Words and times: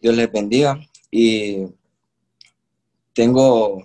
Dios 0.00 0.14
les 0.14 0.30
bendiga 0.30 0.78
y 1.10 1.66
tengo 3.12 3.82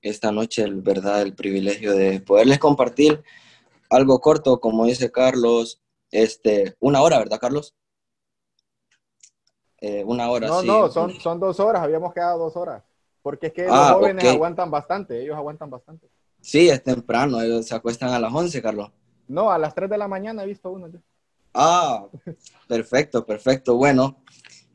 esta 0.00 0.32
noche 0.32 0.62
el 0.62 0.82
verdad 0.82 1.22
el 1.22 1.34
privilegio 1.34 1.94
de 1.94 2.20
poderles 2.20 2.58
compartir 2.58 3.22
algo 3.88 4.20
corto, 4.20 4.58
como 4.60 4.86
dice 4.86 5.12
Carlos, 5.12 5.80
este, 6.10 6.76
una 6.80 7.02
hora, 7.02 7.18
¿verdad, 7.18 7.38
Carlos? 7.38 7.74
Eh, 9.78 10.02
una 10.04 10.30
hora. 10.30 10.46
No, 10.46 10.62
no, 10.62 10.90
son, 10.90 11.12
son 11.20 11.38
dos 11.38 11.60
horas, 11.60 11.82
habíamos 11.82 12.12
quedado 12.14 12.38
dos 12.38 12.56
horas. 12.56 12.82
Porque 13.20 13.48
es 13.48 13.52
que 13.52 13.66
los 13.66 13.74
ah, 13.74 13.92
jóvenes 13.94 14.24
aguantan 14.24 14.70
bastante, 14.70 15.22
ellos 15.22 15.36
aguantan 15.36 15.70
bastante. 15.70 16.08
Sí, 16.40 16.68
es 16.68 16.82
temprano, 16.82 17.40
ellos 17.40 17.66
se 17.66 17.74
acuestan 17.74 18.10
a 18.10 18.18
las 18.18 18.32
11, 18.32 18.60
Carlos. 18.60 18.90
No, 19.28 19.50
a 19.50 19.58
las 19.58 19.74
3 19.74 19.88
de 19.88 19.98
la 19.98 20.08
mañana 20.08 20.42
he 20.42 20.46
visto 20.46 20.70
uno. 20.70 20.88
Ah, 21.54 22.06
perfecto, 22.68 23.24
perfecto. 23.24 23.76
Bueno, 23.76 24.22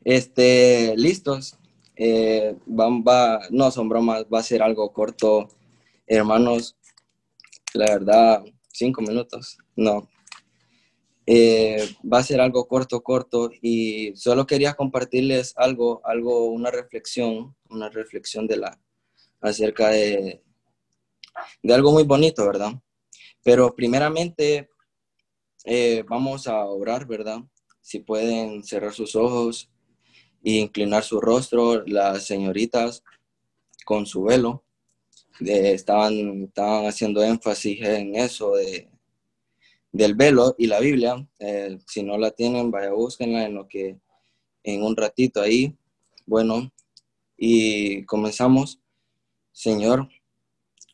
este, 0.08 0.96
listos. 0.96 1.58
Eh, 1.94 2.56
va, 2.66 3.40
no 3.50 3.70
son 3.70 3.90
bromas, 3.90 4.24
va 4.32 4.38
a 4.38 4.42
ser 4.42 4.62
algo 4.62 4.90
corto, 4.90 5.50
hermanos. 6.06 6.78
La 7.74 7.84
verdad, 7.92 8.42
cinco 8.72 9.02
minutos. 9.02 9.58
No. 9.76 10.08
Eh, 11.26 11.94
va 12.10 12.20
a 12.20 12.22
ser 12.22 12.40
algo 12.40 12.66
corto, 12.66 13.02
corto. 13.02 13.50
Y 13.60 14.16
solo 14.16 14.46
quería 14.46 14.72
compartirles 14.72 15.52
algo, 15.58 16.00
algo, 16.04 16.46
una 16.46 16.70
reflexión, 16.70 17.54
una 17.68 17.90
reflexión 17.90 18.46
de 18.46 18.56
la, 18.56 18.80
acerca 19.42 19.90
de, 19.90 20.42
de 21.62 21.74
algo 21.74 21.92
muy 21.92 22.04
bonito, 22.04 22.46
¿verdad? 22.46 22.72
Pero 23.44 23.74
primeramente 23.74 24.70
eh, 25.64 26.02
vamos 26.08 26.46
a 26.46 26.64
orar, 26.64 27.06
¿verdad? 27.06 27.40
Si 27.82 27.98
pueden 27.98 28.64
cerrar 28.64 28.94
sus 28.94 29.14
ojos 29.14 29.70
e 30.44 30.52
inclinar 30.52 31.02
su 31.02 31.20
rostro, 31.20 31.84
las 31.86 32.24
señoritas 32.24 33.02
con 33.84 34.06
su 34.06 34.24
velo 34.24 34.64
estaban, 35.40 36.44
estaban 36.44 36.86
haciendo 36.86 37.22
énfasis 37.22 37.80
en 37.82 38.16
eso 38.16 38.54
de, 38.56 38.88
del 39.92 40.14
velo 40.14 40.54
y 40.58 40.66
la 40.66 40.80
Biblia. 40.80 41.26
Eh, 41.38 41.78
si 41.86 42.02
no 42.02 42.18
la 42.18 42.30
tienen, 42.30 42.70
vaya, 42.70 42.92
búsquenla 42.92 43.44
en 43.44 43.54
lo 43.54 43.68
que 43.68 43.98
en 44.62 44.82
un 44.82 44.96
ratito 44.96 45.40
ahí. 45.40 45.76
Bueno, 46.26 46.72
y 47.36 48.04
comenzamos. 48.04 48.80
Señor, 49.52 50.08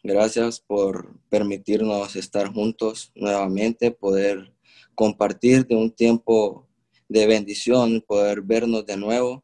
gracias 0.02 0.60
por 0.60 1.18
permitirnos 1.28 2.16
estar 2.16 2.52
juntos 2.52 3.12
nuevamente, 3.14 3.90
poder 3.90 4.52
compartir 4.94 5.66
de 5.66 5.76
un 5.76 5.90
tiempo 5.90 6.66
de 7.08 7.26
bendición, 7.26 8.02
poder 8.06 8.40
vernos 8.40 8.86
de 8.86 8.96
nuevo. 8.96 9.43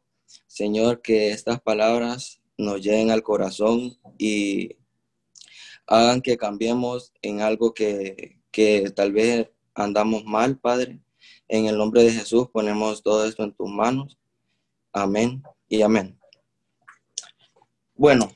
Señor, 0.61 1.01
que 1.01 1.31
estas 1.31 1.59
palabras 1.59 2.39
nos 2.55 2.79
lleguen 2.81 3.09
al 3.09 3.23
corazón 3.23 3.97
y 4.19 4.77
hagan 5.87 6.21
que 6.21 6.37
cambiemos 6.37 7.11
en 7.23 7.41
algo 7.41 7.73
que, 7.73 8.37
tal 8.95 9.11
vez 9.11 9.49
andamos 9.73 10.23
mal, 10.23 10.59
Padre. 10.59 11.01
En 11.47 11.65
el 11.65 11.79
nombre 11.79 12.03
de 12.03 12.11
Jesús 12.11 12.47
ponemos 12.53 13.01
todo 13.01 13.25
esto 13.25 13.43
en 13.43 13.53
tus 13.53 13.71
manos. 13.71 14.19
Amén 14.93 15.41
y 15.67 15.81
amén. 15.81 16.19
Bueno, 17.95 18.31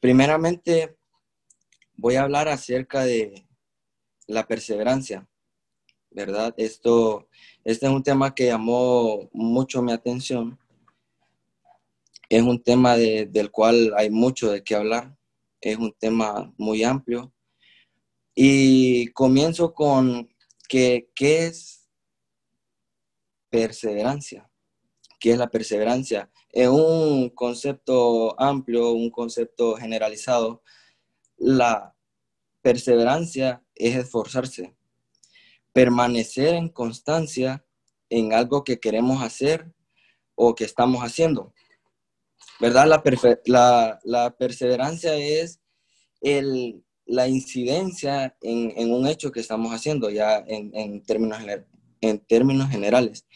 primeramente 0.00 0.98
voy 1.96 2.16
a 2.16 2.24
hablar 2.24 2.48
acerca 2.48 3.06
de 3.06 3.42
la 4.26 4.46
perseverancia. 4.46 5.26
¿verdad? 6.10 6.52
Esto, 6.58 7.26
este 7.64 7.86
es 7.86 7.92
un 7.92 8.02
tema 8.02 8.34
que 8.34 8.48
llamó 8.48 9.30
mucho 9.32 9.80
mi 9.80 9.92
atención. 9.92 10.58
Es 12.32 12.42
un 12.42 12.62
tema 12.62 12.96
del 12.96 13.50
cual 13.50 13.92
hay 13.94 14.08
mucho 14.08 14.50
de 14.50 14.64
qué 14.64 14.74
hablar. 14.74 15.14
Es 15.60 15.76
un 15.76 15.92
tema 15.92 16.50
muy 16.56 16.82
amplio. 16.82 17.30
Y 18.34 19.08
comienzo 19.08 19.74
con 19.74 20.34
que, 20.66 21.10
qué 21.14 21.48
es 21.48 21.90
perseverancia. 23.50 24.50
¿Qué 25.20 25.32
es 25.32 25.36
la 25.36 25.50
perseverancia? 25.50 26.30
Es 26.50 26.68
un 26.68 27.28
concepto 27.28 28.40
amplio, 28.40 28.92
un 28.92 29.10
concepto 29.10 29.76
generalizado. 29.76 30.62
La 31.36 31.94
perseverancia 32.62 33.62
es 33.74 33.94
esforzarse, 33.94 34.74
permanecer 35.74 36.54
en 36.54 36.70
constancia 36.70 37.66
en 38.08 38.32
algo 38.32 38.64
que 38.64 38.80
queremos 38.80 39.22
hacer 39.22 39.70
o 40.34 40.54
que 40.54 40.64
estamos 40.64 41.02
haciendo. 41.02 41.52
¿Verdad? 42.62 42.86
La, 43.44 44.00
la, 44.04 44.36
perseverancia 44.36 45.16
es 45.16 45.60
el, 46.22 46.82
la 47.04 47.28
incidencia 47.28 48.34
en, 48.40 48.90
un 48.90 49.06
hecho 49.06 49.30
que 49.32 49.40
estamos 49.40 49.72
haciendo 49.72 50.08
ya 50.08 50.42
en, 50.46 51.02
términos, 51.02 51.40
en 52.00 52.20
términos 52.20 52.70
generales. 52.70 53.26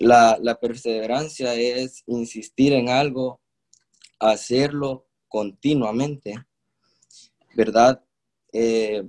La, 0.00 0.38
la, 0.40 0.58
perseverancia 0.58 1.54
es 1.54 2.02
insistir 2.06 2.72
en 2.72 2.88
algo, 2.88 3.40
hacerlo 4.18 5.06
continuamente, 5.28 6.34
¿verdad? 7.54 8.02
Eh, 8.52 9.04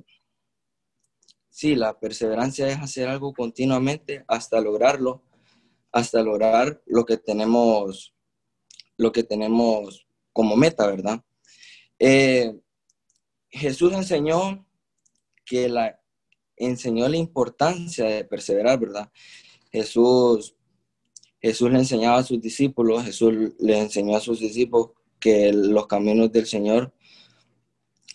Sí, 1.62 1.76
la 1.76 2.00
perseverancia 2.00 2.68
es 2.70 2.80
hacer 2.80 3.08
algo 3.08 3.34
continuamente 3.34 4.26
hasta 4.28 4.60
lograrlo, 4.60 5.22
hasta 5.92 6.24
lograr 6.24 6.82
lo 6.88 7.06
que 7.06 7.18
tenemos, 7.18 8.16
lo 9.02 9.12
que 9.12 9.24
tenemos 9.24 10.06
como 10.32 10.56
meta, 10.56 10.86
¿verdad? 10.86 11.24
Eh, 11.98 12.56
Jesús 13.50 13.92
enseñó 13.94 14.66
que 15.44 15.68
la 15.68 16.00
enseñó 16.56 17.10
la 17.10 17.18
importancia 17.18 18.06
de 18.06 18.24
perseverar, 18.24 18.80
¿verdad? 18.80 19.12
Jesús, 19.72 20.56
Jesús 21.42 21.72
le 21.72 21.80
enseñaba 21.80 22.20
a 22.20 22.24
sus 22.24 22.40
discípulos, 22.40 23.04
Jesús 23.04 23.54
le 23.60 23.80
enseñó 23.80 24.16
a 24.16 24.22
sus 24.22 24.40
discípulos 24.40 24.92
que 25.20 25.52
los 25.52 25.88
caminos 25.88 26.32
del 26.32 26.46
Señor 26.46 26.94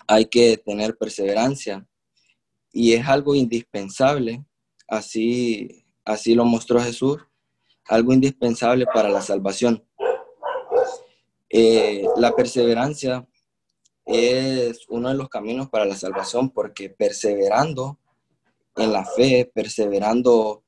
hay 0.06 0.26
que 0.26 0.56
tener 0.56 0.97
perseverancia 0.97 1.84
y 2.72 2.92
es 2.92 3.06
algo 3.08 3.34
indispensable, 3.34 4.44
así, 4.86 5.84
así 6.04 6.36
lo 6.36 6.44
mostró 6.44 6.80
Jesús, 6.80 7.18
algo 7.88 8.12
indispensable 8.12 8.86
para 8.86 9.08
la 9.08 9.22
salvación. 9.22 9.84
Eh, 11.59 12.05
la 12.19 12.33
perseverancia 12.33 13.27
es 14.05 14.87
uno 14.91 15.09
de 15.09 15.15
los 15.15 15.31
caminos 15.31 15.71
para 15.71 15.87
la 15.87 15.97
salvación 15.97 16.50
porque 16.50 16.91
perseverando 16.91 17.99
en 18.77 18.93
la 18.93 19.06
fe, 19.06 19.50
perseverando 19.55 20.65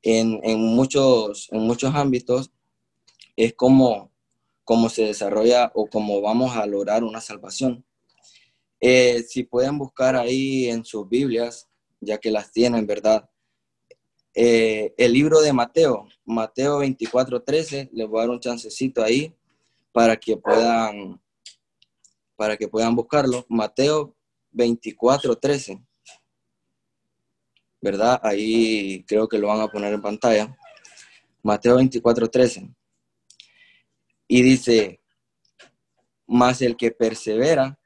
en, 0.00 0.38
muchos, 0.60 1.48
en 1.50 1.62
muchos 1.62 1.92
ámbitos, 1.92 2.52
es 3.34 3.54
como, 3.54 4.12
como 4.62 4.88
se 4.88 5.06
desarrolla 5.06 5.72
o 5.74 5.88
como 5.88 6.20
vamos 6.20 6.56
a 6.56 6.66
lograr 6.66 7.02
una 7.02 7.20
salvación. 7.20 7.84
Eh, 8.78 9.24
si 9.26 9.42
pueden 9.42 9.76
buscar 9.76 10.14
ahí 10.14 10.68
en 10.68 10.84
sus 10.84 11.08
Biblias, 11.08 11.68
ya 12.00 12.18
que 12.18 12.30
las 12.30 12.52
tienen, 12.52 12.86
¿verdad? 12.86 13.28
Eh, 14.34 14.94
el 14.98 15.14
libro 15.14 15.40
de 15.40 15.52
Mateo, 15.52 16.06
Mateo 16.24 16.78
24, 16.78 17.42
13, 17.42 17.90
les 17.92 18.06
voy 18.06 18.18
a 18.18 18.20
dar 18.20 18.30
un 18.30 18.38
chancecito 18.38 19.02
ahí 19.02 19.34
para 19.98 20.16
que 20.16 20.36
puedan, 20.36 21.20
para 22.36 22.56
que 22.56 22.68
puedan 22.68 22.94
buscarlo. 22.94 23.44
Mateo 23.48 24.16
24, 24.52 25.34
13. 25.34 25.84
¿Verdad? 27.80 28.20
Ahí 28.22 29.02
creo 29.08 29.26
que 29.28 29.38
lo 29.38 29.48
van 29.48 29.60
a 29.60 29.66
poner 29.66 29.92
en 29.92 30.00
pantalla. 30.00 30.56
Mateo 31.42 31.74
24, 31.74 32.30
13. 32.30 32.72
Y 34.28 34.42
dice, 34.42 35.02
más 36.28 36.62
el 36.62 36.76
que 36.76 36.92
persevera 36.92 37.76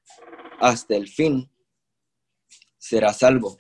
hasta 0.61 0.95
el 0.95 1.09
fin, 1.09 1.51
será 2.77 3.15
salvo. 3.15 3.57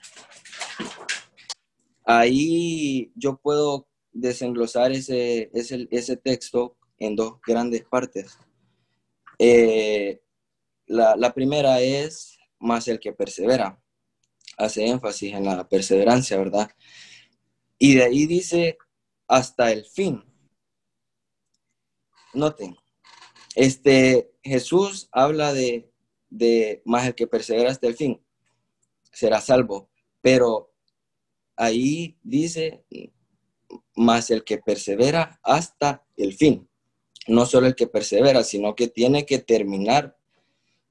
Ahí 2.04 3.10
yo 3.14 3.38
puedo 3.38 3.88
desenglosar 4.12 4.93
ese, 4.93 5.50
ese, 5.54 6.16
texto 6.19 6.76
en 7.04 7.16
dos 7.16 7.40
grandes 7.46 7.84
partes. 7.84 8.38
Eh, 9.38 10.20
la, 10.87 11.16
la, 11.16 11.32
primera 11.32 11.81
es 11.81 12.38
más 12.58 12.88
el 12.88 13.00
que 13.00 13.12
persevera. 13.12 13.81
Hace 14.56 14.87
énfasis 14.87 15.34
en 15.34 15.44
la 15.44 15.69
perseverancia, 15.69 16.38
¿verdad? 16.38 16.70
Y 17.78 17.94
de 17.94 18.04
ahí 18.04 18.26
dice 18.26 18.78
hasta 19.26 19.72
el 19.72 19.84
fin. 19.87 20.22
Noten, 22.34 22.76
este, 23.54 24.32
Jesús 24.43 25.08
habla 25.12 25.52
de 25.52 25.88
de 26.31 26.81
más 26.87 27.06
el 27.06 27.14
que 27.14 27.26
persevera 27.26 27.70
hasta 27.70 27.87
el 27.87 27.94
fin 27.94 28.19
será 29.12 29.40
salvo. 29.40 29.90
Pero 30.20 30.72
ahí 31.56 32.19
dice 32.22 32.84
más 33.94 34.31
el 34.31 34.43
que 34.43 34.58
persevera 34.58 35.38
hasta 35.43 36.04
el 36.16 36.32
fin. 36.34 36.69
No 37.28 37.46
solo 37.46 37.66
el 37.66 37.74
que 37.74 37.86
persevera, 37.86 38.42
sino 38.42 38.74
que 38.74 38.88
tiene 38.88 39.26
que 39.26 39.38
terminar 39.38 40.16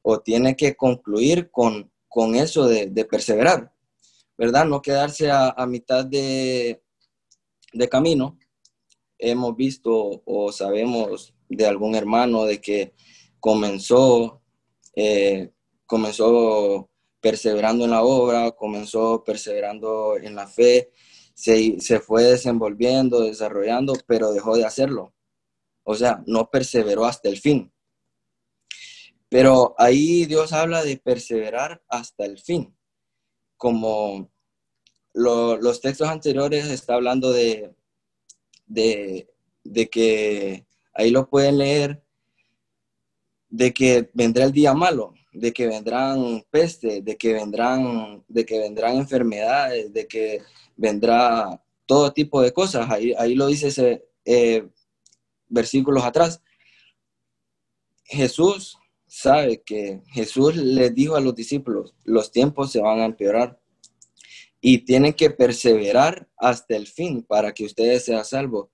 o 0.01 0.19
tiene 0.19 0.56
que 0.56 0.75
concluir 0.75 1.51
con, 1.51 1.92
con 2.07 2.36
eso 2.36 2.68
de, 2.68 3.06
perseverar, 3.06 3.74
¿verdad? 4.38 4.66
No 4.66 4.81
quedarse 4.81 5.30
a, 5.31 5.66
mitad 5.68 6.06
de, 6.06 6.81
de 7.74 7.89
camino. 7.89 8.38
Hemos 9.18 9.56
visto 9.56 10.22
o 10.25 10.51
sabemos 10.51 11.36
de 11.48 11.66
algún 11.66 11.95
hermano 11.95 12.45
de 12.45 12.60
que 12.60 12.94
comenzó, 13.39 14.42
eh, 14.95 15.51
comenzó 15.86 16.89
perseverando 17.19 17.86
en 17.86 17.92
la 17.92 18.04
obra, 18.04 18.51
comenzó 18.51 19.24
perseverando 19.24 20.18
en 20.18 20.36
la 20.36 20.48
fe, 20.48 20.92
se, 21.34 21.80
se, 21.80 22.00
fue 22.00 22.24
desenvolviendo, 22.24 23.22
desarrollando, 23.22 23.94
pero 24.07 24.31
dejó 24.31 24.56
de 24.56 24.66
hacerlo. 24.66 25.13
O 25.83 25.95
sea, 25.95 26.24
no 26.28 26.50
perseveró 26.50 27.06
hasta 27.06 27.30
el 27.30 27.38
fin. 27.38 27.72
Pero 29.30 29.75
ahí 29.78 30.25
Dios 30.25 30.51
habla 30.51 30.83
de 30.83 30.98
perseverar 30.98 31.81
hasta 31.88 32.25
el 32.25 32.38
fin. 32.38 32.75
Como 33.56 34.30
los 35.13 35.81
textos 35.81 36.10
anteriores 36.10 36.68
está 36.68 36.95
hablando 36.95 37.31
de, 37.31 37.74
de, 38.66 39.89
que, 39.89 40.66
ahí 40.94 41.12
lo 41.12 41.30
pueden 41.30 41.60
leer, 41.60 42.04
de 43.50 43.74
que 43.74 44.10
vendrá 44.13 44.45
el 44.45 44.51
día 44.51 44.74
malo, 44.74 45.13
de 45.34 45.51
que 45.54 45.68
vendrán 45.68 46.44
peste, 46.50 47.01
de 47.01 47.18
que 47.18 47.34
vendrán, 47.34 48.24
de 48.27 48.45
que 48.45 48.60
vendrán 48.60 48.98
enfermedades, 48.98 49.94
de 49.94 50.07
que 50.07 50.42
vendrá 50.75 51.62
todo 51.86 52.12
tipo 52.13 52.42
de 52.42 52.51
cosas. 52.51 52.89
Ahí, 52.89 53.13
ahí 53.18 53.36
lo 53.36 53.48
dice 53.48 53.68
ese, 53.68 54.06
eh, 54.25 54.68
versículos 55.51 56.03
atrás. 56.03 56.42
Jesús 58.06 58.77
sabe 59.07 59.62
que 59.62 60.01
Jesús 60.07 60.56
le 60.56 60.89
dijo 60.89 61.15
a 61.15 61.21
los 61.21 61.36
discípulos, 61.36 61.94
los 62.03 62.31
tiempos 62.31 62.71
se 62.71 62.81
van 62.81 63.00
a 63.00 63.06
empeorar 63.06 63.59
y 64.62 64.80
tienen 64.80 65.13
que 65.13 65.31
perseverar 65.31 66.30
hasta 66.38 66.75
el 66.75 66.88
fin 66.88 67.24
para 67.24 67.53
que 67.53 67.65
ustedes 67.65 68.06
sean 68.06 68.24
salvos. 68.24 68.69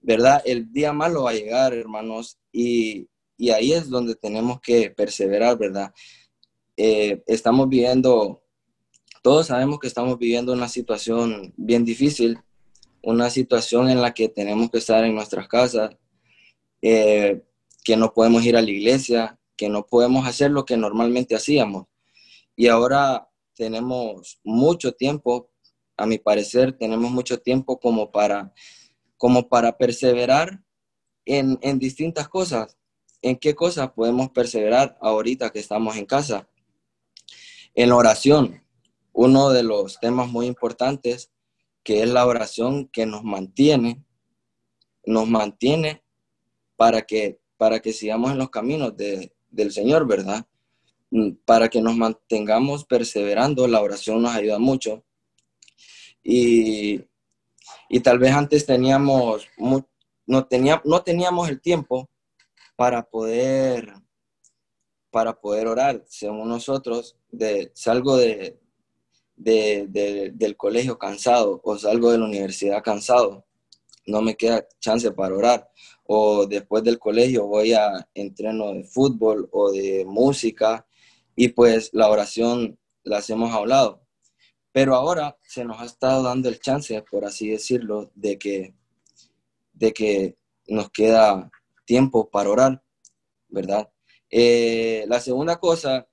¿Verdad? 0.00 0.42
El 0.44 0.70
día 0.70 0.92
malo 0.92 1.24
va 1.24 1.30
a 1.30 1.34
llegar, 1.34 1.72
hermanos, 1.72 2.38
y, 2.52 3.08
ahí 3.52 3.72
es 3.72 3.88
donde 3.88 4.14
tenemos 4.14 4.60
que 4.60 4.90
perseverar, 4.90 5.56
¿verdad? 5.58 5.92
Eh, 6.76 7.22
estamos 7.26 7.68
viviendo, 7.68 8.42
todos 9.22 9.46
sabemos 9.46 9.78
que 9.80 9.86
estamos 9.86 10.18
viviendo 10.18 10.52
una 10.52 10.68
situación 10.68 11.54
bien 11.56 11.84
difícil, 11.86 12.38
una 13.02 13.30
situación 13.30 13.88
en 13.88 14.02
la 14.02 14.12
que 14.12 14.28
tenemos 14.28 14.70
que 14.70 14.78
estar 14.78 15.04
en 15.04 15.14
nuestras 15.14 15.48
casas, 15.48 15.96
eh, 16.86 17.42
que 17.82 17.96
no 17.96 18.12
podemos 18.12 18.44
ir 18.44 18.58
a 18.58 18.60
la 18.60 18.70
iglesia, 18.70 19.38
que 19.56 19.70
no 19.70 19.86
podemos 19.86 20.26
hacer 20.26 20.50
lo 20.50 20.66
que 20.66 20.76
normalmente 20.76 21.34
hacíamos. 21.34 21.86
Y 22.54 22.66
ahora 22.66 23.30
tenemos 23.54 24.38
mucho 24.44 24.92
tiempo, 24.92 25.50
a 25.96 26.04
mi 26.04 26.18
parecer, 26.18 26.76
tenemos 26.76 27.10
mucho 27.10 27.40
tiempo 27.40 27.80
como 27.80 28.12
para, 28.12 28.52
como 29.16 29.48
para 29.48 29.78
perseverar 29.78 30.62
en, 31.24 31.58
en 31.62 31.78
distintas 31.78 32.28
cosas. 32.28 32.76
¿En 33.22 33.36
qué 33.36 33.54
cosas 33.54 33.92
podemos 33.92 34.28
perseverar 34.28 34.98
ahorita 35.00 35.48
que 35.48 35.60
estamos 35.60 35.96
en 35.96 36.04
casa? 36.04 36.50
En 37.74 37.92
oración, 37.92 38.62
uno 39.14 39.48
de 39.48 39.62
los 39.62 39.98
temas 40.00 40.28
muy 40.28 40.44
importantes, 40.44 41.32
que 41.82 42.02
es 42.02 42.10
la 42.10 42.26
oración 42.26 42.88
que 42.88 43.06
nos 43.06 43.24
mantiene, 43.24 44.04
nos 45.06 45.26
mantiene 45.26 46.03
para 46.76 47.02
que, 47.02 47.38
para 47.56 47.80
que 47.80 47.92
sigamos 47.92 48.32
en 48.32 48.38
los 48.38 48.50
caminos 48.50 48.96
de, 48.96 49.32
del 49.50 49.72
Señor, 49.72 50.06
¿verdad? 50.06 50.46
Mm, 51.10 51.32
para 51.44 51.68
que 51.68 51.80
nos 51.80 51.96
mantengamos 51.96 52.84
perseverando, 52.84 53.66
la 53.68 53.80
oración 53.80 54.22
nos 54.22 54.34
ayuda 54.34 54.58
mucho. 54.58 55.04
Y, 56.22 57.00
y 57.88 58.00
tal 58.00 58.18
vez 58.18 58.32
antes 58.32 58.66
teníamos, 58.66 59.46
no, 60.26 60.46
tenía, 60.46 60.82
no 60.84 61.02
teníamos 61.02 61.48
el 61.48 61.60
tiempo 61.60 62.10
para 62.76 63.02
poder, 63.08 63.94
para 65.10 65.38
poder 65.40 65.68
orar, 65.68 66.02
según 66.08 66.48
nosotros, 66.48 67.16
de, 67.30 67.70
salgo 67.74 68.16
de, 68.16 68.58
de, 69.36 70.32
del 70.34 70.56
colegio 70.56 70.98
cansado 70.98 71.60
o 71.62 71.78
salgo 71.78 72.10
de 72.10 72.18
la 72.18 72.24
universidad 72.24 72.82
cansado, 72.82 73.44
no 74.06 74.22
me 74.22 74.36
queda 74.36 74.66
chance 74.80 75.10
para 75.12 75.34
orar 75.34 75.70
o 76.04 76.46
después 76.46 76.84
del 76.84 76.98
colegio 76.98 77.46
voy 77.46 77.72
a 77.72 78.08
entreno 78.14 78.72
de 78.72 78.84
fútbol 78.84 79.48
o 79.52 79.72
de 79.72 80.04
música 80.06 80.86
y 81.36 81.48
pues 81.48 81.90
la 81.92 82.08
oración 82.08 82.78
la 83.02 83.18
hacemos 83.18 83.52
a 83.52 83.60
un 83.60 83.68
lado. 83.68 84.02
Pero 84.72 84.94
ahora 84.94 85.38
se 85.42 85.64
nos 85.64 85.80
ha 85.80 85.84
estado 85.84 86.22
dando 86.24 86.48
el 86.48 86.58
chance, 86.60 87.00
por 87.02 87.24
así 87.24 87.48
decirlo, 87.48 88.10
de 88.14 88.38
que, 88.38 88.74
de 89.72 89.92
que 89.92 90.36
nos 90.66 90.90
queda 90.90 91.50
tiempo 91.84 92.28
para 92.28 92.50
orar, 92.50 92.82
¿verdad? 93.48 93.90
Eh, 94.30 95.04
la 95.08 95.20
segunda 95.20 95.60
cosa 95.60 96.08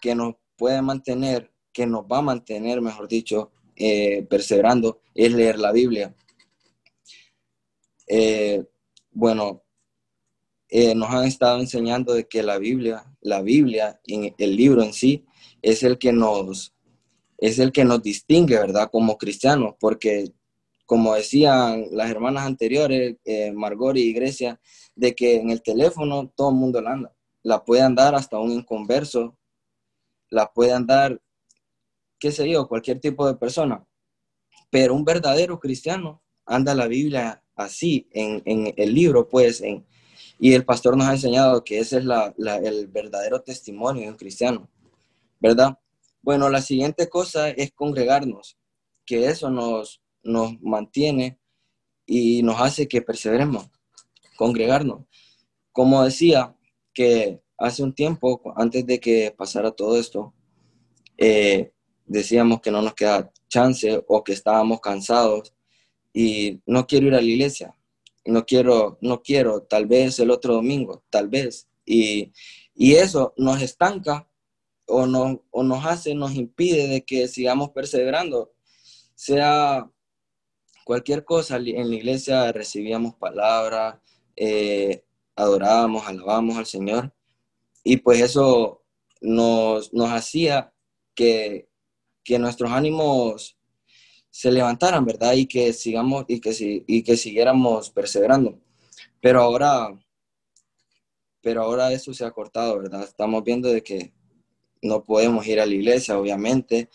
que 0.00 0.14
nos 0.14 0.34
puede 0.56 0.82
mantener, 0.82 1.52
que 1.72 1.86
nos 1.86 2.04
va 2.04 2.18
a 2.18 2.22
mantener, 2.22 2.80
mejor 2.80 3.06
dicho, 3.06 3.52
eh, 3.76 4.26
perseverando, 4.28 5.00
es 5.14 5.32
leer 5.32 5.58
la 5.58 5.72
Biblia. 5.72 6.14
Eh, 8.06 8.64
bueno, 9.10 9.62
eh, 10.68 10.94
nos 10.94 11.10
han 11.10 11.24
estado 11.24 11.60
enseñando 11.60 12.14
de 12.14 12.26
que 12.26 12.42
la 12.42 12.58
Biblia, 12.58 13.04
la 13.20 13.42
Biblia, 13.42 14.00
en 14.06 14.34
el 14.36 14.56
libro 14.56 14.82
en 14.82 14.92
sí, 14.92 15.24
es 15.62 15.82
el 15.82 15.98
que 15.98 16.12
nos, 16.12 16.74
es 17.38 17.58
el 17.58 17.70
que 17.72 17.84
nos 17.84 18.02
distingue, 18.02 18.58
¿verdad? 18.58 18.90
Como 18.90 19.16
cristianos, 19.16 19.74
porque 19.78 20.32
como 20.86 21.14
decían 21.14 21.86
las 21.92 22.10
hermanas 22.10 22.44
anteriores, 22.44 23.16
eh, 23.24 23.52
Margot 23.52 23.96
y 23.96 24.12
Grecia, 24.12 24.60
de 24.94 25.14
que 25.14 25.36
en 25.36 25.50
el 25.50 25.62
teléfono 25.62 26.28
todo 26.34 26.50
el 26.50 26.56
mundo 26.56 26.80
la 26.80 26.92
anda. 26.92 27.16
La 27.42 27.64
puede 27.64 27.82
andar 27.82 28.14
hasta 28.14 28.38
un 28.38 28.50
inconverso, 28.50 29.38
la 30.28 30.52
puede 30.52 30.72
andar, 30.72 31.20
qué 32.18 32.32
sé 32.32 32.48
yo, 32.50 32.66
cualquier 32.68 33.00
tipo 33.00 33.26
de 33.26 33.36
persona. 33.36 33.86
Pero 34.70 34.94
un 34.94 35.04
verdadero 35.04 35.60
cristiano 35.60 36.22
anda 36.46 36.74
la 36.74 36.88
Biblia 36.88 37.43
así 37.56 38.08
en, 38.12 38.42
el 38.76 38.94
libro, 38.94 39.28
pues, 39.28 39.60
en, 39.60 39.84
y 40.38 40.52
el 40.54 40.64
pastor 40.64 40.96
nos 40.96 41.06
ha 41.06 41.12
enseñado 41.12 41.64
que 41.64 41.78
ese 41.78 41.98
es 41.98 42.04
el 42.04 42.86
verdadero 42.88 43.42
testimonio 43.42 44.02
de 44.02 44.10
un 44.10 44.16
cristiano, 44.16 44.68
¿verdad? 45.40 45.78
Bueno, 46.22 46.48
la 46.48 46.62
siguiente 46.62 47.08
cosa 47.08 47.50
es 47.50 47.72
congregarnos, 47.72 48.58
que 49.06 49.26
eso 49.26 49.50
nos, 49.50 50.02
nos 50.22 50.60
mantiene 50.60 51.38
y 52.06 52.42
nos 52.42 52.60
hace 52.60 52.88
que 52.88 53.02
perseveremos, 53.02 53.70
congregarnos. 54.36 55.06
Como 55.72 56.04
decía, 56.04 56.56
que 56.92 57.42
hace 57.58 57.82
un 57.82 57.94
tiempo, 57.94 58.40
antes 58.56 58.86
de 58.86 59.00
que 59.00 59.34
pasara 59.36 59.70
todo 59.72 59.98
esto, 59.98 60.32
eh, 61.16 61.72
decíamos 62.06 62.60
que 62.60 62.70
no 62.70 62.82
nos 62.82 62.94
queda 62.94 63.30
chance 63.48 64.02
o 64.06 64.24
que 64.24 64.32
estábamos 64.32 64.80
cansados 64.80 65.53
y 66.14 66.62
no 66.64 66.86
quiero 66.86 67.08
ir 67.08 67.14
a 67.14 67.20
la 67.20 67.26
iglesia, 67.26 67.74
no 68.24 68.46
quiero, 68.46 68.98
no 69.02 69.20
quiero, 69.20 69.62
tal 69.62 69.86
vez 69.86 70.18
el 70.20 70.30
otro 70.30 70.54
domingo, 70.54 71.02
tal 71.10 71.28
vez. 71.28 71.68
Y, 71.84 72.32
eso 72.76 73.34
nos 73.36 73.60
estanca 73.60 74.28
o, 74.86 75.06
no, 75.06 75.44
o 75.50 75.62
nos 75.62 75.84
hace, 75.84 76.14
nos 76.14 76.34
impide 76.34 76.86
de 76.88 77.04
que 77.04 77.28
sigamos 77.28 77.70
perseverando. 77.70 78.52
Sea 79.14 79.90
cualquier 80.84 81.24
cosa, 81.24 81.56
en 81.56 81.90
la 81.90 81.96
iglesia 81.96 82.52
recibíamos 82.52 83.14
palabras, 83.16 83.96
eh, 84.36 85.04
adorábamos, 85.36 86.06
alabábamos 86.06 86.56
al 86.56 86.66
Señor. 86.66 87.12
Y 87.82 87.98
pues 87.98 88.20
eso 88.20 88.82
nos, 89.20 89.92
nos 89.92 90.10
hacía 90.10 90.72
que, 91.14 91.68
que 92.22 92.38
nuestros 92.38 92.70
ánimos 92.70 93.58
se 94.34 94.50
levantaran, 94.50 95.04
¿verdad? 95.04 95.34
Y 95.34 95.46
que 95.46 95.72
sigamos 95.72 96.24
y 96.26 96.40
que, 96.40 96.82
y 96.88 97.04
que 97.04 97.16
siguiéramos 97.16 97.90
perseverando. 97.90 98.58
Pero 99.20 99.40
ahora, 99.40 99.96
pero 101.40 101.62
ahora 101.62 101.92
eso 101.92 102.12
se 102.12 102.24
ha 102.24 102.32
cortado, 102.32 102.76
¿verdad? 102.80 103.04
Estamos 103.04 103.44
viendo 103.44 103.68
de 103.68 103.84
que 103.84 104.12
no 104.82 105.04
podemos 105.04 105.46
ir 105.46 105.60
a 105.60 105.66
la 105.66 105.74
iglesia, 105.74 106.18
obviamente, 106.18 106.90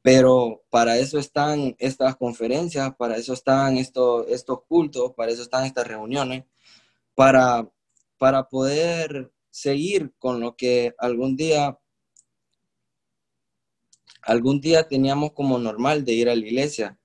pero 0.00 0.62
para 0.70 0.96
eso 0.96 1.18
están 1.18 1.76
estas 1.78 2.16
conferencias, 2.16 2.94
para 2.96 3.18
eso 3.18 3.34
están 3.34 3.76
estos, 3.76 4.26
estos 4.28 4.62
cultos, 4.66 5.12
para 5.14 5.32
eso 5.32 5.42
están 5.42 5.66
estas 5.66 5.86
reuniones, 5.86 6.44
para, 7.14 7.70
para 8.16 8.48
poder 8.48 9.30
seguir 9.50 10.14
con 10.18 10.40
lo 10.40 10.56
que 10.56 10.94
algún 10.96 11.36
día 11.36 11.78
algún 14.22 14.60
día 14.60 14.88
teníamos 14.88 15.32
como 15.32 15.58
normal 15.58 16.04
de 16.04 16.12
ir 16.12 16.28
a 16.28 16.34
la 16.34 16.46
iglesia. 16.46 16.98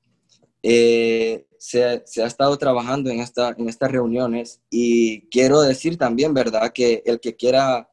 eh, 0.64 1.46
se, 1.58 1.84
ha 1.84 2.28
estado 2.28 2.58
trabajando 2.58 3.10
en, 3.10 3.20
esta, 3.20 3.56
en 3.58 3.68
estas 3.70 3.92
reuniones 3.92 4.62
y 4.70 5.22
quiero 5.30 5.62
decir 5.62 5.98
también, 5.98 6.34
¿verdad? 6.34 6.72
Que 6.72 7.02
el 7.06 7.20
que 7.20 7.36
quiera, 7.36 7.90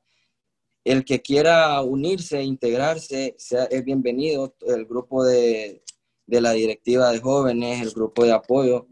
el 0.84 1.04
que 1.04 1.22
quiera 1.22 1.80
unirse, 1.82 2.42
integrarse, 2.42 3.34
sea, 3.38 3.64
es 3.64 3.84
bienvenido. 3.84 4.54
El 4.66 4.84
grupo 4.84 5.24
de, 5.24 5.82
de 6.26 6.40
la 6.40 6.52
directiva 6.52 7.10
de 7.12 7.20
jóvenes, 7.20 7.80
el 7.82 7.90
grupo 7.92 8.24
de 8.24 8.32
apoyo, 8.32 8.88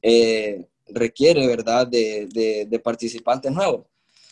eh, 0.00 0.66
requiere, 0.86 1.46
¿verdad?, 1.46 1.86
de, 1.86 2.28
de, 2.32 2.66
de, 2.66 2.78
participantes 2.78 3.52
nuevos, 3.52 3.86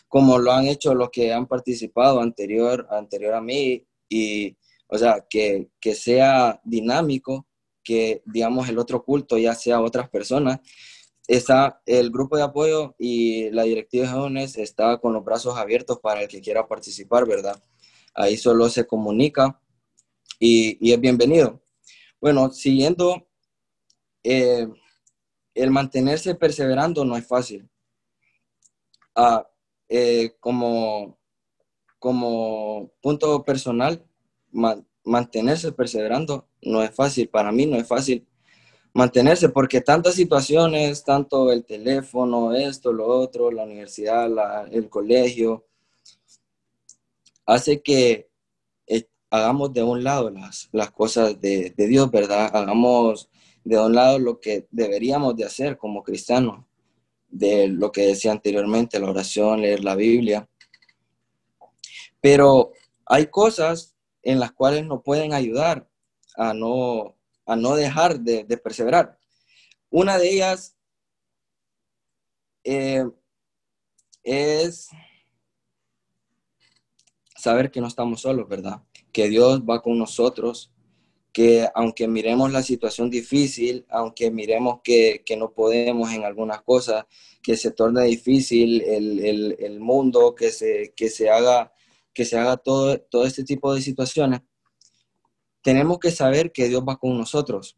como 0.07 0.37
lo 0.37 0.51
han 0.51 0.67
hecho 0.67 0.93
los 0.93 1.09
que 1.09 1.33
han 1.33 1.47
participado 1.47 2.21
anterior, 2.21 2.87
anterior 2.91 3.33
a 3.33 3.41
mí, 3.41 3.85
y, 4.09 4.57
o 4.91 4.97
sea, 4.97 5.25
que, 5.29 5.69
que 5.79 5.95
sea 5.95 6.59
dinámico 6.65 7.47
que, 7.83 8.21
digamos, 8.25 8.67
el 8.67 8.77
otro 8.77 9.03
culto 9.03 9.37
ya 9.37 9.55
sea 9.55 9.81
otras 9.81 10.09
personas. 10.09 10.59
Está 11.27 11.81
el 11.85 12.11
grupo 12.11 12.35
de 12.35 12.43
apoyo 12.43 12.93
y 12.99 13.49
la 13.51 13.63
directiva 13.63 14.05
de 14.05 14.11
jóvenes 14.11 14.57
está 14.57 14.97
con 14.97 15.13
los 15.13 15.23
brazos 15.23 15.57
abiertos 15.57 15.99
para 15.99 16.21
el 16.21 16.27
que 16.27 16.41
quiera 16.41 16.67
participar, 16.67 17.25
¿verdad? 17.25 17.63
Ahí 18.13 18.35
solo 18.35 18.67
se 18.69 18.85
comunica 18.85 19.61
y, 20.39 20.77
y 20.85 20.91
es 20.91 20.99
bienvenido. 20.99 21.63
Bueno, 22.19 22.51
siguiendo, 22.51 23.29
eh, 24.25 24.67
el 25.53 25.71
mantenerse 25.71 26.35
perseverando 26.35 27.05
no 27.05 27.15
es 27.15 27.25
fácil. 27.25 27.69
Ah, 29.15 29.47
eh, 29.87 30.35
como, 30.41 31.17
como 31.97 32.91
punto 33.01 33.43
personal, 33.45 34.05
mantenerse 35.03 35.71
perseverando 35.71 36.47
no 36.61 36.83
es 36.83 36.91
fácil, 36.91 37.29
para 37.29 37.51
mí 37.51 37.65
no 37.65 37.77
es 37.77 37.87
fácil 37.87 38.27
mantenerse 38.93 39.49
porque 39.49 39.81
tantas 39.81 40.15
situaciones, 40.15 41.03
tanto 41.03 41.51
el 41.51 41.65
teléfono, 41.65 42.53
esto, 42.53 42.91
lo 42.91 43.07
otro, 43.07 43.51
la 43.51 43.63
universidad, 43.63 44.27
el 44.71 44.89
colegio, 44.89 45.65
hace 47.45 47.81
que 47.81 48.29
eh, 48.87 49.07
hagamos 49.29 49.73
de 49.73 49.83
un 49.83 50.03
lado 50.03 50.29
las, 50.29 50.69
las 50.71 50.91
cosas 50.91 51.39
de, 51.39 51.73
de, 51.75 51.87
Dios, 51.87 52.11
¿verdad? 52.11 52.51
Hagamos 52.53 53.29
de 53.63 53.79
un 53.79 53.93
lado 53.93 54.19
lo 54.19 54.39
que 54.39 54.67
deberíamos 54.71 55.35
de 55.35 55.45
hacer 55.45 55.77
como 55.77 56.03
cristianos, 56.03 56.65
de 57.29 57.67
lo 57.67 57.91
que 57.91 58.07
decía 58.07 58.31
anteriormente, 58.31 58.99
la 58.99 59.09
oración, 59.09 59.61
leer 59.61 59.83
la 59.83 59.95
Biblia. 59.95 60.49
Pero 62.19 62.73
hay 63.05 63.27
cosas 63.27 63.90
en 64.23 64.39
las 64.39 64.51
cuales 64.51 64.85
nos 64.85 65.01
pueden 65.03 65.33
ayudar 65.33 65.89
a 66.35 66.53
no, 66.53 67.17
a 67.45 67.55
no 67.55 67.75
dejar 67.75 68.19
de, 68.19 68.45
perseverar. 68.57 69.17
Una 69.89 70.17
de 70.17 70.29
ellas 70.29 70.75
eh, 72.63 73.05
es 74.23 74.89
saber 77.35 77.71
que 77.71 77.81
no 77.81 77.87
estamos 77.87 78.21
solos, 78.21 78.47
¿verdad? 78.47 78.83
Que 79.11 79.27
Dios 79.27 79.61
va 79.61 79.81
con 79.81 79.97
nosotros, 79.97 80.71
que 81.33 81.67
aunque 81.73 82.07
miremos 82.07 82.51
la 82.51 82.61
situación 82.61 83.09
difícil, 83.09 83.85
aunque 83.89 84.29
miremos 84.31 84.81
que, 84.83 85.23
no 85.37 85.51
podemos 85.51 86.11
en 86.11 86.23
algunas 86.23 86.61
cosas, 86.61 87.05
que 87.41 87.57
se 87.57 87.71
torne 87.71 88.03
difícil 88.03 88.81
el, 88.81 89.55
el, 89.59 89.79
mundo, 89.79 90.35
que 90.35 90.51
se, 90.51 90.93
que 90.95 91.09
se 91.09 91.29
haga 91.29 91.73
que 92.13 92.25
se 92.25 92.37
haga 92.37 92.57
todo, 92.57 92.99
todo 92.99 93.25
este 93.25 93.43
tipo 93.43 93.73
de 93.73 93.81
situaciones, 93.81 94.41
tenemos 95.61 95.99
que 95.99 96.11
saber 96.11 96.51
que 96.51 96.67
Dios 96.67 96.83
va 96.87 96.97
con 96.97 97.17
nosotros. 97.17 97.77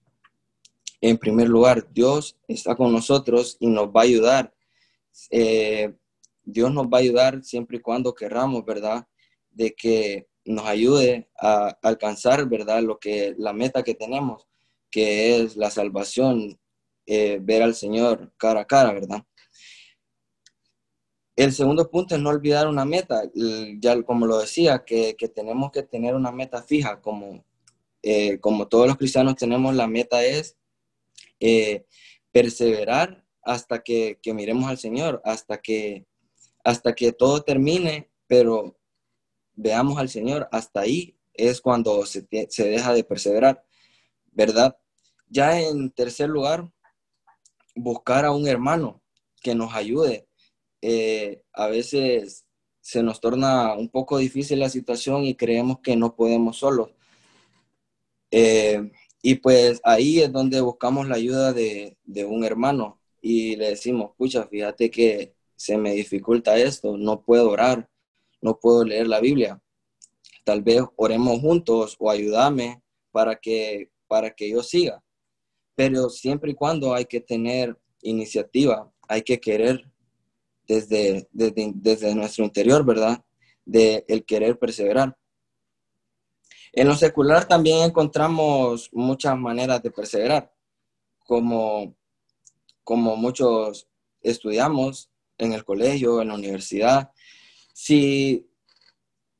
En 1.01 1.17
primer 1.17 1.49
lugar, 1.49 1.87
Dios 1.91 2.37
está 2.47 2.75
con 2.75 2.93
nosotros 2.93 3.57
y 3.59 3.67
nos 3.67 3.87
va 3.87 4.01
a 4.01 4.03
ayudar. 4.03 4.53
Eh, 5.29 5.93
Dios 6.43 6.73
nos 6.73 6.87
va 6.87 6.97
a 6.97 7.01
ayudar 7.01 7.43
siempre 7.43 7.77
y 7.77 7.81
cuando 7.81 8.13
querramos, 8.13 8.63
¿verdad? 8.65 9.07
De 9.51 9.73
que 9.73 10.27
nos 10.45 10.65
ayude 10.65 11.29
a 11.39 11.77
alcanzar, 11.81 12.47
¿verdad? 12.47 12.81
Lo 12.81 12.99
que, 12.99 13.35
la 13.37 13.53
meta 13.53 13.83
que 13.83 13.95
tenemos, 13.95 14.47
que 14.89 15.37
es 15.37 15.55
la 15.55 15.69
salvación, 15.69 16.59
eh, 17.05 17.39
ver 17.41 17.63
al 17.63 17.75
Señor 17.75 18.31
cara 18.37 18.61
a 18.61 18.65
cara, 18.65 18.93
¿verdad? 18.93 19.25
El 21.35 21.51
segundo 21.51 21.89
punto 21.89 22.13
es 22.13 22.21
no 22.21 22.29
olvidar 22.29 22.67
una 22.67 22.85
meta, 22.85 23.23
ya 23.79 24.01
como 24.03 24.27
lo 24.27 24.37
decía, 24.37 24.85
que, 24.85 25.15
tenemos 25.33 25.71
que 25.71 25.81
tener 25.81 26.13
una 26.13 26.31
meta 26.31 26.61
fija, 26.61 27.01
como, 27.01 27.43
eh, 28.03 28.39
como 28.39 28.67
todos 28.67 28.87
los 28.87 28.97
cristianos 28.97 29.35
tenemos, 29.35 29.73
la 29.73 29.87
meta 29.87 30.23
es 30.23 30.57
eh, 31.39 31.85
perseverar 32.31 33.25
hasta 33.41 33.81
que, 33.81 34.19
miremos 34.25 34.69
al 34.69 34.77
Señor, 34.77 35.21
hasta 35.25 35.59
que, 35.59 36.05
hasta 36.63 36.93
que 36.93 37.11
todo 37.11 37.41
termine, 37.41 38.11
pero 38.27 38.77
veamos 39.55 39.97
al 39.97 40.09
Señor, 40.09 40.47
hasta 40.51 40.81
ahí 40.81 41.17
es 41.33 41.61
cuando 41.61 42.05
se, 42.05 42.27
se 42.49 42.67
deja 42.69 42.93
de 42.93 43.03
perseverar, 43.03 43.65
¿verdad? 44.31 44.77
Ya 45.29 45.59
en 45.59 45.89
tercer 45.89 46.29
lugar, 46.29 46.71
buscar 47.75 48.23
a 48.23 48.31
un 48.31 48.47
hermano 48.47 49.01
que 49.41 49.55
nos 49.55 49.73
ayude 49.73 50.27
eh, 50.85 51.41
a 51.53 51.67
veces 51.67 52.45
se 52.81 53.01
nos 53.03 53.21
torna 53.21 53.73
un 53.73 53.87
poco 53.87 54.17
difícil 54.17 54.59
la 54.59 54.69
situación 54.69 55.23
y 55.23 55.35
creemos 55.35 55.79
que 55.79 55.95
no 55.95 56.13
podemos 56.13 56.57
solos. 56.57 56.89
Eh, 58.31 58.91
y 59.21 59.35
pues 59.35 59.79
ahí 59.85 60.19
es 60.19 60.33
donde 60.33 60.59
buscamos 60.59 61.07
la 61.07 61.15
ayuda 61.15 61.53
de, 61.53 61.97
de, 62.03 62.25
un 62.25 62.43
hermano 62.43 62.99
y 63.21 63.55
le 63.55 63.69
decimos, 63.69 64.11
pucha, 64.17 64.45
fíjate 64.47 64.91
que 64.91 65.33
se 65.55 65.77
me 65.77 65.93
dificulta 65.93 66.57
esto, 66.57 66.97
no 66.97 67.21
puedo 67.21 67.49
orar, 67.49 67.89
no 68.41 68.59
puedo 68.59 68.83
leer 68.83 69.07
la 69.07 69.21
Biblia. 69.21 69.61
Tal 70.43 70.61
vez 70.61 70.81
oremos 70.97 71.39
juntos 71.39 71.95
o 71.97 72.11
ayúdame 72.11 72.81
para 73.11 73.37
que, 73.37 73.89
para 74.09 74.35
que 74.35 74.49
yo 74.49 74.61
siga. 74.61 75.01
Pero 75.75 76.09
siempre 76.09 76.51
y 76.51 76.55
cuando 76.55 76.93
hay 76.93 77.05
que 77.05 77.21
tener 77.21 77.77
iniciativa, 78.01 78.91
hay 79.07 79.21
que 79.21 79.39
querer 79.39 79.92
desde, 80.67 81.27
desde, 81.31 82.15
nuestro 82.15 82.45
interior, 82.45 82.85
¿verdad? 82.85 83.23
De 83.65 84.05
el 84.07 84.25
querer 84.25 84.57
perseverar. 84.57 85.17
En 86.71 86.87
lo 86.87 86.95
secular 86.95 87.47
también 87.47 87.83
encontramos 87.83 88.89
muchas 88.91 89.37
maneras 89.37 89.83
de 89.83 89.91
perseverar, 89.91 90.51
como, 91.25 91.95
como 92.83 93.15
muchos 93.15 93.87
estudiamos 94.21 95.11
en 95.37 95.53
el 95.53 95.63
colegio, 95.63 96.21
en 96.21 96.29
la 96.29 96.35
universidad. 96.35 97.11
Si, 97.73 98.49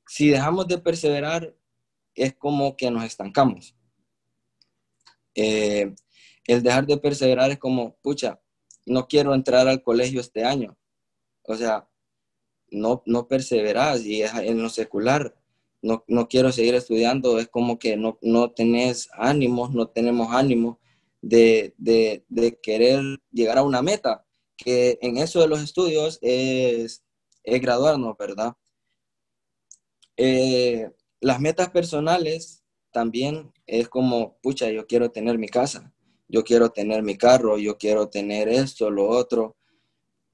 si 0.07 0.29
dejamos 0.29 0.67
de 0.67 0.77
perseverar, 0.77 1.55
es 2.15 2.35
como 2.35 2.75
que 2.75 2.91
nos 2.91 3.03
estancamos. 3.03 3.75
Eh, 5.35 5.93
el 6.45 6.61
dejar 6.61 6.85
de 6.85 6.97
perseverar 6.97 7.51
es 7.51 7.57
como, 7.57 7.95
pucha, 7.97 8.39
no 8.85 9.07
quiero 9.07 9.33
entrar 9.33 9.67
al 9.67 9.81
colegio 9.81 10.19
este 10.19 10.43
año, 10.43 10.77
o 11.43 11.55
sea, 11.55 11.87
no, 12.71 13.03
no 13.05 13.27
perseveras 13.27 14.05
y 14.05 14.23
es 14.23 14.33
en 14.33 14.61
lo 14.61 14.69
secular. 14.69 15.35
No, 15.81 16.03
no, 16.07 16.27
quiero 16.29 16.51
seguir 16.51 16.75
estudiando, 16.75 17.39
es 17.39 17.49
como 17.49 17.77
que 17.77 17.97
no, 17.97 18.17
no 18.21 18.51
tenés 18.51 19.09
ánimos, 19.13 19.71
no 19.73 19.87
tenemos 19.89 20.33
ánimo 20.33 20.79
de, 21.21 21.73
de, 21.77 22.25
de, 22.29 22.57
querer 22.61 23.01
llegar 23.31 23.57
a 23.57 23.63
una 23.63 23.81
meta, 23.81 24.25
que 24.55 24.97
en 25.01 25.17
eso 25.17 25.41
de 25.41 25.47
los 25.49 25.61
estudios 25.61 26.19
es, 26.21 27.03
es 27.43 27.61
graduarnos, 27.61 28.15
¿verdad? 28.17 28.53
Eh, 30.15 30.89
las 31.19 31.39
metas 31.41 31.69
personales 31.69 32.63
también 32.91 33.51
es 33.65 33.89
como, 33.89 34.37
pucha, 34.41 34.69
yo 34.69 34.87
quiero 34.87 35.11
tener 35.11 35.37
mi 35.37 35.49
casa, 35.49 35.93
yo 36.27 36.43
quiero 36.43 36.69
tener 36.69 37.03
mi 37.03 37.17
carro, 37.17 37.57
yo 37.57 37.77
quiero 37.77 38.09
tener 38.09 38.47
esto, 38.47 38.89
lo 38.89 39.07
otro, 39.07 39.57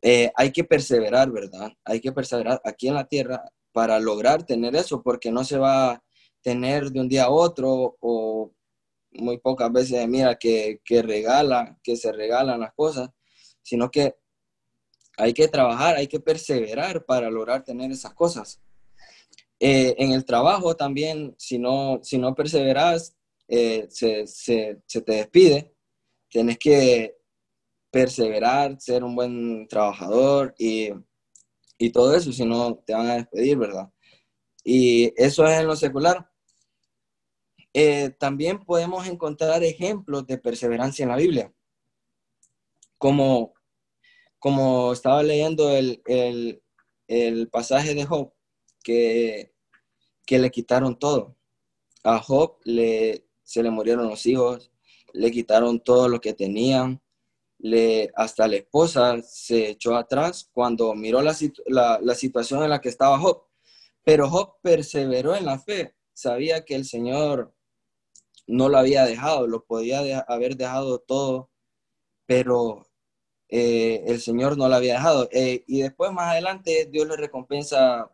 eh, 0.01 0.31
hay 0.35 0.51
que 0.51 0.63
perseverar, 0.63 1.31
¿verdad? 1.31 1.71
Hay 1.83 1.99
que 1.99 2.11
perseverar 2.11 2.61
aquí 2.63 2.87
en 2.87 2.95
la 2.95 3.07
tierra 3.07 3.43
para 3.71 3.99
lograr 3.99 4.43
tener 4.43 4.75
eso, 4.75 5.01
porque 5.01 5.31
no 5.31 5.43
se 5.43 5.57
va 5.57 5.91
a 5.91 6.03
tener 6.41 6.91
de 6.91 7.01
un 7.01 7.09
día 7.09 7.25
a 7.25 7.29
otro 7.29 7.97
o 7.99 8.51
muy 9.11 9.39
pocas 9.39 9.71
veces 9.71 10.07
mira 10.07 10.37
que, 10.37 10.81
que 10.85 11.01
regala, 11.01 11.77
que 11.83 11.95
se 11.95 12.11
regalan 12.11 12.59
las 12.59 12.73
cosas, 12.73 13.09
sino 13.61 13.89
que 13.89 14.15
hay 15.17 15.33
que 15.33 15.47
trabajar, 15.47 15.95
hay 15.97 16.07
que 16.07 16.19
perseverar 16.19 17.05
para 17.05 17.29
lograr 17.29 17.63
tener 17.63 17.91
esas 17.91 18.13
cosas. 18.13 18.61
Eh, 19.59 19.95
en 19.97 20.13
el 20.13 20.23
trabajo 20.23 20.75
también, 20.75 21.35
si 21.37 21.59
no, 21.59 21.99
si 22.01 22.17
no 22.17 22.33
perseveras, 22.33 23.17
eh, 23.47 23.87
se, 23.89 24.25
se, 24.27 24.79
se, 24.85 25.01
te 25.01 25.13
despide. 25.13 25.73
Tienes 26.29 26.57
que 26.57 27.17
perseverar, 27.91 28.79
ser 28.79 29.03
un 29.03 29.15
buen 29.15 29.67
trabajador 29.67 30.53
y, 30.57 30.89
y 31.77 31.91
todo 31.91 32.15
eso, 32.15 32.31
si 32.31 32.45
no 32.45 32.75
te 32.85 32.93
van 32.93 33.07
a 33.07 33.15
despedir, 33.15 33.57
¿verdad? 33.57 33.89
Y 34.63 35.13
eso 35.15 35.45
es 35.47 35.59
en 35.59 35.67
lo 35.67 35.75
secular. 35.75 36.29
Eh, 37.73 38.09
también 38.19 38.63
podemos 38.65 39.07
encontrar 39.07 39.63
ejemplos 39.63 40.25
de 40.27 40.37
perseverancia 40.37 41.03
en 41.03 41.09
la 41.09 41.15
Biblia, 41.15 41.53
como, 42.97 43.53
como 44.39 44.91
estaba 44.91 45.23
leyendo 45.23 45.71
el, 45.75 46.61
pasaje 47.51 47.93
de 47.93 48.05
Job, 48.05 48.33
que, 48.83 49.53
que 50.25 50.39
le 50.39 50.51
quitaron 50.51 50.97
todo. 50.97 51.37
A 52.03 52.19
Job 52.19 52.57
le, 52.63 53.25
se 53.43 53.63
le 53.63 53.69
murieron 53.69 54.07
los 54.09 54.25
hijos, 54.25 54.71
le 55.13 55.31
quitaron 55.31 55.79
todo 55.79 56.07
lo 56.07 56.19
que 56.21 56.33
tenían, 56.33 57.01
le, 57.59 58.11
hasta 58.15 58.47
la 58.47 58.57
esposa 58.57 59.21
se 59.21 59.69
echó 59.71 59.95
atrás 59.95 60.49
cuando 60.53 60.93
miró 60.95 61.21
la, 61.21 61.35
la, 62.01 62.15
situación 62.15 62.63
en 62.63 62.69
la 62.69 62.81
que 62.81 62.89
estaba 62.89 63.19
Job. 63.19 63.43
Pero 64.03 64.29
Job 64.29 64.55
perseveró 64.61 65.35
en 65.35 65.45
la 65.45 65.59
fe, 65.59 65.95
sabía 66.13 66.65
que 66.65 66.75
el 66.75 66.85
Señor 66.85 67.53
no 68.47 68.69
lo 68.69 68.77
había 68.77 69.05
dejado, 69.05 69.45
lo 69.47 69.65
podía 69.65 70.19
haber 70.21 70.55
dejado 70.57 70.99
todo, 70.99 71.51
pero 72.25 72.87
eh, 73.49 74.03
el 74.07 74.21
Señor 74.21 74.57
no 74.57 74.67
lo 74.69 74.75
había 74.75 74.93
dejado. 74.93 75.29
Eh, 75.31 75.63
y 75.67 75.81
después 75.81 76.11
más 76.11 76.31
adelante 76.31 76.87
Dios 76.91 77.07
le 77.07 77.17
recompensa 77.17 78.09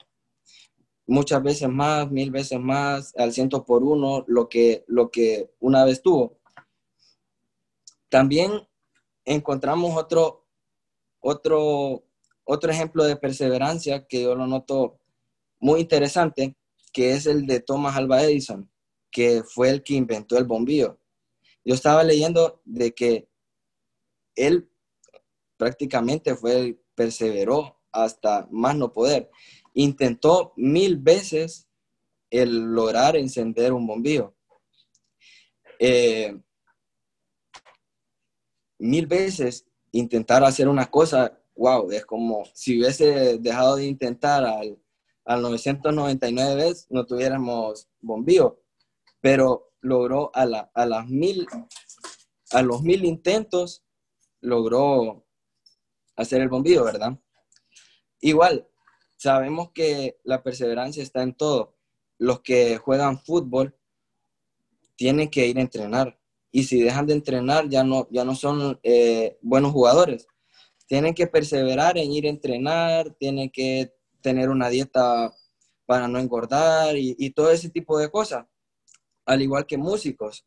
muchas 1.07 1.43
veces 1.43 1.69
más, 1.69 2.09
mil 2.11 2.31
veces 2.31 2.59
más, 2.59 3.13
al 3.15 3.31
ciento 3.31 3.63
por 3.63 3.83
uno, 3.83 4.23
lo 4.27 4.49
que, 4.49 4.83
lo 4.87 5.11
que 5.11 5.51
una 5.59 5.85
vez 5.85 6.01
tuvo. 6.01 6.39
También 8.09 8.67
encontramos 9.25 9.97
otro, 9.97 10.45
otro, 11.19 12.05
otro 12.43 12.71
ejemplo 12.71 13.03
de 13.03 13.15
perseverancia 13.15 14.05
que 14.07 14.23
yo 14.23 14.35
lo 14.35 14.47
noto 14.47 14.99
muy 15.59 15.81
interesante, 15.81 16.55
que 16.93 17.11
es 17.11 17.25
el 17.25 17.45
de 17.45 17.59
Thomas 17.59 17.97
Alva 17.97 18.23
Edison, 18.23 18.69
que 19.11 19.43
fue 19.43 19.69
el 19.69 19.83
que 19.83 19.95
inventó 19.95 20.37
el 20.37 20.45
bombillo. 20.45 20.99
Yo 21.63 21.73
estaba 21.73 22.03
leyendo 22.03 22.61
de 22.63 22.93
que 22.93 23.27
él 24.35 24.69
prácticamente 25.57 26.35
fue, 26.35 26.79
perseveró 26.93 27.79
hasta 27.91 28.47
más 28.51 28.75
no 28.75 28.93
poder. 28.93 29.29
Intentó 29.73 30.53
mil 30.55 30.97
veces 30.97 31.67
el 32.29 32.73
lograr 32.73 33.15
encender 33.15 33.73
un 33.73 33.87
bombillo. 33.87 34.35
Eh, 35.79 36.39
mil 38.77 39.07
veces 39.07 39.65
intentar 39.91 40.43
hacer 40.43 40.67
una 40.67 40.89
cosa, 40.89 41.39
wow, 41.55 41.89
es 41.91 42.05
como 42.05 42.43
si 42.53 42.79
hubiese 42.79 43.37
dejado 43.37 43.77
de 43.77 43.85
intentar 43.85 44.43
al, 44.43 44.77
al 45.23 45.41
999 45.41 46.55
veces, 46.55 46.87
no 46.89 47.05
tuviéramos 47.05 47.87
bombillo, 48.01 48.61
pero 49.21 49.71
logró 49.81 50.31
a, 50.33 50.45
la, 50.45 50.71
a 50.73 50.85
las 50.85 51.07
mil, 51.07 51.47
a 52.51 52.61
los 52.61 52.81
mil 52.81 53.05
intentos, 53.05 53.83
logró 54.41 55.25
hacer 56.15 56.41
el 56.41 56.49
bombillo, 56.49 56.83
¿verdad? 56.83 57.17
Igual, 58.21 58.67
sabemos 59.17 59.71
que 59.71 60.19
la 60.23 60.43
perseverancia 60.43 61.03
está 61.03 61.21
en 61.21 61.33
todo. 61.33 61.75
Los 62.17 62.41
que 62.41 62.77
juegan 62.77 63.19
fútbol 63.19 63.77
tienen 64.95 65.29
que 65.29 65.47
ir 65.47 65.57
a 65.57 65.61
entrenar, 65.61 66.19
y 66.55 66.63
si 66.63 66.81
dejan 66.81 67.05
de 67.05 67.11
entrenar 67.11 67.67
ya 67.67 67.83
no, 67.83 68.07
ya 68.09 68.23
no 68.23 68.33
son 68.33 68.79
eh, 68.81 69.37
buenos 69.41 69.73
jugadores. 69.73 70.25
Tienen 70.87 71.13
que 71.13 71.27
perseverar 71.27 71.97
en 71.97 72.13
ir 72.13 72.27
a 72.27 72.29
entrenar, 72.29 73.13
tienen 73.19 73.49
que 73.49 73.91
tener 74.21 74.49
una 74.49 74.69
dieta 74.69 75.35
para 75.85 76.07
no 76.07 76.17
engordar 76.17 76.95
y, 76.95 77.29
todo 77.31 77.51
ese 77.51 77.69
tipo 77.69 77.99
de 77.99 78.09
cosas. 78.09 78.45
Al 79.25 79.41
igual 79.41 79.65
que 79.65 79.77
músicos. 79.77 80.45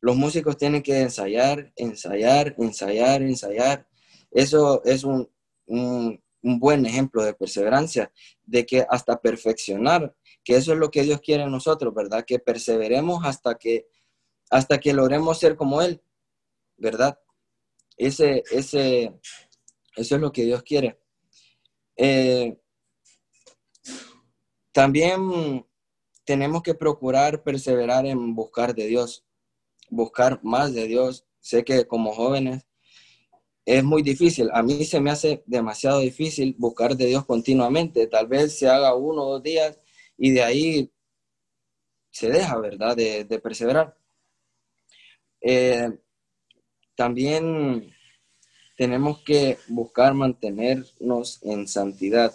Los 0.00 0.14
músicos 0.14 0.56
tienen 0.56 0.80
que 0.80 1.00
ensayar, 1.00 1.72
ensayar, 1.74 2.54
ensayar, 2.56 3.22
ensayar. 3.22 3.88
Eso 4.30 4.84
es 4.84 5.02
un, 5.02 5.28
un, 5.66 6.22
un 6.40 6.60
buen 6.60 6.86
ejemplo 6.86 7.24
de 7.24 7.34
perseverancia, 7.34 8.12
de 8.44 8.64
que 8.64 8.86
hasta 8.88 9.20
perfeccionar, 9.20 10.14
que 10.44 10.54
eso 10.54 10.72
es 10.72 10.78
lo 10.78 10.92
que 10.92 11.02
Dios 11.02 11.20
quiere 11.20 11.42
en 11.42 11.50
nosotros, 11.50 11.92
¿verdad? 11.92 12.24
Que 12.24 12.38
perseveremos 12.38 13.24
hasta 13.24 13.56
que 13.56 13.88
hasta 14.50 14.78
que 14.78 14.92
logremos 14.92 15.38
ser 15.38 15.56
como 15.56 15.82
Él, 15.82 16.02
¿verdad? 16.76 17.18
Ese, 17.96 18.44
ese, 18.50 19.12
eso 19.96 20.14
es 20.14 20.20
lo 20.20 20.32
que 20.32 20.44
Dios 20.44 20.62
quiere. 20.62 20.98
Eh, 21.96 22.56
también 24.72 25.66
tenemos 26.24 26.62
que 26.62 26.74
procurar 26.74 27.42
perseverar 27.42 28.06
en 28.06 28.34
buscar 28.34 28.74
de 28.74 28.86
Dios, 28.86 29.24
buscar 29.90 30.40
más 30.44 30.72
de 30.72 30.86
Dios. 30.86 31.26
Sé 31.40 31.64
que 31.64 31.86
como 31.86 32.12
jóvenes 32.12 32.66
es 33.64 33.82
muy 33.82 34.02
difícil. 34.02 34.48
A 34.52 34.62
mí 34.62 34.84
se 34.84 35.00
me 35.00 35.10
hace 35.10 35.42
demasiado 35.46 35.98
difícil 36.00 36.54
buscar 36.58 36.96
de 36.96 37.06
Dios 37.06 37.26
continuamente. 37.26 38.06
Tal 38.06 38.28
vez 38.28 38.58
se 38.58 38.68
haga 38.68 38.94
uno 38.94 39.22
o 39.22 39.32
dos 39.32 39.42
días 39.42 39.78
y 40.16 40.30
de 40.30 40.42
ahí 40.42 40.92
se 42.10 42.30
deja, 42.30 42.58
¿verdad? 42.58 42.96
De, 42.96 43.24
de 43.24 43.38
perseverar. 43.40 43.96
Eh, 45.40 45.90
también 46.96 47.92
tenemos 48.76 49.22
que 49.22 49.58
buscar 49.68 50.14
mantenernos 50.14 51.42
en 51.42 51.66
santidad. 51.66 52.32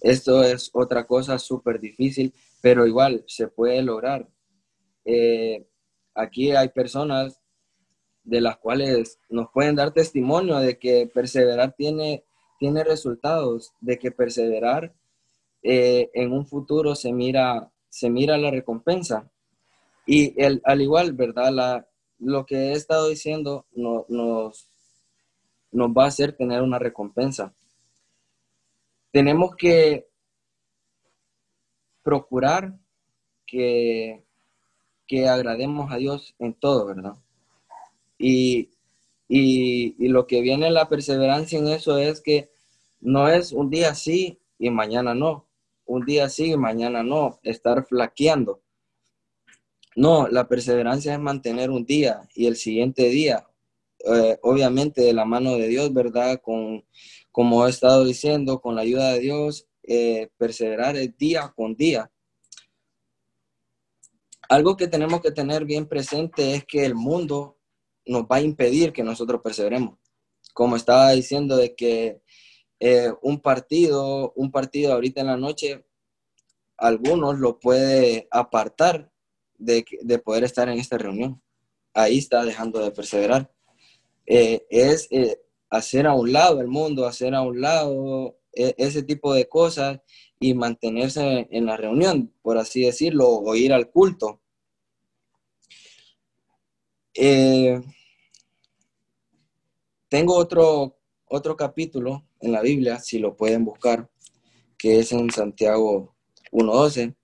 Esto 0.00 0.42
es 0.42 0.70
otra 0.72 1.06
cosa 1.06 1.38
súper 1.38 1.80
difícil, 1.80 2.32
pero 2.60 2.86
igual 2.86 3.24
se 3.26 3.48
puede 3.48 3.82
lograr. 3.82 4.28
Eh, 5.04 5.66
aquí 6.14 6.52
hay 6.52 6.68
personas 6.68 7.40
de 8.24 8.40
las 8.40 8.56
cuales 8.58 9.18
nos 9.28 9.50
pueden 9.50 9.74
dar 9.74 9.92
testimonio 9.92 10.58
de 10.58 10.78
que 10.78 11.10
perseverar 11.12 11.74
tiene, 11.76 12.24
tiene 12.58 12.84
resultados, 12.84 13.72
de 13.80 13.98
que 13.98 14.12
perseverar 14.12 14.94
eh, 15.62 16.10
en 16.14 16.32
un 16.32 16.46
futuro 16.46 16.94
se 16.94 17.12
mira, 17.12 17.72
se 17.88 18.10
mira 18.10 18.36
la 18.38 18.50
recompensa. 18.50 19.30
Y 20.06 20.40
el, 20.40 20.60
al 20.64 20.82
igual, 20.82 21.12
¿verdad? 21.12 21.52
La, 21.52 21.88
lo 22.22 22.46
que 22.46 22.56
he 22.56 22.72
estado 22.72 23.08
diciendo 23.08 23.66
nos, 23.72 24.68
nos 25.70 25.90
va 25.90 26.04
a 26.04 26.08
hacer 26.08 26.32
tener 26.32 26.62
una 26.62 26.78
recompensa. 26.78 27.54
Tenemos 29.10 29.54
que 29.56 30.08
procurar 32.02 32.78
que, 33.46 34.24
que 35.06 35.28
agrademos 35.28 35.92
a 35.92 35.96
Dios 35.96 36.34
en 36.38 36.54
todo, 36.54 36.86
¿verdad? 36.86 37.16
Y, 38.18 38.70
y, 39.28 40.08
lo 40.08 40.26
que 40.26 40.40
viene 40.40 40.70
la 40.70 40.88
perseverancia 40.88 41.58
en 41.58 41.68
eso 41.68 41.98
es 41.98 42.20
que 42.20 42.50
no 43.00 43.28
es 43.28 43.52
un 43.52 43.68
día 43.68 43.94
sí 43.94 44.40
y 44.58 44.70
mañana 44.70 45.14
no, 45.14 45.46
un 45.86 46.04
día 46.04 46.28
sí 46.28 46.52
y 46.52 46.56
mañana 46.56 47.02
no, 47.02 47.40
estar 47.42 47.84
flaqueando. 47.84 48.61
No, 49.94 50.26
la 50.28 50.48
perseverancia 50.48 51.12
es 51.12 51.20
mantener 51.20 51.70
un 51.70 51.84
día 51.84 52.28
y 52.34 52.46
el 52.46 52.56
siguiente 52.56 53.08
día, 53.08 53.46
eh, 54.04 54.38
obviamente 54.42 55.02
de 55.02 55.12
la 55.12 55.24
mano 55.24 55.56
de 55.56 55.68
Dios, 55.68 55.92
¿verdad? 55.92 56.40
Con, 56.42 56.84
como 57.30 57.66
he 57.66 57.70
estado 57.70 58.04
diciendo, 58.04 58.60
con 58.60 58.74
la 58.74 58.82
ayuda 58.82 59.12
de 59.12 59.20
Dios, 59.20 59.68
eh, 59.82 60.30
perseverar 60.38 60.96
día 61.18 61.52
con 61.54 61.76
día. 61.76 62.10
Algo 64.48 64.76
que 64.76 64.88
tenemos 64.88 65.20
que 65.20 65.30
tener 65.30 65.64
bien 65.64 65.86
presente 65.86 66.54
es 66.54 66.64
que 66.64 66.84
el 66.84 66.94
mundo 66.94 67.58
nos 68.06 68.22
va 68.24 68.36
a 68.36 68.42
impedir 68.42 68.92
que 68.92 69.02
nosotros 69.02 69.40
perseveremos. 69.42 69.98
Como 70.54 70.76
estaba 70.76 71.10
diciendo 71.12 71.56
de 71.56 71.74
que 71.74 72.20
eh, 72.80 73.12
un 73.22 73.40
partido, 73.40 74.32
un 74.36 74.50
partido 74.50 74.92
ahorita 74.92 75.20
en 75.20 75.26
la 75.28 75.36
noche, 75.36 75.84
algunos 76.76 77.38
lo 77.38 77.60
puede 77.60 78.26
apartar 78.30 79.11
de, 79.64 80.18
poder 80.18 80.44
estar 80.44 80.68
en 80.68 80.78
esta 80.78 80.98
reunión. 80.98 81.42
Ahí 81.94 82.18
está 82.18 82.44
dejando 82.44 82.80
de 82.80 82.90
perseverar. 82.90 83.50
Eh, 84.26 84.66
es 84.70 85.08
eh, 85.10 85.40
hacer 85.70 86.06
a 86.06 86.14
un 86.14 86.32
lado 86.32 86.60
el 86.60 86.68
mundo, 86.68 87.06
hacer 87.06 87.34
a 87.34 87.42
un 87.42 87.60
lado 87.60 88.38
e, 88.52 88.74
ese 88.78 89.02
tipo 89.02 89.34
de 89.34 89.48
cosas 89.48 90.00
y 90.40 90.54
mantenerse 90.54 91.48
en, 91.50 91.66
la 91.66 91.76
reunión, 91.76 92.32
por 92.42 92.58
así 92.58 92.82
decirlo, 92.82 93.28
o 93.28 93.54
ir 93.54 93.72
al 93.72 93.90
culto. 93.90 94.40
Eh, 97.14 97.80
tengo 100.08 100.34
otro, 100.36 100.98
otro 101.26 101.56
capítulo 101.56 102.26
en 102.40 102.52
la 102.52 102.62
Biblia, 102.62 102.98
si 102.98 103.18
lo 103.18 103.36
pueden 103.36 103.64
buscar, 103.64 104.10
que 104.76 104.98
es 104.98 105.12
en 105.12 105.30
Santiago 105.30 106.16
1.12. 106.50 107.14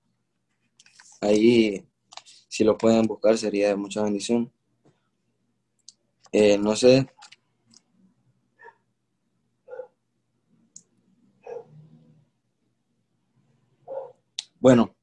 Ahí 1.20 1.87
si 2.58 2.64
lo 2.64 2.76
pueden 2.76 3.06
buscar 3.06 3.38
sería 3.38 3.68
de 3.68 3.76
mucha 3.76 4.02
bendición. 4.02 4.52
Eh, 6.32 6.58
no 6.58 6.74
sé. 6.74 7.08
Bueno, 14.58 14.96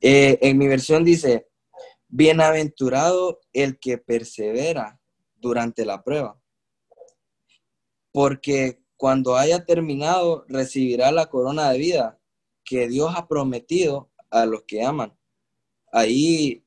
eh, 0.00 0.36
en 0.42 0.58
mi 0.58 0.66
versión 0.66 1.04
dice, 1.04 1.46
bienaventurado 2.08 3.38
el 3.52 3.78
que 3.78 3.98
persevera 3.98 5.00
durante 5.36 5.86
la 5.86 6.02
prueba, 6.02 6.40
porque 8.10 8.82
cuando 8.96 9.36
haya 9.36 9.64
terminado 9.64 10.44
recibirá 10.48 11.12
la 11.12 11.26
corona 11.26 11.70
de 11.70 11.78
vida 11.78 12.20
que 12.64 12.88
Dios 12.88 13.12
ha 13.14 13.28
prometido 13.28 14.10
a 14.28 14.44
los 14.44 14.64
que 14.64 14.82
aman. 14.82 15.17
Ahí 15.92 16.64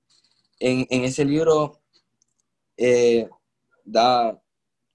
en, 0.60 0.86
ese 1.04 1.26
libro 1.26 1.82
eh, 2.78 3.28
da, 3.84 4.42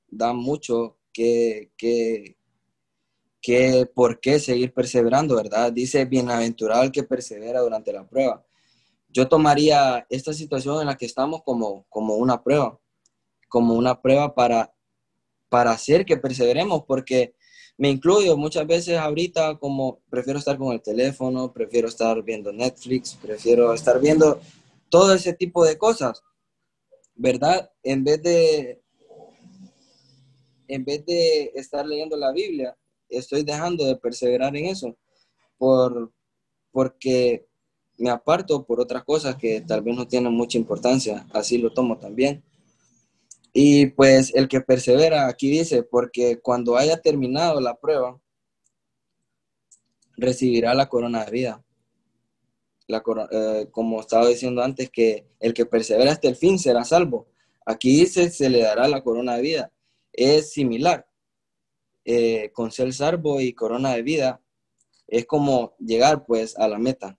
da 0.08 0.32
mucho 0.32 0.98
que, 1.12 1.72
que, 1.76 2.36
que 3.40 3.86
por 3.94 4.20
qué 4.20 4.38
seguir 4.38 4.72
perseverando, 4.72 5.36
¿verdad? 5.36 5.72
Dice, 5.72 6.04
bienaventurado 6.04 6.82
el 6.82 6.92
que 6.92 7.02
persevera 7.02 7.60
durante 7.60 7.92
la 7.92 8.06
prueba. 8.06 8.44
Yo 9.08 9.28
tomaría 9.28 10.06
esta 10.10 10.32
situación 10.32 10.80
en 10.80 10.86
la 10.86 10.96
que 10.96 11.06
estamos 11.06 11.42
como, 11.42 11.86
como 11.88 12.16
una 12.16 12.42
prueba, 12.42 12.78
como 13.48 13.74
una 13.74 14.00
prueba 14.00 14.34
para, 14.34 14.74
para 15.48 15.70
hacer 15.70 16.04
que 16.04 16.16
perseveremos, 16.16 16.84
porque 16.86 17.34
me 17.78 17.90
incluyo 17.90 18.36
muchas 18.36 18.66
veces 18.66 18.96
ahorita 18.96 19.58
como 19.58 20.00
prefiero 20.08 20.38
estar 20.38 20.56
con 20.56 20.72
el 20.72 20.80
teléfono, 20.80 21.52
prefiero 21.52 21.88
estar 21.88 22.22
viendo 22.22 22.52
Netflix, 22.52 23.18
prefiero 23.20 23.72
estar 23.74 24.00
viendo 24.00 24.40
todo 24.88 25.12
ese 25.14 25.34
tipo 25.34 25.64
de 25.64 25.76
cosas, 25.76 26.22
¿verdad? 27.14 27.70
En 27.82 28.02
vez 28.02 28.22
de, 28.22 28.80
en 30.68 30.84
vez 30.84 31.04
de 31.04 31.52
estar 31.54 31.86
leyendo 31.86 32.16
la 32.16 32.32
Biblia, 32.32 32.76
estoy 33.08 33.42
dejando 33.42 33.84
de 33.84 33.96
perseverar 33.96 34.56
en 34.56 34.66
eso 34.66 34.96
por, 35.58 36.10
porque 36.72 37.46
me 37.98 38.10
aparto 38.10 38.64
por 38.64 38.80
otras 38.80 39.04
cosas 39.04 39.36
que 39.36 39.60
tal 39.60 39.82
vez 39.82 39.96
no 39.96 40.06
tienen 40.06 40.32
mucha 40.32 40.56
importancia, 40.56 41.26
así 41.32 41.58
lo 41.58 41.72
tomo 41.72 41.98
también. 41.98 42.42
Y 43.58 43.86
pues 43.86 44.34
el 44.34 44.48
que 44.48 44.60
persevera, 44.60 45.28
aquí 45.28 45.48
dice, 45.50 45.82
porque 45.82 46.40
cuando 46.42 46.76
haya 46.76 47.00
terminado 47.00 47.58
la 47.58 47.74
prueba, 47.74 48.20
recibirá 50.18 50.74
la 50.74 50.90
corona 50.90 51.24
de 51.24 51.30
vida. 51.30 51.64
La 52.86 53.02
eh, 53.30 53.66
como 53.70 54.02
estaba 54.02 54.28
diciendo 54.28 54.62
antes, 54.62 54.90
que 54.90 55.26
el 55.40 55.54
que 55.54 55.64
persevera 55.64 56.12
hasta 56.12 56.28
el 56.28 56.36
fin 56.36 56.58
será 56.58 56.84
salvo. 56.84 57.28
Aquí 57.64 58.00
dice, 58.00 58.28
se 58.28 58.50
le 58.50 58.60
dará 58.60 58.88
la 58.88 59.02
corona 59.02 59.36
de 59.36 59.42
vida. 59.42 59.72
Es 60.12 60.52
similar. 60.52 61.08
Eh, 62.04 62.50
con 62.52 62.70
ser 62.70 62.92
salvo 62.92 63.40
y 63.40 63.54
corona 63.54 63.94
de 63.94 64.02
vida, 64.02 64.42
es 65.06 65.24
como 65.24 65.74
llegar 65.78 66.26
pues 66.26 66.58
a 66.58 66.68
la 66.68 66.78
meta. 66.78 67.18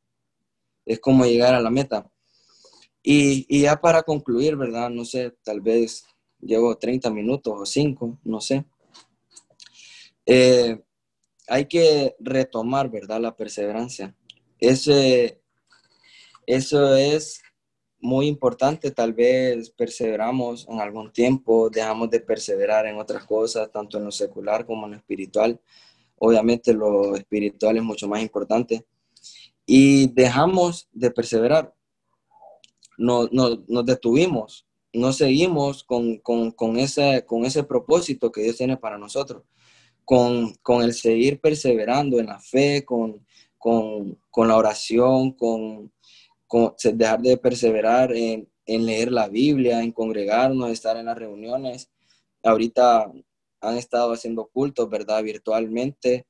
Es 0.86 1.00
como 1.00 1.26
llegar 1.26 1.56
a 1.56 1.62
la 1.62 1.72
meta. 1.72 2.12
Y, 3.02 3.48
y 3.50 3.64
ya 3.64 3.82
para 3.82 4.04
concluir, 4.04 4.56
¿verdad? 4.56 4.92
No 4.92 5.04
sé, 5.04 5.32
tal 5.44 5.62
vez 5.62 6.06
llevo 6.40 6.78
30 6.78 7.10
minutos 7.10 7.54
o 7.58 7.66
5, 7.66 8.20
no 8.24 8.42
sé. 8.42 8.66
Eh, 10.26 10.82
hay 11.48 11.66
que 11.66 12.16
retomar, 12.20 12.90
¿verdad? 12.90 13.22
La 13.22 13.36
perseverancia. 13.36 14.14
Eso 14.60 14.94
es 16.96 17.42
muy 18.00 18.28
importante. 18.28 18.92
Tal 18.92 19.14
vez 19.14 19.70
perseveramos 19.70 20.68
en 20.68 20.82
algún 20.82 21.12
tiempo, 21.12 21.70
dejamos 21.70 22.10
de 22.10 22.20
perseverar 22.20 22.86
en 22.86 22.98
otras 22.98 23.26
cosas, 23.26 23.72
tanto 23.72 23.98
en 23.98 24.06
lo 24.06 24.12
secular 24.12 24.66
como 24.66 24.86
en 24.86 24.92
lo 24.92 24.98
espiritual. 24.98 25.60
Obviamente 26.20 26.74
lo 26.74 27.16
espiritual 27.16 27.78
es 27.78 27.84
mucho 27.84 28.08
más 28.08 28.22
importante. 28.22 28.86
Y 29.66 30.08
dejamos 30.14 30.88
de 30.92 31.12
perseverar. 31.12 31.74
No, 32.98 33.28
no, 33.32 33.64
nos 33.68 33.86
detuvimos 33.86 34.67
no 34.98 35.14
seguimos 35.14 35.84
con, 35.84 36.78
ese, 36.78 37.24
con 37.26 37.46
ese 37.46 37.64
propósito 37.64 38.32
que 38.32 38.42
Dios 38.42 38.58
tiene 38.58 38.78
para 38.78 38.98
nosotros, 38.98 39.44
con, 40.04 40.56
el 40.82 40.94
seguir 40.94 41.40
perseverando 41.40 42.20
en 42.20 42.28
la 42.28 42.40
fe, 42.40 42.84
con, 42.84 43.26
la 43.64 44.56
oración, 44.56 45.34
con, 45.34 45.92
dejar 46.94 47.22
de 47.22 47.38
perseverar 47.38 48.12
en, 48.14 48.50
leer 48.66 49.12
la 49.12 49.28
Biblia, 49.28 49.82
en 49.82 49.92
congregarnos, 49.92 50.72
estar 50.72 50.98
en 50.98 51.06
las 51.06 51.18
reuniones. 51.18 51.90
Ahorita 52.44 53.12
han 53.62 53.78
estado 53.78 54.14
haciendo 54.14 54.48
cultos, 54.48 54.90
¿verdad? 54.90 55.24
Virtualmente 55.24 56.26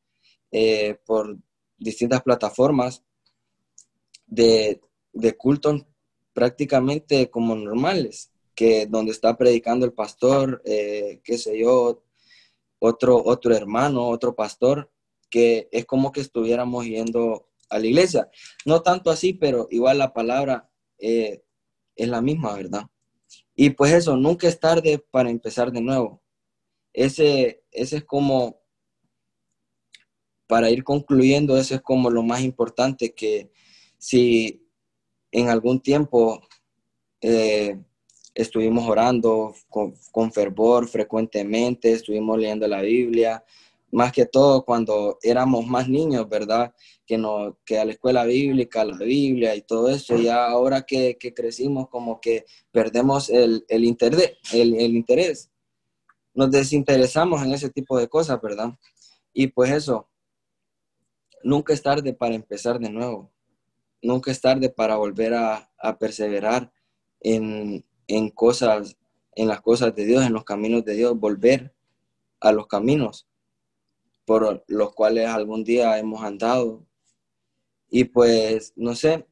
eh, 0.51 0.97
por 1.05 1.37
distintas 1.77 2.21
plataformas 2.21 3.03
de, 4.25 4.81
de 5.13 5.37
cultos 5.37 5.85
prácticamente 6.33 7.29
como 7.29 7.55
normales 7.55 8.31
que 8.57 8.87
donde 8.87 9.11
está 9.11 9.37
predicando 9.37 9.85
el 9.85 9.93
pastor, 9.93 10.63
eh, 10.65 11.21
qué 11.23 11.37
sé 11.37 11.59
yo, 11.59 12.03
otro, 12.79 13.23
otro 13.23 13.55
hermano, 13.55 14.07
otro 14.07 14.35
pastor, 14.35 14.91
que 15.29 15.69
es 15.71 15.85
como 15.85 16.11
que 16.11 16.21
estuviéramos 16.21 16.83
yendo 16.87 17.51
a 17.69 17.77
la 17.77 17.85
iglesia. 17.85 18.31
No 18.65 18.81
tanto 18.81 19.11
así, 19.11 19.33
pero 19.33 19.67
igual 19.69 19.99
la 19.99 20.11
palabra 20.11 20.67
eh, 20.97 21.43
es 21.95 22.07
la 22.07 22.19
misma, 22.19 22.55
¿verdad? 22.55 22.87
Y 23.55 23.69
pues 23.69 23.93
eso, 23.93 24.17
nunca 24.17 24.47
es 24.47 24.59
tarde 24.59 25.05
para 25.11 25.29
empezar 25.29 25.71
de 25.71 25.81
nuevo. 25.81 26.23
Ese, 26.93 27.63
ese 27.69 27.97
es 27.97 28.05
como, 28.05 28.59
para 30.47 30.71
ir 30.71 30.83
concluyendo, 30.83 31.59
eso 31.59 31.75
es 31.75 31.81
como 31.81 32.09
lo 32.09 32.23
más 32.23 32.41
importante, 32.41 33.13
que 33.13 33.51
si 33.99 34.67
en 35.31 35.49
algún 35.49 35.79
tiempo 35.79 36.41
eh, 37.21 37.83
estuvimos 38.37 38.87
orando 38.87 39.55
con, 39.67 40.31
fervor 40.31 40.87
frecuentemente, 40.87 41.91
estuvimos 41.91 42.37
leyendo 42.37 42.67
la 42.67 42.81
Biblia, 42.81 43.43
más 43.91 44.11
que 44.11 44.27
todo 44.27 44.63
cuando 44.63 45.17
éramos 45.23 45.65
más 45.65 45.89
niños, 45.89 46.29
¿verdad? 46.29 46.71
Que, 47.03 47.17
no, 47.17 47.57
que 47.65 47.79
a 47.79 47.85
la 47.85 47.93
escuela 47.93 48.25
bíblica, 48.25 48.85
la 48.85 48.97
Biblia 48.97 49.55
y 49.55 49.61
todo 49.61 49.89
eso, 49.89 50.17
ya 50.17 50.45
ahora 50.45 50.83
que, 50.83 51.17
crecimos 51.35 51.89
como 51.89 52.21
que 52.21 52.45
perdemos 52.71 53.31
el, 53.31 53.65
el, 53.69 53.83
interés, 53.83 54.33
el, 54.53 54.75
el 54.75 54.95
interés, 54.95 55.49
nos 56.35 56.51
desinteresamos 56.51 57.41
en 57.41 57.53
ese 57.53 57.71
tipo 57.71 57.97
de 57.97 58.07
cosas, 58.07 58.39
¿verdad? 58.39 58.69
Y 59.33 59.47
pues 59.47 59.71
eso, 59.71 60.07
nunca 61.41 61.73
es 61.73 61.81
tarde 61.81 62.13
para 62.13 62.35
empezar 62.35 62.77
de 62.77 62.91
nuevo, 62.91 63.31
nunca 63.99 64.29
es 64.29 64.39
tarde 64.39 64.69
para 64.69 64.95
volver 64.95 65.33
a, 65.33 65.71
a 65.79 65.97
perseverar 65.97 66.71
en, 67.19 67.83
en 68.07 68.29
cosas, 68.29 68.97
en 69.35 69.47
las 69.47 69.61
cosas 69.61 69.95
de 69.95 70.05
Dios, 70.05 70.25
en 70.25 70.33
los 70.33 70.43
caminos 70.43 70.83
de 70.85 70.95
Dios, 70.95 71.19
volver 71.19 71.73
a 72.39 72.51
los 72.51 72.67
caminos 72.67 73.27
por 74.27 74.63
los 74.67 74.93
cuales 74.93 75.27
algún 75.27 75.63
día 75.63 75.97
hemos 75.97 76.21
andado. 76.21 76.85
Y 77.89 78.03
pues, 78.03 78.73
no 78.75 78.93
sé, 78.93 79.25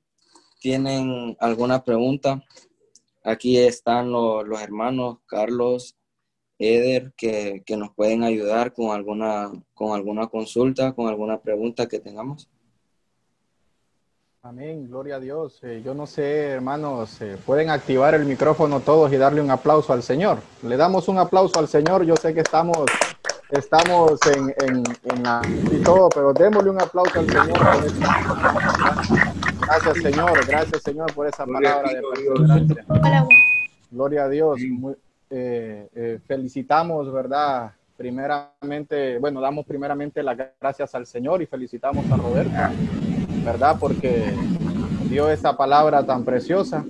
¿tienen 0.61 1.35
alguna 1.41 1.83
pregunta? 1.83 2.41
Aquí 3.21 3.57
están 3.57 4.11
los, 4.11 4.61
hermanos 4.61 5.17
Carlos, 5.25 5.97
Eder, 6.57 7.13
que, 7.17 7.61
que, 7.65 7.75
nos 7.75 7.93
pueden 7.93 8.23
ayudar 8.23 8.71
con 8.71 8.95
alguna, 8.95 9.51
con 9.73 9.93
alguna 9.93 10.27
consulta, 10.27 10.93
con 10.93 11.07
alguna 11.09 11.41
pregunta 11.41 11.87
que 11.87 11.99
tengamos. 11.99 12.49
Amén, 14.45 14.87
gloria 14.87 15.15
a 15.15 15.19
Dios. 15.19 15.57
Eh, 15.63 15.81
yo 15.83 15.95
no 15.95 16.05
sé, 16.05 16.49
hermanos, 16.49 17.19
eh, 17.19 17.35
pueden 17.47 17.71
activar 17.71 18.13
el 18.13 18.25
micrófono 18.25 18.79
todos 18.79 19.11
y 19.11 19.17
darle 19.17 19.41
un 19.41 19.49
aplauso 19.49 19.91
al 19.91 20.03
Señor. 20.03 20.37
Le 20.61 20.77
damos 20.77 21.07
un 21.07 21.17
aplauso 21.17 21.57
al 21.57 21.67
Señor. 21.67 22.05
Yo 22.05 22.15
sé 22.15 22.31
que 22.31 22.41
estamos, 22.41 22.77
estamos 23.49 24.19
en, 24.27 24.53
en, 24.61 25.23
la 25.23 25.41
y 25.71 25.81
todo, 25.81 26.09
pero 26.09 26.31
démosle 26.31 26.69
un 26.69 26.79
aplauso 26.79 27.21
al 27.21 27.25
Señor. 27.27 27.57
Gracias, 29.61 29.97
Señor. 30.03 30.45
Gracias, 30.45 30.83
Señor, 30.83 31.11
por 31.15 31.25
esa 31.25 31.43
palabra 31.47 31.89
de 31.91 32.03
perseverancia. 32.03 32.85
Gloria 33.89 34.25
a 34.25 34.29
Dios. 34.29 34.61
Eh, 35.31 36.19
felicitamos, 36.27 37.11
¿verdad? 37.11 37.71
Primeramente, 37.97 39.17
bueno, 39.17 39.41
damos 39.41 39.65
primeramente 39.65 40.21
las 40.21 40.37
gracias 40.61 40.93
al 40.93 41.07
Señor 41.07 41.41
y 41.41 41.47
felicitamos 41.47 42.05
a 42.11 42.15
Roberto 42.15 43.14
¿verdad? 43.45 43.77
Porque 43.79 44.33
dio 45.07 45.29
esa 45.29 45.55
palabra 45.55 46.03
tan 46.03 46.25
preciosa. 46.25 46.83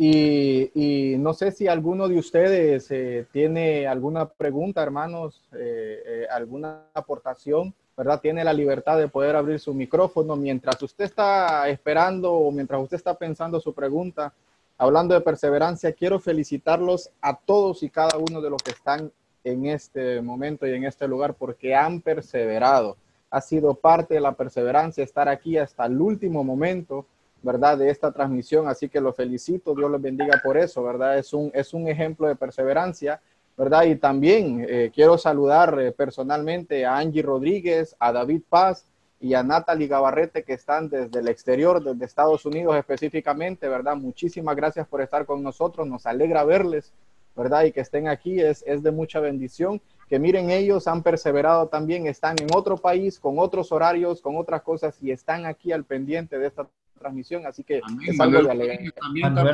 Y, 0.00 1.16
no 1.18 1.34
sé 1.34 1.50
si 1.50 1.66
alguno 1.66 2.06
de 2.06 2.18
ustedes 2.18 2.88
eh, 2.92 3.26
tiene 3.32 3.88
alguna 3.88 4.28
pregunta, 4.28 4.80
hermanos, 4.80 5.42
eh, 5.52 6.02
eh, 6.06 6.26
alguna 6.30 6.84
aportación, 6.94 7.74
¿verdad? 7.96 8.20
Tiene 8.20 8.44
la 8.44 8.52
libertad 8.52 8.96
de 8.96 9.08
poder 9.08 9.34
abrir 9.34 9.58
su 9.58 9.74
micrófono 9.74 10.36
mientras 10.36 10.80
usted 10.80 11.04
está 11.06 11.68
esperando 11.68 12.32
o 12.32 12.52
mientras 12.52 12.80
usted 12.80 12.96
está 12.96 13.14
pensando 13.14 13.58
su 13.58 13.74
pregunta. 13.74 14.32
Hablando 14.78 15.14
de 15.14 15.20
perseverancia, 15.20 15.92
quiero 15.92 16.20
felicitarlos 16.20 17.10
a 17.20 17.36
todos 17.36 17.82
y 17.82 17.90
cada 17.90 18.16
uno 18.16 18.40
de 18.40 18.50
los 18.50 18.62
que 18.62 18.70
están 18.70 19.10
en 19.42 19.66
este 19.66 20.22
momento 20.22 20.64
y 20.64 20.74
en 20.74 20.84
este 20.84 21.08
lugar 21.08 21.34
porque 21.34 21.74
han 21.74 22.00
perseverado 22.00 22.96
ha 23.30 23.40
sido 23.40 23.74
parte 23.74 24.14
de 24.14 24.20
la 24.20 24.32
perseverancia, 24.32 25.04
estar 25.04 25.28
aquí 25.28 25.58
hasta 25.58 25.86
el 25.86 26.00
último 26.00 26.44
momento, 26.44 27.06
¿verdad? 27.42 27.78
De 27.78 27.90
esta 27.90 28.12
transmisión, 28.12 28.68
así 28.68 28.88
que 28.88 29.00
lo 29.00 29.12
felicito, 29.12 29.74
Dios 29.74 29.90
les 29.90 30.00
bendiga 30.00 30.40
por 30.42 30.56
eso, 30.56 30.82
¿verdad? 30.82 31.18
Es 31.18 31.32
un, 31.32 31.50
es 31.54 31.72
un 31.72 31.88
ejemplo 31.88 32.26
de 32.26 32.36
perseverancia, 32.36 33.20
¿verdad? 33.56 33.84
Y 33.84 33.96
también 33.96 34.64
eh, 34.68 34.90
quiero 34.94 35.18
saludar 35.18 35.78
eh, 35.80 35.92
personalmente 35.92 36.84
a 36.86 36.96
Angie 36.96 37.22
Rodríguez, 37.22 37.96
a 37.98 38.12
David 38.12 38.42
Paz 38.48 38.84
y 39.20 39.34
a 39.34 39.42
Natalie 39.42 39.88
Gabarrete 39.88 40.44
que 40.44 40.52
están 40.52 40.88
desde 40.88 41.18
el 41.18 41.28
exterior, 41.28 41.82
desde 41.82 42.04
Estados 42.04 42.46
Unidos 42.46 42.76
específicamente, 42.76 43.68
¿verdad? 43.68 43.96
Muchísimas 43.96 44.54
gracias 44.56 44.86
por 44.86 45.00
estar 45.00 45.26
con 45.26 45.42
nosotros, 45.42 45.86
nos 45.86 46.06
alegra 46.06 46.44
verles, 46.44 46.92
¿verdad? 47.38 47.64
Y 47.64 47.72
que 47.72 47.80
estén 47.80 48.08
aquí, 48.08 48.40
es, 48.40 48.64
es 48.66 48.82
de 48.82 48.90
mucha 48.90 49.20
bendición. 49.20 49.80
Que 50.08 50.18
miren, 50.18 50.50
ellos 50.50 50.88
han 50.88 51.02
perseverado 51.02 51.68
también, 51.68 52.06
están 52.06 52.36
en 52.40 52.48
otro 52.54 52.76
país, 52.76 53.20
con 53.20 53.38
otros 53.38 53.70
horarios, 53.72 54.20
con 54.20 54.36
otras 54.36 54.62
cosas 54.62 54.96
y 55.02 55.10
están 55.10 55.46
aquí 55.46 55.70
al 55.70 55.84
pendiente 55.84 56.38
de 56.38 56.48
esta 56.48 56.66
transmisión, 56.98 57.46
así 57.46 57.62
que 57.62 57.80
es 58.06 58.20
algo 58.20 58.42
de 58.42 58.92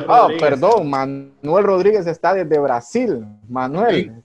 Ah, 0.07 0.27
perdón, 0.39 0.89
Manuel 0.89 1.63
Rodríguez 1.63 2.07
está 2.07 2.33
desde 2.33 2.57
Brasil, 2.57 3.23
Manuel, 3.47 4.23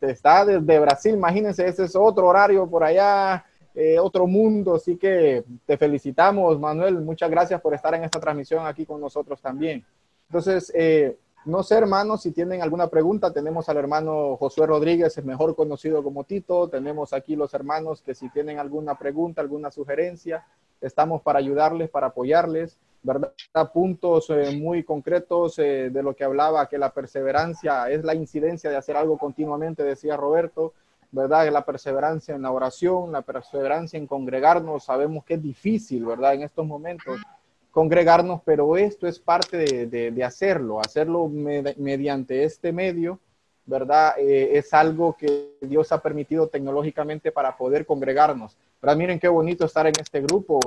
está 0.00 0.44
desde 0.44 0.78
Brasil, 0.80 1.14
imagínense, 1.14 1.68
ese 1.68 1.84
es 1.84 1.94
otro 1.94 2.26
horario 2.26 2.68
por 2.68 2.82
allá, 2.82 3.44
eh, 3.74 3.98
otro 3.98 4.26
mundo, 4.26 4.74
así 4.74 4.96
que 4.96 5.44
te 5.64 5.76
felicitamos, 5.76 6.58
Manuel, 6.58 7.00
muchas 7.00 7.30
gracias 7.30 7.60
por 7.60 7.74
estar 7.74 7.94
en 7.94 8.02
esta 8.02 8.18
transmisión 8.18 8.66
aquí 8.66 8.84
con 8.84 9.00
nosotros 9.00 9.40
también. 9.40 9.84
Entonces, 10.28 10.72
eh, 10.74 11.16
no 11.44 11.62
sé, 11.62 11.76
hermanos, 11.76 12.22
si 12.22 12.32
tienen 12.32 12.62
alguna 12.62 12.88
pregunta, 12.88 13.32
tenemos 13.32 13.68
al 13.68 13.78
hermano 13.78 14.36
Josué 14.36 14.66
Rodríguez, 14.66 15.22
mejor 15.24 15.56
conocido 15.56 16.02
como 16.02 16.24
Tito. 16.24 16.68
Tenemos 16.68 17.12
aquí 17.12 17.36
los 17.36 17.54
hermanos 17.54 18.02
que 18.02 18.14
si 18.14 18.28
tienen 18.28 18.58
alguna 18.58 18.98
pregunta, 18.98 19.40
alguna 19.40 19.70
sugerencia, 19.70 20.44
estamos 20.80 21.22
para 21.22 21.38
ayudarles, 21.38 21.90
para 21.90 22.08
apoyarles, 22.08 22.78
¿verdad? 23.02 23.32
Puntos 23.72 24.28
eh, 24.30 24.58
muy 24.60 24.84
concretos 24.84 25.58
eh, 25.58 25.90
de 25.90 26.02
lo 26.02 26.14
que 26.14 26.24
hablaba, 26.24 26.68
que 26.68 26.76
la 26.76 26.92
perseverancia 26.92 27.88
es 27.90 28.04
la 28.04 28.14
incidencia 28.14 28.68
de 28.70 28.76
hacer 28.76 28.96
algo 28.96 29.16
continuamente, 29.16 29.82
decía 29.82 30.16
Roberto, 30.16 30.74
¿verdad? 31.12 31.50
La 31.50 31.64
perseverancia 31.64 32.34
en 32.34 32.42
la 32.42 32.50
oración, 32.50 33.12
la 33.12 33.22
perseverancia 33.22 33.96
en 33.96 34.06
congregarnos, 34.06 34.84
sabemos 34.84 35.24
que 35.24 35.34
es 35.34 35.42
difícil, 35.42 36.04
¿verdad? 36.04 36.34
En 36.34 36.42
estos 36.42 36.66
momentos 36.66 37.18
congregarnos, 37.70 38.40
pero 38.44 38.76
esto 38.76 39.06
es 39.06 39.18
parte 39.18 39.86
de, 39.86 40.24
hacerlo, 40.24 40.80
hacerlo 40.80 41.28
mediante 41.28 42.44
este 42.44 42.72
medio, 42.72 43.18
¿verdad? 43.66 44.14
Eh, 44.18 44.56
es 44.58 44.72
algo 44.72 45.16
que 45.16 45.56
Dios 45.60 45.92
ha 45.92 46.00
permitido 46.00 46.48
tecnológicamente 46.48 47.30
para 47.30 47.56
poder 47.56 47.84
congregarnos. 47.84 48.56
Pero 48.80 48.96
miren 48.96 49.18
qué 49.18 49.28
bonito 49.28 49.66
estar 49.66 49.86
en 49.86 49.92
este 50.00 50.20
grupo, 50.22 50.58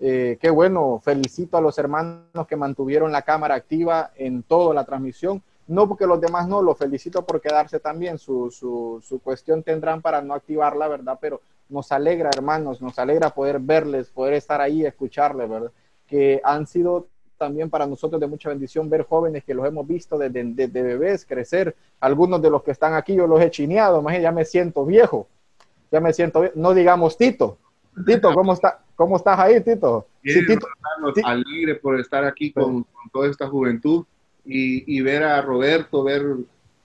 eh, 0.00 0.36
qué 0.40 0.50
bueno, 0.50 1.00
felicito 1.02 1.56
a 1.56 1.60
los 1.60 1.78
hermanos 1.78 2.46
que 2.48 2.56
mantuvieron 2.56 3.12
la 3.12 3.22
cámara 3.22 3.54
activa 3.54 4.10
en 4.16 4.42
toda 4.42 4.74
la 4.74 4.84
transmisión. 4.84 5.42
No 5.68 5.86
porque 5.86 6.06
los 6.06 6.20
demás 6.20 6.48
no, 6.48 6.62
lo 6.62 6.74
felicito 6.74 7.24
por 7.24 7.40
quedarse 7.40 7.78
también, 7.78 8.18
su, 8.18 8.50
su, 8.50 9.00
su 9.06 9.20
cuestión 9.20 9.62
tendrán 9.62 10.02
para 10.02 10.20
no 10.20 10.34
activarla, 10.34 10.88
¿verdad? 10.88 11.16
Pero 11.20 11.40
nos 11.68 11.92
alegra, 11.92 12.30
hermanos, 12.34 12.82
nos 12.82 12.98
alegra 12.98 13.30
poder 13.30 13.60
verles, 13.60 14.08
poder 14.10 14.34
estar 14.34 14.60
ahí, 14.60 14.84
escucharles, 14.84 15.48
¿verdad? 15.48 15.70
Que 16.10 16.40
han 16.42 16.66
sido 16.66 17.06
también 17.38 17.70
para 17.70 17.86
nosotros 17.86 18.20
de 18.20 18.26
mucha 18.26 18.50
bendición 18.50 18.90
ver 18.90 19.06
jóvenes 19.06 19.44
que 19.44 19.54
los 19.54 19.64
hemos 19.66 19.86
visto 19.86 20.18
desde, 20.18 20.66
bebés 20.66 21.24
crecer. 21.24 21.74
Algunos 22.00 22.42
de 22.42 22.50
los 22.50 22.62
que 22.62 22.72
están 22.72 22.94
aquí 22.94 23.14
yo 23.14 23.26
los 23.26 23.40
he 23.40 23.50
chineado, 23.50 24.02
más 24.02 24.20
ya 24.20 24.32
me 24.32 24.44
siento 24.44 24.84
viejo, 24.84 25.28
ya 25.90 26.00
me 26.00 26.12
siento, 26.12 26.50
no 26.56 26.74
digamos 26.74 27.16
Tito. 27.16 27.56
Tito, 28.04 28.34
¿cómo, 28.34 28.52
está, 28.52 28.80
cómo 28.94 29.16
estás 29.16 29.38
ahí, 29.38 29.60
Tito? 29.62 30.06
sí, 30.22 30.44
Tito. 30.46 30.66
Alegre 31.24 31.76
por 31.76 31.98
estar 31.98 32.24
aquí 32.24 32.52
con, 32.52 32.84
toda 33.12 33.30
esta 33.30 33.48
juventud 33.48 34.04
y, 34.44 35.00
ver 35.00 35.22
a 35.22 35.40
Roberto, 35.40 36.02
ver 36.02 36.22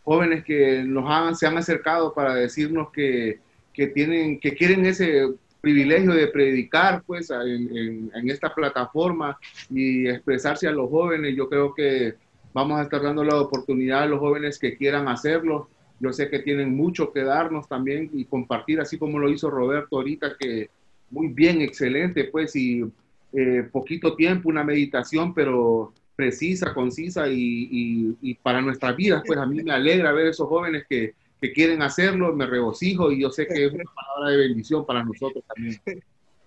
jóvenes 0.04 0.46
que 0.46 0.84
nos 0.84 1.10
han, 1.10 1.36
se 1.36 1.48
han 1.48 1.58
acercado 1.58 2.14
para 2.14 2.36
decirnos 2.36 2.92
que, 2.92 3.40
que 3.74 3.88
tienen, 3.88 4.40
que 4.40 4.54
quieren 4.54 4.86
ese 4.86 5.34
privilegio 5.65 6.13
de 6.13 6.28
predicar 6.28 7.01
pues 7.08 7.32
en, 7.32 8.30
esta 8.30 8.54
plataforma 8.54 9.36
y 9.71 10.08
expresarse 10.08 10.67
a 10.67 10.71
los 10.71 10.91
jóvenes. 10.91 11.36
Yo 11.36 11.49
creo 11.49 11.73
que 11.73 12.13
vamos 12.54 12.80
a 12.80 12.84
estar 12.84 13.01
dando 13.01 13.23
la 13.23 13.41
oportunidad 13.41 14.04
a 14.04 14.06
los 14.06 14.19
jóvenes 14.19 14.60
que 14.60 14.78
quieran 14.78 15.08
hacerlo. 15.08 15.67
Yo 15.99 16.13
sé 16.13 16.30
que 16.30 16.38
tienen 16.38 16.75
mucho 16.75 17.12
que 17.12 17.23
darnos 17.23 17.67
también 17.67 18.12
y 18.13 18.25
compartir, 18.25 18.80
así 18.80 18.99
como 18.99 19.17
lo 19.17 19.28
hizo 19.28 19.49
Roberto 19.49 19.95
ahorita, 19.95 20.36
que 20.39 20.69
muy 21.10 21.30
bien, 21.30 21.60
excelente, 21.62 22.25
pues, 22.25 22.56
y 22.56 22.86
eh, 23.34 23.67
poquito 23.71 24.15
tiempo, 24.15 24.49
una 24.49 24.63
meditación, 24.63 25.34
pero 25.34 25.93
precisa, 26.15 26.75
concisa 26.75 27.28
y, 27.28 28.15
y 28.21 28.36
para 28.36 28.62
nuestras 28.62 28.95
vidas, 28.95 29.23
pues 29.25 29.39
a 29.39 29.47
mí 29.47 29.63
me 29.63 29.71
alegra 29.71 30.12
ver 30.12 30.28
esos 30.28 30.47
jóvenes 30.47 30.86
que, 30.88 31.15
que 31.41 31.54
quieren 31.54 31.82
hacerlo, 31.82 32.34
me 32.34 32.45
regocijo 32.45 33.12
y 33.12 33.21
yo 33.21 33.30
sé 33.30 33.48
que 33.48 33.65
es 33.65 33.74
una 33.74 33.84
palabra 33.93 34.32
de 34.32 34.38
bendición 34.38 34.86
para 34.86 35.04
nosotros 35.04 35.43
también. 35.54 35.80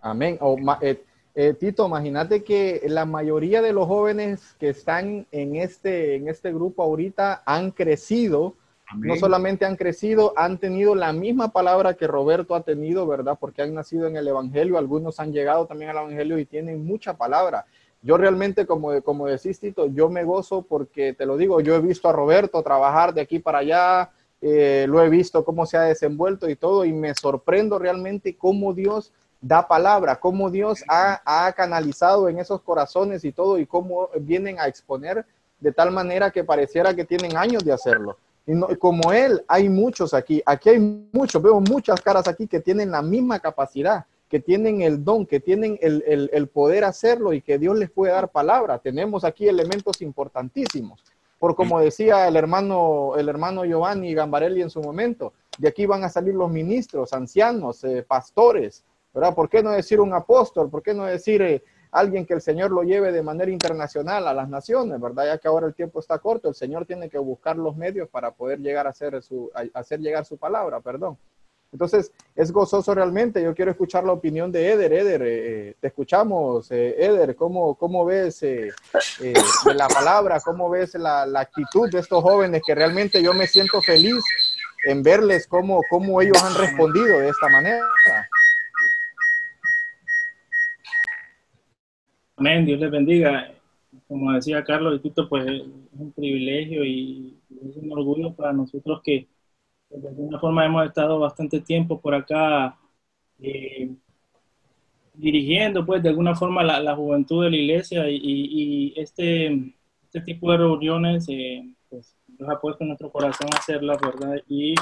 Amén. 0.01 0.39
Eh, 0.81 1.03
eh, 1.35 1.55
Tito, 1.55 1.87
imagínate 1.87 2.43
que 2.43 2.83
la 2.89 3.05
mayoría 3.05 3.63
de 3.63 3.73
los 3.73 3.87
jóvenes 3.87 4.57
que 4.59 4.71
están 4.71 5.27
en 5.31 5.57
este, 5.57 6.17
en 6.17 6.29
este 6.29 6.53
grupo 6.53 6.83
ahorita 6.83 7.43
han 7.47 7.71
crecido. 7.71 8.55
No 8.97 9.17
solamente 9.17 9.67
han 9.67 9.77
crecido, 9.77 10.33
han 10.35 10.57
tenido 10.57 10.95
la 10.95 11.13
misma 11.13 11.53
palabra 11.53 11.93
que 11.93 12.07
Roberto 12.07 12.55
ha 12.55 12.63
tenido, 12.63 13.07
¿verdad? 13.07 13.37
Porque 13.39 13.61
han 13.61 13.75
nacido 13.75 14.07
en 14.07 14.17
el 14.17 14.27
Evangelio, 14.27 14.79
algunos 14.79 15.21
han 15.21 15.31
llegado 15.31 15.67
también 15.67 15.91
al 15.91 15.99
Evangelio 15.99 16.39
y 16.39 16.47
tienen 16.47 16.87
mucha 16.87 17.15
palabra. 17.15 17.67
Yo 18.01 18.17
realmente, 18.17 18.65
como, 18.65 19.03
como 19.03 19.27
decís, 19.27 19.61
Tito, 19.61 19.87
yo 19.87 20.09
me 20.09 20.25
gozo 20.25 20.63
porque, 20.63 21.13
te 21.13 21.27
lo 21.27 21.37
digo, 21.37 21.61
yo 21.61 21.77
he 21.77 21.81
visto 21.81 22.09
a 22.09 22.13
Roberto 22.13 22.63
trabajar 22.63 23.13
de 23.13 23.21
aquí 23.21 23.39
para 23.39 23.59
allá, 23.59 24.11
eh, 24.41 24.87
lo 24.89 25.03
he 25.03 25.09
visto 25.09 25.45
cómo 25.45 25.67
se 25.67 25.77
ha 25.77 25.83
desenvuelto 25.83 26.49
y 26.49 26.57
todo, 26.57 26.85
y 26.85 26.93
me 26.93 27.15
sorprendo 27.15 27.79
realmente 27.79 28.37
cómo 28.37 28.73
Dios 28.73 29.13
da 29.41 29.67
palabra, 29.67 30.21
cómo 30.21 30.51
Dios 30.51 30.85
ha, 30.89 31.53
canalizado 31.57 32.29
en 32.29 32.39
esos 32.39 32.61
corazones 32.63 33.25
y 33.25 33.33
todo, 33.33 33.59
y 33.59 33.67
cómo 33.67 34.11
vienen 34.21 34.61
a 34.61 34.67
exponer 34.67 35.25
de 35.61 35.73
tal 35.73 35.91
manera 35.91 36.31
que 36.31 36.45
pareciera 36.45 36.95
que 36.95 37.05
tienen 37.05 37.37
años 37.37 37.65
de 37.65 37.73
hacerlo. 37.73 38.17
Y 38.47 38.77
como 38.77 39.13
Él, 39.13 39.45
hay 39.49 39.69
muchos 39.69 40.15
aquí, 40.15 40.41
aquí 40.47 40.71
hay 40.71 40.79
muchos, 41.13 41.43
veo 41.43 41.61
muchas 41.61 42.01
caras 42.01 42.27
aquí 42.29 42.47
que 42.47 42.61
tienen 42.61 42.91
la 42.91 43.03
misma 43.03 43.41
capacidad, 43.41 44.07
que 44.29 44.41
tienen 44.41 44.83
el 44.83 45.05
don, 45.05 45.27
que 45.27 45.41
tienen 45.41 45.79
el, 45.83 46.31
el 46.33 46.49
poder 46.49 46.85
hacerlo 46.85 47.33
y 47.33 47.43
que 47.43 47.59
Dios 47.59 47.77
les 47.77 47.91
puede 47.91 48.13
dar 48.13 48.31
palabra. 48.31 48.79
Tenemos 48.79 49.25
aquí 49.25 49.49
elementos 49.49 50.01
importantísimos 50.01 51.03
por 51.39 51.55
como 51.55 51.81
decía 51.81 52.27
el 52.27 52.37
hermano, 52.37 53.17
el 53.17 53.29
hermano 53.29 53.65
Giovanni 53.65 54.15
Gambarelli 54.15 54.63
en 54.63 54.71
su 54.71 54.81
momento, 54.81 55.33
de 55.59 55.69
aquí 55.69 55.87
van 55.87 56.05
a 56.05 56.09
salir 56.09 56.35
los 56.35 56.51
ministros, 56.51 57.13
ancianos, 57.13 57.83
eh, 57.85 58.05
pastores, 58.07 58.85
¿verdad? 59.15 59.35
¿Por 59.35 59.49
qué 59.49 59.63
no 59.63 59.71
decir 59.71 60.01
un 60.01 60.13
apóstol? 60.13 60.69
¿Por 60.71 60.83
qué 60.83 60.95
no 60.95 61.05
decir 61.05 61.43
eh, 61.43 61.63
alguien 61.91 62.27
que 62.27 62.35
el 62.35 62.41
Señor 62.41 62.71
lo 62.71 62.83
lleve 62.83 63.13
de 63.13 63.23
manera 63.23 63.51
internacional 63.51 64.27
a 64.29 64.35
las 64.35 64.49
naciones, 64.49 65.01
¿verdad? 65.01 65.27
Ya 65.27 65.39
que 65.39 65.49
ahora 65.49 65.67
el 65.67 65.75
tiempo 65.75 66.01
está 66.01 66.19
corto, 66.19 66.49
el 66.49 66.55
Señor 66.55 66.87
tiene 66.87 67.09
que 67.09 67.19
buscar 67.19 67.57
los 67.57 67.77
medios 67.77 68.09
para 68.09 68.33
poder 68.33 68.61
llegar 68.61 68.87
a 68.87 68.91
hacer, 68.91 69.23
su, 69.23 69.51
a 69.55 69.79
hacer 69.79 70.01
llegar 70.01 70.25
su 70.25 70.37
palabra, 70.37 70.81
perdón. 70.81 71.17
Entonces, 71.71 72.13
es 72.35 72.51
gozoso 72.51 72.95
realmente. 72.95 73.43
Yo 73.43 73.55
quiero 73.55 73.71
escuchar 73.71 74.05
la 74.05 74.13
opinión 74.13 74.51
de 74.51 74.73
Eder. 74.73 74.93
Eder, 74.93 75.23
eh, 75.25 75.77
te 75.81 75.89
escuchamos. 75.89 76.71
Eh, 76.71 76.97
Eder, 76.99 77.37
¿cómo, 77.37 77.75
cómo 77.75 78.05
ves 78.07 78.43
eh, 78.43 78.71
la 79.75 79.89
palabra? 79.89 80.41
¿Cómo 80.41 80.71
ves 80.71 80.95
la, 80.95 81.23
actitud 81.39 81.91
de 81.91 81.99
estos 81.99 82.23
jóvenes 82.23 82.63
que 82.67 82.75
realmente 82.75 83.23
yo 83.23 83.35
me 83.35 83.47
siento 83.47 83.83
feliz 83.83 84.25
en 84.85 85.03
verles 85.03 85.47
cómo, 85.47 85.83
cómo 85.91 86.23
ellos 86.23 86.43
han 86.43 86.55
respondido 86.55 87.19
de 87.19 87.29
esta 87.29 87.49
manera? 87.49 87.85
Amén, 92.37 92.65
Dios 92.65 92.81
les 92.81 92.91
bendiga. 92.91 93.53
Como 94.07 94.33
decía 94.33 94.65
Carlos 94.65 95.01
y 95.03 95.11
pues 95.11 95.47
es 95.47 95.63
un 95.93 96.13
privilegio 96.13 96.85
y 96.85 97.39
es 97.69 97.77
un 97.77 97.93
orgullo 97.93 98.33
para 98.35 98.53
nosotros 98.53 99.03
que 99.05 99.27
de 99.91 100.09
alguna 100.09 100.39
forma 100.39 100.67
hemos 100.67 100.87
estado 100.87 101.19
bastante 101.19 101.61
tiempo 101.61 102.01
por 102.01 102.15
acá 102.15 102.77
eh, 103.41 103.91
dirigiendo, 105.15 105.85
pues, 105.85 106.03
de 106.03 106.11
alguna 106.11 106.35
forma 106.35 106.63
la, 106.63 106.95
juventud 106.95 107.45
de 107.45 107.51
la 107.51 107.57
iglesia 107.57 108.09
y, 108.09 108.93
este, 108.97 109.75
este 110.05 110.21
tipo 110.21 110.51
de 110.53 110.59
reuniones, 110.59 111.27
eh, 111.29 111.65
pues, 111.89 112.15
nos 112.39 112.49
ha 112.51 112.61
puesto 112.61 112.85
en 112.85 112.89
nuestro 112.89 113.11
corazón 113.11 113.49
hacerlas, 113.57 113.99
¿verdad? 114.01 114.43
Y 114.49 114.75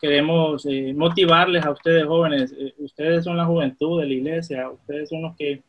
queremos 0.00 0.64
eh, 0.66 0.94
motivarles 0.94 1.64
a 1.64 1.70
ustedes 1.70 2.06
jóvenes. 2.06 2.54
ustedes 2.78 3.24
son 3.24 3.36
la 3.36 3.44
juventud 3.46 4.00
de 4.00 4.06
la 4.06 4.14
iglesia, 4.14 4.70
ustedes 4.70 5.08
son 5.08 5.22
los 5.22 5.36
que 5.36 5.62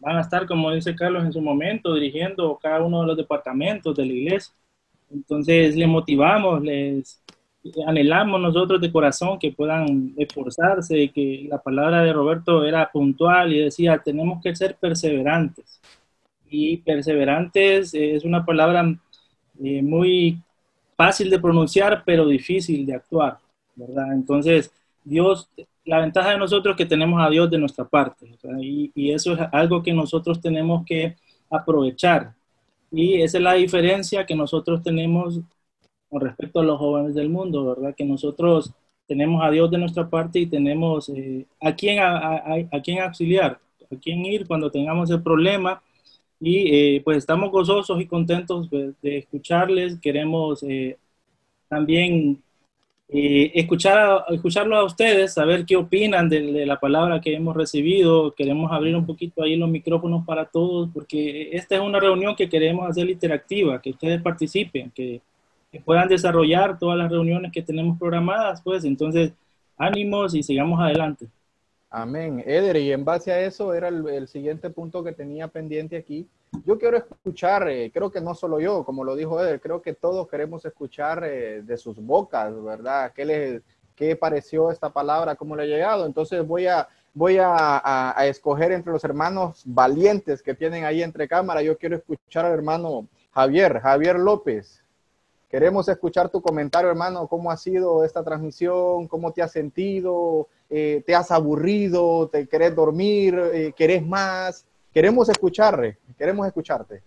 van 0.00 0.16
a 0.16 0.20
estar, 0.22 0.46
como 0.46 0.72
dice 0.72 0.96
Carlos, 0.96 1.24
en 1.24 1.32
su 1.32 1.40
momento 1.40 1.94
dirigiendo 1.94 2.58
cada 2.60 2.82
uno 2.82 3.02
de 3.02 3.08
los 3.08 3.16
departamentos 3.16 3.94
de 3.96 4.06
la 4.06 4.12
iglesia. 4.12 4.54
Entonces, 5.10 5.76
les 5.76 5.88
motivamos, 5.88 6.62
les 6.62 7.22
anhelamos 7.86 8.40
nosotros 8.40 8.80
de 8.80 8.92
corazón 8.92 9.38
que 9.38 9.52
puedan 9.52 10.14
esforzarse, 10.16 11.10
que 11.10 11.46
la 11.50 11.58
palabra 11.58 12.02
de 12.02 12.12
Roberto 12.12 12.64
era 12.64 12.90
puntual 12.90 13.52
y 13.52 13.60
decía, 13.60 13.98
tenemos 13.98 14.42
que 14.42 14.54
ser 14.54 14.76
perseverantes. 14.76 15.80
Y 16.48 16.78
perseverantes 16.78 17.92
es 17.94 18.24
una 18.24 18.44
palabra 18.44 18.94
eh, 19.62 19.82
muy 19.82 20.38
fácil 20.96 21.30
de 21.30 21.38
pronunciar, 21.38 22.02
pero 22.04 22.26
difícil 22.26 22.86
de 22.86 22.94
actuar, 22.94 23.38
¿verdad? 23.74 24.12
Entonces, 24.12 24.72
Dios, 25.04 25.48
la 25.84 26.00
ventaja 26.00 26.30
de 26.30 26.38
nosotros 26.38 26.72
es 26.72 26.78
que 26.78 26.86
tenemos 26.86 27.20
a 27.20 27.30
Dios 27.30 27.50
de 27.50 27.58
nuestra 27.58 27.84
parte, 27.84 28.26
y, 28.60 28.90
y, 28.94 29.12
eso 29.12 29.34
es 29.34 29.40
algo 29.52 29.82
que 29.82 29.92
nosotros 29.92 30.40
tenemos 30.40 30.84
que 30.84 31.16
aprovechar. 31.50 32.32
Y 32.90 33.20
esa 33.20 33.38
es 33.38 33.44
la 33.44 33.54
diferencia 33.54 34.26
que 34.26 34.34
nosotros 34.34 34.82
tenemos 34.82 35.40
con 36.08 36.20
respecto 36.20 36.60
a 36.60 36.64
los 36.64 36.78
jóvenes 36.78 37.14
del 37.14 37.28
mundo, 37.28 37.66
¿verdad? 37.66 37.94
Que 37.94 38.04
nosotros 38.04 38.72
tenemos 39.08 39.42
a 39.42 39.50
Dios 39.50 39.70
de 39.70 39.78
nuestra 39.78 40.08
parte 40.08 40.38
y 40.38 40.46
tenemos 40.46 41.08
eh, 41.08 41.46
a, 41.60 41.74
quién, 41.74 41.98
a, 41.98 42.42
a, 42.70 42.82
quién 42.82 43.00
auxiliar, 43.00 43.58
a 43.90 43.96
quién 43.96 44.24
ir 44.26 44.46
cuando 44.46 44.70
tengamos 44.70 45.10
el 45.10 45.22
problema. 45.22 45.82
Y 46.40 46.74
eh, 46.74 47.02
pues 47.02 47.18
estamos 47.18 47.50
gozosos 47.50 48.00
y 48.00 48.06
contentos 48.06 48.70
de, 48.70 48.94
escucharles. 49.02 49.98
Queremos 49.98 50.62
eh, 50.62 50.96
también 51.68 52.42
escuchar 53.10 54.26
escucharlo 54.28 54.76
a 54.76 54.84
ustedes, 54.84 55.32
saber 55.32 55.64
qué 55.64 55.76
opinan 55.76 56.28
de, 56.28 56.52
de, 56.52 56.66
la 56.66 56.78
palabra 56.78 57.20
que 57.22 57.34
hemos 57.34 57.56
recibido. 57.56 58.34
Queremos 58.34 58.70
abrir 58.70 58.94
un 58.94 59.06
poquito 59.06 59.42
ahí 59.42 59.56
los 59.56 59.70
micrófonos 59.70 60.26
para 60.26 60.44
todos, 60.44 60.90
porque 60.92 61.48
esta 61.52 61.76
es 61.76 61.80
una 61.80 61.98
reunión 61.98 62.36
que 62.36 62.50
queremos 62.50 62.88
hacer 62.88 63.08
interactiva, 63.08 63.80
que 63.80 63.90
ustedes 63.90 64.20
participen, 64.20 64.90
que 64.90 65.22
que 65.78 65.84
puedan 65.84 66.08
desarrollar 66.08 66.78
todas 66.78 66.98
las 66.98 67.10
reuniones 67.10 67.52
que 67.52 67.62
tenemos 67.62 67.98
programadas, 67.98 68.60
pues 68.62 68.84
entonces 68.84 69.32
ánimos 69.76 70.34
y 70.34 70.42
sigamos 70.42 70.80
adelante. 70.80 71.28
Amén. 71.90 72.42
Eder, 72.44 72.76
y 72.76 72.92
en 72.92 73.04
base 73.04 73.32
a 73.32 73.40
eso 73.40 73.72
era 73.72 73.88
el, 73.88 74.28
siguiente 74.28 74.68
punto 74.68 75.02
que 75.02 75.12
tenía 75.12 75.48
pendiente 75.48 75.96
aquí. 75.96 76.26
Yo 76.66 76.78
quiero 76.78 76.98
escuchar, 76.98 77.68
eh, 77.68 77.90
creo 77.92 78.10
que 78.10 78.20
no 78.20 78.34
solo 78.34 78.60
yo, 78.60 78.84
como 78.84 79.04
lo 79.04 79.16
dijo 79.16 79.40
Eder, 79.40 79.60
creo 79.60 79.80
que 79.80 79.94
todos 79.94 80.28
queremos 80.28 80.64
escuchar 80.64 81.24
eh, 81.24 81.62
de 81.62 81.76
sus 81.76 81.96
bocas, 81.96 82.62
¿verdad? 82.62 83.12
¿Qué 83.14 83.24
les 83.24 83.62
qué 83.94 84.14
pareció 84.14 84.70
esta 84.70 84.90
palabra, 84.90 85.34
cómo 85.34 85.56
le 85.56 85.64
ha 85.64 85.66
llegado? 85.66 86.06
Entonces 86.06 86.46
voy 86.46 86.66
a, 86.66 86.86
voy 87.14 87.38
a, 87.38 88.12
a 88.16 88.26
escoger 88.26 88.70
entre 88.70 88.92
los 88.92 89.02
hermanos 89.02 89.62
valientes 89.64 90.42
que 90.42 90.54
tienen 90.54 90.84
ahí 90.84 91.02
entre 91.02 91.26
cámara. 91.26 91.62
Yo 91.62 91.76
quiero 91.76 91.96
escuchar 91.96 92.44
al 92.44 92.52
hermano 92.52 93.08
Javier, 93.32 93.80
Javier 93.80 94.18
López. 94.18 94.82
Queremos 95.50 95.88
escuchar 95.88 96.28
tu 96.28 96.42
comentario, 96.42 96.90
hermano. 96.90 97.26
¿Cómo 97.26 97.50
ha 97.50 97.56
sido 97.56 98.04
esta 98.04 98.22
transmisión? 98.22 99.08
¿Cómo 99.08 99.32
te 99.32 99.42
has 99.42 99.50
sentido? 99.50 100.46
Eh, 100.68 101.02
¿Te 101.06 101.14
has 101.14 101.30
aburrido? 101.30 102.28
¿Te 102.28 102.46
querés 102.46 102.74
dormir? 102.74 103.34
Eh, 103.54 103.72
¿Querés 103.74 104.06
más? 104.06 104.66
Queremos 104.92 105.26
escuchar, 105.30 105.96
queremos 106.18 106.46
escucharte. 106.46 107.02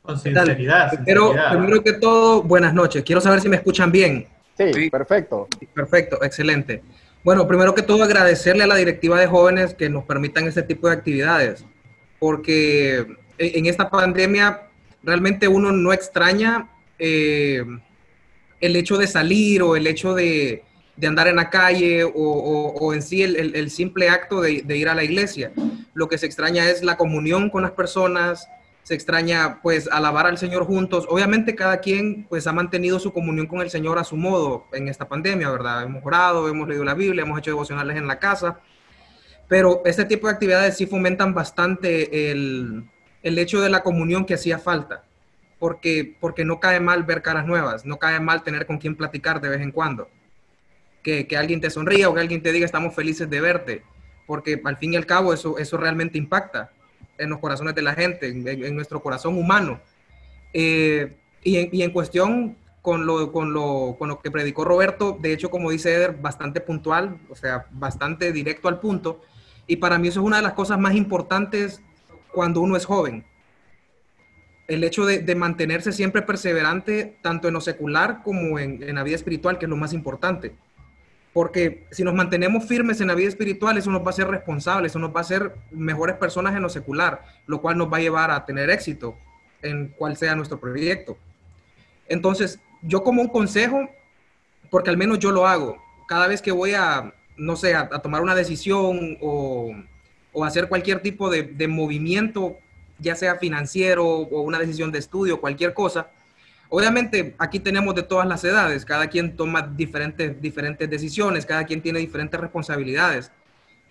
Con 0.00 0.16
sinceridad. 0.16 0.92
Pero 1.04 1.34
primero 1.50 1.82
que 1.82 1.94
todo, 1.94 2.42
buenas 2.42 2.72
noches. 2.72 3.02
Quiero 3.02 3.20
saber 3.20 3.40
si 3.40 3.48
me 3.48 3.56
escuchan 3.56 3.90
bien. 3.90 4.28
Sí, 4.56 4.88
perfecto. 4.88 5.48
Perfecto, 5.74 6.22
excelente. 6.22 6.82
Bueno, 7.24 7.48
primero 7.48 7.74
que 7.74 7.82
todo, 7.82 8.04
agradecerle 8.04 8.62
a 8.62 8.68
la 8.68 8.76
directiva 8.76 9.18
de 9.18 9.26
jóvenes 9.26 9.74
que 9.74 9.90
nos 9.90 10.04
permitan 10.04 10.46
este 10.46 10.62
tipo 10.62 10.86
de 10.86 10.94
actividades, 10.94 11.64
porque 12.20 13.04
en 13.38 13.66
esta 13.66 13.90
pandemia 13.90 14.68
realmente 15.02 15.48
uno 15.48 15.72
no 15.72 15.92
extraña 15.92 16.68
eh, 16.98 17.64
el 18.60 18.76
hecho 18.76 18.96
de 18.96 19.06
salir 19.06 19.62
o 19.62 19.76
el 19.76 19.86
hecho 19.86 20.14
de, 20.14 20.64
andar 21.06 21.28
en 21.28 21.36
la 21.36 21.50
calle 21.50 22.04
o, 22.04 22.92
en 22.94 23.02
sí 23.02 23.22
el, 23.22 23.70
simple 23.70 24.08
acto 24.08 24.40
de, 24.40 24.64
ir 24.76 24.88
a 24.88 24.94
la 24.94 25.04
iglesia. 25.04 25.52
Lo 25.94 26.08
que 26.08 26.18
se 26.18 26.26
extraña 26.26 26.68
es 26.70 26.82
la 26.82 26.96
comunión 26.96 27.50
con 27.50 27.62
las 27.62 27.72
personas, 27.72 28.48
se 28.82 28.94
extraña 28.94 29.60
pues 29.62 29.88
alabar 29.90 30.26
al 30.26 30.38
Señor 30.38 30.64
juntos. 30.64 31.06
Obviamente 31.08 31.54
cada 31.54 31.80
quien 31.80 32.26
pues 32.28 32.46
ha 32.46 32.52
mantenido 32.52 32.98
su 32.98 33.12
comunión 33.12 33.46
con 33.46 33.60
el 33.60 33.70
Señor 33.70 33.98
a 33.98 34.04
su 34.04 34.16
modo 34.16 34.66
en 34.72 34.88
esta 34.88 35.08
pandemia, 35.08 35.50
¿verdad? 35.50 35.84
Hemos 35.84 36.04
orado, 36.04 36.48
hemos 36.48 36.68
leído 36.68 36.84
la 36.84 36.94
Biblia, 36.94 37.22
hemos 37.22 37.38
hecho 37.38 37.50
devocionales 37.50 37.96
en 37.96 38.06
la 38.06 38.18
casa, 38.18 38.60
pero 39.48 39.82
este 39.84 40.04
tipo 40.04 40.28
de 40.28 40.34
actividades 40.34 40.76
sí 40.76 40.86
fomentan 40.86 41.34
bastante 41.34 42.30
el, 42.30 42.84
el 43.22 43.38
hecho 43.38 43.60
de 43.60 43.70
la 43.70 43.82
comunión 43.82 44.24
que 44.24 44.34
hacía 44.34 44.58
falta 44.58 45.05
porque, 45.58 46.16
porque 46.20 46.44
no 46.44 46.60
cae 46.60 46.80
mal 46.80 47.04
ver 47.04 47.22
caras 47.22 47.46
nuevas, 47.46 47.84
no 47.84 47.98
cae 47.98 48.20
mal 48.20 48.42
tener 48.42 48.66
con 48.66 48.78
quien 48.78 48.94
platicar 48.94 49.40
de 49.40 49.48
vez 49.48 49.60
en 49.60 49.72
cuando. 49.72 50.08
Que, 51.02 51.26
que 51.26 51.36
alguien 51.36 51.60
te 51.60 51.70
sonría 51.70 52.08
o 52.08 52.14
que 52.14 52.20
alguien 52.20 52.42
te 52.42 52.52
diga 52.52 52.66
estamos 52.66 52.94
felices 52.94 53.30
de 53.30 53.40
verte, 53.40 53.82
porque 54.26 54.60
al 54.64 54.76
fin 54.76 54.92
y 54.92 54.96
al 54.96 55.06
cabo 55.06 55.32
eso, 55.32 55.56
eso 55.58 55.76
realmente 55.76 56.18
impacta 56.18 56.72
en 57.16 57.30
los 57.30 57.38
corazones 57.38 57.74
de 57.74 57.82
la 57.82 57.94
gente, 57.94 58.28
en, 58.28 58.74
nuestro 58.74 59.00
corazón 59.00 59.38
humano. 59.38 59.80
Eh, 60.52 61.16
y, 61.42 61.56
en, 61.56 61.68
y, 61.72 61.82
en, 61.82 61.92
cuestión 61.92 62.56
con 62.82 63.06
lo, 63.06 63.32
con, 63.32 63.52
lo, 63.52 63.96
con 63.98 64.08
lo 64.08 64.20
que 64.20 64.30
predicó 64.30 64.64
Roberto, 64.64 65.16
de 65.18 65.32
hecho, 65.32 65.48
como 65.48 65.70
dice 65.70 65.94
Eder, 65.94 66.16
bastante 66.16 66.60
puntual, 66.60 67.18
o 67.30 67.36
sea, 67.36 67.66
bastante 67.70 68.32
directo 68.32 68.68
al 68.68 68.80
punto. 68.80 69.22
Y 69.66 69.76
para 69.76 69.98
mí 69.98 70.08
eso 70.08 70.20
es 70.20 70.26
una 70.26 70.36
de 70.36 70.42
las 70.42 70.52
cosas 70.52 70.78
más 70.78 70.94
importantes 70.94 71.80
cuando 72.32 72.60
uno 72.60 72.76
es 72.76 72.84
joven 72.84 73.24
el 74.68 74.82
hecho 74.82 75.06
de, 75.06 75.34
mantenerse 75.34 75.92
siempre 75.92 76.22
perseverante, 76.22 77.16
tanto 77.22 77.48
en 77.48 77.54
lo 77.54 77.60
secular 77.60 78.22
como 78.22 78.58
en, 78.58 78.94
la 78.94 79.02
vida 79.04 79.16
espiritual, 79.16 79.58
que 79.58 79.66
es 79.66 79.70
lo 79.70 79.76
más 79.76 79.92
importante. 79.92 80.54
Porque 81.32 81.86
si 81.90 82.02
nos 82.02 82.14
mantenemos 82.14 82.64
firmes 82.64 83.00
en 83.00 83.08
la 83.08 83.14
vida 83.14 83.28
espiritual, 83.28 83.78
eso 83.78 83.90
nos 83.90 84.02
va 84.02 84.06
a 84.06 84.10
hacer 84.10 84.26
responsables, 84.28 84.92
eso 84.92 84.98
nos 84.98 85.14
va 85.14 85.18
a 85.18 85.22
hacer 85.22 85.54
mejores 85.70 86.16
personas 86.16 86.56
en 86.56 86.62
lo 86.62 86.68
secular, 86.68 87.22
lo 87.46 87.60
cual 87.60 87.78
nos 87.78 87.92
va 87.92 87.98
a 87.98 88.00
llevar 88.00 88.30
a 88.30 88.44
tener 88.44 88.70
éxito 88.70 89.16
en 89.62 89.88
cual 89.88 90.16
sea 90.16 90.34
nuestro 90.34 90.58
proyecto. 90.58 91.16
Entonces, 92.08 92.58
yo 92.82 93.04
como 93.04 93.22
un 93.22 93.28
consejo, 93.28 93.88
porque 94.70 94.90
al 94.90 94.96
menos 94.96 95.18
yo 95.18 95.30
lo 95.30 95.46
hago, 95.46 95.76
cada 96.08 96.26
vez 96.26 96.42
que 96.42 96.52
voy 96.52 96.72
a, 96.74 97.14
no 97.36 97.54
sé, 97.56 97.74
a, 97.74 97.88
tomar 97.88 98.22
una 98.22 98.34
decisión 98.34 99.18
o, 99.20 99.74
o 100.32 100.44
hacer 100.44 100.68
cualquier 100.68 101.00
tipo 101.02 101.30
de 101.30 101.68
movimiento 101.68 102.58
ya 102.98 103.14
sea 103.14 103.36
financiero 103.36 104.06
o 104.06 104.42
una 104.42 104.58
decisión 104.58 104.92
de 104.92 104.98
estudio, 104.98 105.40
cualquier 105.40 105.74
cosa. 105.74 106.10
Obviamente 106.68 107.34
aquí 107.38 107.60
tenemos 107.60 107.94
de 107.94 108.02
todas 108.02 108.26
las 108.26 108.42
edades, 108.44 108.84
cada 108.84 109.08
quien 109.08 109.36
toma 109.36 109.62
diferentes, 109.62 110.40
diferentes 110.40 110.90
decisiones, 110.90 111.46
cada 111.46 111.64
quien 111.64 111.80
tiene 111.80 112.00
diferentes 112.00 112.40
responsabilidades. 112.40 113.30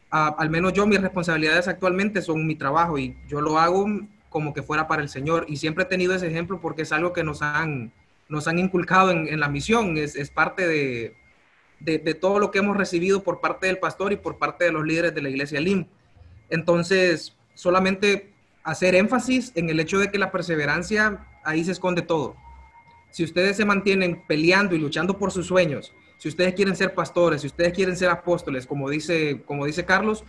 al 0.09 0.49
menos 0.49 0.73
yo 0.73 0.85
mis 0.85 1.01
responsabilidades 1.01 1.67
actualmente 1.67 2.21
son 2.21 2.45
mi 2.45 2.55
trabajo 2.55 2.97
y 2.97 3.17
yo 3.27 3.41
lo 3.41 3.59
hago 3.59 3.85
como 4.29 4.53
que 4.53 4.61
fuera 4.61 4.87
para 4.87 5.01
el 5.01 5.09
Señor 5.09 5.45
y 5.47 5.57
siempre 5.57 5.85
he 5.85 5.87
tenido 5.87 6.13
ese 6.13 6.27
ejemplo 6.27 6.59
porque 6.61 6.83
es 6.83 6.91
algo 6.91 7.13
que 7.13 7.23
nos 7.23 7.41
han, 7.41 7.93
nos 8.27 8.47
han 8.47 8.59
inculcado 8.59 9.11
en, 9.11 9.39
la 9.39 9.49
misión, 9.49 9.97
es, 9.97 10.15
es 10.15 10.29
parte 10.29 10.67
de, 10.67 11.15
de, 11.79 12.13
todo 12.13 12.39
lo 12.39 12.51
que 12.51 12.59
hemos 12.59 12.75
recibido 12.75 13.23
por 13.23 13.39
parte 13.39 13.67
del 13.67 13.77
pastor 13.77 14.11
y 14.11 14.17
por 14.17 14.37
parte 14.37 14.65
de 14.65 14.71
los 14.71 14.85
líderes 14.85 15.15
de 15.15 15.21
la 15.21 15.29
iglesia 15.29 15.59
LIM. 15.59 15.87
Entonces, 16.49 17.35
solamente 17.53 18.34
hacer 18.65 18.95
énfasis 18.95 19.51
en 19.55 19.69
el 19.69 19.79
hecho 19.79 19.99
de 19.99 20.11
que 20.11 20.17
la 20.17 20.31
perseverancia, 20.31 21.27
ahí 21.43 21.63
se 21.63 21.71
esconde 21.71 22.01
todo. 22.01 22.35
Si 23.11 23.23
ustedes 23.23 23.55
se 23.55 23.63
mantienen 23.63 24.23
peleando 24.27 24.75
y 24.75 24.79
luchando 24.79 25.17
por 25.17 25.31
sus 25.31 25.45
sueños, 25.45 25.93
si 26.17 26.29
ustedes 26.29 26.55
quieren 26.55 26.75
ser 26.75 26.95
pastores, 26.95 27.41
si 27.41 27.47
ustedes 27.47 27.73
quieren 27.73 27.95
ser 27.95 28.09
apóstoles, 28.09 28.65
como 28.65 28.89
dice, 28.89 29.43
como 29.45 29.65
dice 29.65 29.85
Carlos, 29.85 30.25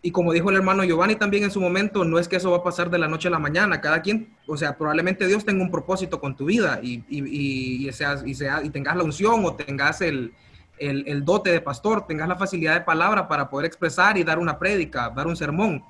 y 0.00 0.12
como 0.12 0.32
dijo 0.32 0.50
el 0.50 0.56
hermano 0.56 0.84
Giovanni 0.84 1.16
también 1.16 1.42
en 1.42 1.50
su 1.50 1.60
momento, 1.60 2.04
no 2.04 2.18
es 2.18 2.28
que 2.28 2.36
eso 2.36 2.52
va 2.52 2.58
a 2.58 2.62
pasar 2.62 2.88
de 2.88 2.98
la 2.98 3.08
noche 3.08 3.28
a 3.28 3.32
la 3.32 3.38
mañana. 3.38 3.80
Cada 3.80 4.00
quien, 4.00 4.32
o 4.46 4.56
sea, 4.56 4.76
probablemente 4.78 5.26
Dios 5.26 5.44
tenga 5.44 5.62
un 5.62 5.70
propósito 5.70 6.20
con 6.20 6.36
tu 6.36 6.46
vida 6.46 6.80
y, 6.82 7.04
y, 7.08 7.86
y, 7.88 7.92
sea, 7.92 8.16
y, 8.24 8.34
sea, 8.34 8.62
y 8.62 8.70
tengas 8.70 8.96
la 8.96 9.02
unción 9.02 9.44
o 9.44 9.54
tengas 9.54 10.00
el, 10.00 10.32
el, 10.78 11.04
el, 11.06 11.24
dote 11.24 11.50
de 11.50 11.60
pastor, 11.60 12.06
tengas 12.06 12.28
la 12.28 12.36
facilidad 12.36 12.74
de 12.74 12.80
palabra 12.80 13.28
para 13.28 13.48
poder 13.48 13.66
expresar 13.66 14.16
y 14.18 14.24
dar 14.24 14.38
una 14.38 14.58
prédica, 14.58 15.10
dar 15.10 15.26
un 15.26 15.36
sermón 15.36 15.84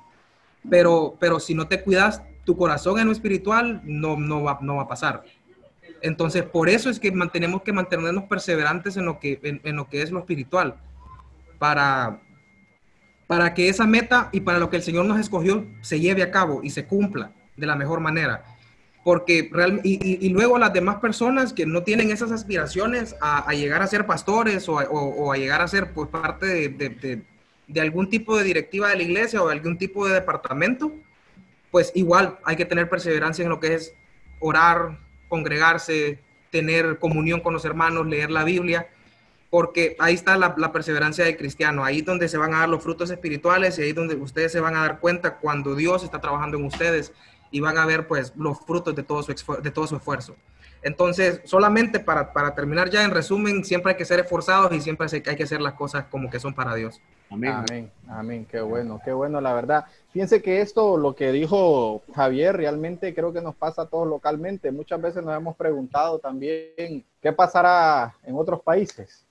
pero, 0.69 1.15
pero 1.19 1.39
si 1.39 1.53
no 1.53 1.67
te 1.67 1.81
cuidas 1.81 2.21
tu 2.45 2.57
corazón 2.57 2.99
en 2.99 3.07
lo 3.07 3.11
espiritual, 3.11 3.81
no, 3.83 4.17
no, 4.17 4.43
va, 4.43 4.59
no 4.61 4.77
va 4.77 4.83
a 4.83 4.87
pasar. 4.87 5.23
Entonces, 6.01 6.43
por 6.43 6.69
eso 6.69 6.89
es 6.89 6.99
que 6.99 7.11
mantenemos 7.11 7.61
que 7.63 7.71
mantenernos 7.71 8.25
perseverantes 8.25 8.97
en 8.97 9.05
lo 9.05 9.19
que, 9.19 9.39
en, 9.41 9.75
lo 9.75 9.87
que 9.87 10.01
es 10.01 10.11
lo 10.11 10.19
espiritual, 10.19 10.75
para, 11.59 12.21
para 13.27 13.53
que 13.53 13.69
esa 13.69 13.85
meta 13.87 14.29
y 14.33 14.41
para 14.41 14.59
lo 14.59 14.69
que 14.69 14.77
el 14.77 14.83
Señor 14.83 15.05
nos 15.05 15.19
escogió 15.19 15.65
se 15.81 15.99
lleve 15.99 16.23
a 16.23 16.31
cabo 16.31 16.61
y 16.61 16.71
se 16.71 16.85
cumpla 16.85 17.31
de 17.55 17.65
la 17.65 17.75
mejor 17.75 18.01
manera. 18.01 18.43
Porque 19.05 19.49
real, 19.51 19.81
y, 19.83 20.25
y, 20.25 20.29
luego 20.29 20.57
las 20.57 20.71
demás 20.71 20.97
personas 20.97 21.51
que 21.51 21.65
no 21.65 21.83
tienen 21.83 22.09
esas 22.09 22.31
aspiraciones 22.31 23.17
a, 23.19 23.49
a 23.49 23.53
llegar 23.53 23.81
a 23.81 23.87
ser 23.87 24.05
pastores 24.05 24.69
o, 24.69 24.75
o, 24.75 25.33
a 25.33 25.37
llegar 25.37 25.61
a 25.61 25.67
ser 25.67 25.91
pues, 25.93 26.07
parte 26.07 26.45
de 26.45 27.25
algún 27.81 28.09
tipo 28.09 28.37
de 28.37 28.43
directiva 28.43 28.89
de 28.89 28.97
la 28.97 29.03
iglesia 29.03 29.41
o 29.41 29.47
de 29.47 29.53
algún 29.53 29.77
tipo 29.77 30.07
de 30.07 30.13
departamento, 30.13 30.93
pues 31.71 31.91
igual 31.95 32.37
hay 32.43 32.55
que 32.55 32.65
tener 32.65 32.89
perseverancia 32.89 33.43
en 33.43 33.49
lo 33.49 33.59
que 33.59 33.73
es 33.73 33.95
orar, 34.39 34.99
congregarse, 35.27 36.19
tener 36.51 36.99
comunión 36.99 37.39
con 37.39 37.53
los 37.53 37.65
hermanos, 37.65 38.05
leer 38.05 38.29
la 38.29 38.43
Biblia, 38.43 38.87
porque 39.49 39.95
ahí 39.99 40.13
está 40.13 40.37
la, 40.37 40.71
perseverancia 40.71 41.25
del 41.25 41.37
cristiano, 41.37 41.83
ahí 41.83 41.99
es 41.99 42.05
donde 42.05 42.27
se 42.27 42.37
van 42.37 42.53
a 42.53 42.59
dar 42.59 42.69
los 42.69 42.83
frutos 42.83 43.09
espirituales 43.09 43.77
y 43.77 43.83
ahí 43.83 43.89
es 43.89 43.95
donde 43.95 44.15
ustedes 44.15 44.51
se 44.51 44.59
van 44.59 44.75
a 44.75 44.81
dar 44.81 44.99
cuenta 44.99 45.37
cuando 45.37 45.75
Dios 45.75 46.03
está 46.03 46.19
trabajando 46.19 46.57
en 46.57 46.65
ustedes 46.65 47.13
y 47.53 47.61
van 47.61 47.77
a 47.77 47.85
ver 47.85 48.07
pues 48.07 48.33
los 48.35 48.59
frutos 48.59 48.95
de 48.95 49.03
todo 49.03 49.21
su, 49.21 49.33
de 49.61 49.71
todo 49.71 49.87
su 49.87 49.95
esfuerzo. 49.95 50.35
Entonces, 50.81 51.39
solamente 51.45 51.99
para, 51.99 52.33
para, 52.33 52.53
terminar 52.53 52.89
ya 52.89 53.05
en 53.05 53.11
resumen, 53.11 53.63
siempre 53.63 53.93
hay 53.93 53.97
que 53.97 54.03
ser 54.03 54.19
esforzados 54.19 54.73
y 54.73 54.81
siempre 54.81 55.07
hay 55.09 55.35
que 55.35 55.43
hacer 55.43 55.61
las 55.61 55.75
cosas 55.75 56.05
como 56.09 56.29
que 56.29 56.39
son 56.39 56.53
para 56.53 56.75
Dios. 56.75 56.99
Amén. 57.29 57.91
Amén, 58.09 58.45
Qué 58.49 58.59
bueno, 58.59 58.99
qué 59.03 59.13
bueno, 59.13 59.39
la 59.39 59.53
verdad. 59.53 59.85
Fíjense 60.11 60.41
que 60.41 60.61
esto, 60.61 60.97
lo 60.97 61.15
que 61.15 61.31
dijo 61.31 62.01
Javier, 62.13 62.57
realmente 62.57 63.13
creo 63.13 63.31
que 63.31 63.41
nos 63.41 63.55
pasa 63.55 63.83
a 63.83 63.85
todos 63.85 64.07
localmente. 64.07 64.71
Muchas 64.71 65.01
veces 65.01 65.23
nos 65.23 65.35
hemos 65.35 65.55
preguntado 65.55 66.19
también 66.19 67.05
qué 67.21 67.31
pasará 67.31 68.15
en 68.23 68.35
otros 68.35 68.61
países. 68.61 69.25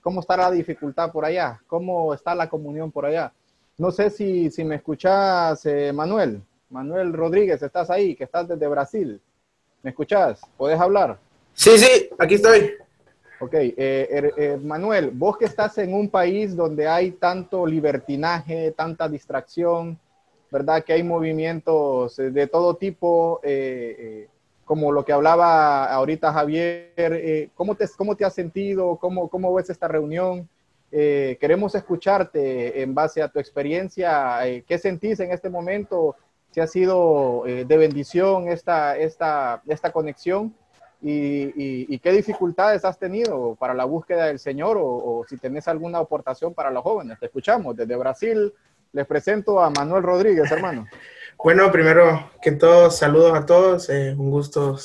¿Cómo 0.00 0.20
estará 0.20 0.44
la 0.44 0.50
dificultad 0.50 1.12
por 1.12 1.24
allá? 1.24 1.60
¿Cómo 1.66 2.12
está 2.12 2.34
la 2.34 2.48
comunión 2.48 2.90
por 2.90 3.06
allá? 3.06 3.32
No 3.76 3.90
sé 3.90 4.10
si, 4.10 4.50
si 4.50 4.64
me 4.64 4.76
escuchas, 4.76 5.64
eh, 5.64 5.92
Manuel. 5.92 6.42
Manuel 6.70 7.14
Rodríguez, 7.14 7.62
estás 7.62 7.88
ahí, 7.88 8.14
que 8.14 8.24
estás 8.24 8.46
desde 8.46 8.68
Brasil. 8.68 9.20
¿Me 9.82 9.90
escuchas? 9.90 10.40
¿Puedes 10.56 10.78
hablar? 10.78 11.18
Sí, 11.54 11.78
sí, 11.78 12.10
aquí 12.18 12.34
estoy. 12.34 12.72
Ok, 13.40 13.54
eh, 13.54 14.08
er, 14.10 14.34
eh, 14.36 14.58
Manuel, 14.62 15.10
vos 15.12 15.38
que 15.38 15.46
estás 15.46 15.78
en 15.78 15.94
un 15.94 16.10
país 16.10 16.54
donde 16.54 16.86
hay 16.86 17.12
tanto 17.12 17.66
libertinaje, 17.66 18.72
tanta 18.72 19.08
distracción, 19.08 19.98
¿verdad? 20.50 20.84
Que 20.84 20.92
hay 20.92 21.02
movimientos 21.02 22.16
de 22.16 22.46
todo 22.48 22.76
tipo, 22.76 23.40
como 24.64 24.92
lo 24.92 25.04
que 25.04 25.12
hablaba 25.12 25.84
ahorita 25.86 26.32
Javier, 26.32 27.50
¿cómo, 27.54 27.74
te, 27.74 27.86
¿cómo 27.96 28.16
te 28.16 28.24
has 28.24 28.34
sentido? 28.34 28.96
¿Cómo, 28.96 29.28
cómo 29.28 29.54
ves 29.54 29.70
esta 29.70 29.88
reunión? 29.88 30.48
queremos 30.90 31.74
escucharte 31.74 32.80
en 32.80 32.94
base 32.94 33.20
a 33.20 33.28
tu 33.28 33.38
experiencia. 33.38 34.38
¿Qué 34.66 34.78
sentís 34.78 35.20
en 35.20 35.32
este 35.32 35.50
momento? 35.50 36.16
Si 36.50 36.60
ha 36.60 36.66
sido 36.66 37.46
eh, 37.46 37.64
de 37.64 37.76
bendición 37.76 38.48
esta, 38.48 38.96
esta, 38.96 39.62
esta 39.66 39.92
conexión 39.92 40.54
y, 41.00 41.98
qué 41.98 42.12
dificultades 42.12 42.84
has 42.84 42.98
tenido 42.98 43.54
para 43.54 43.74
la 43.74 43.84
búsqueda 43.84 44.26
del 44.26 44.38
Señor 44.38 44.76
o, 44.80 45.24
si 45.28 45.36
tenés 45.36 45.68
alguna 45.68 45.98
aportación 45.98 46.54
para 46.54 46.70
los 46.70 46.82
jóvenes. 46.82 47.18
Te 47.18 47.26
escuchamos 47.26 47.76
desde 47.76 47.96
Brasil. 47.96 48.52
Les 48.92 49.06
presento 49.06 49.60
a 49.62 49.70
Manuel 49.70 50.02
Rodríguez, 50.02 50.50
hermano. 50.50 50.86
Bueno, 51.40 51.70
primero 51.70 52.32
que 52.42 52.50
todo, 52.50 52.90
saludos 52.90 53.32
a 53.38 53.46
todos. 53.46 53.88
Eh, 53.90 54.12
un 54.18 54.28
gusto 54.28 54.76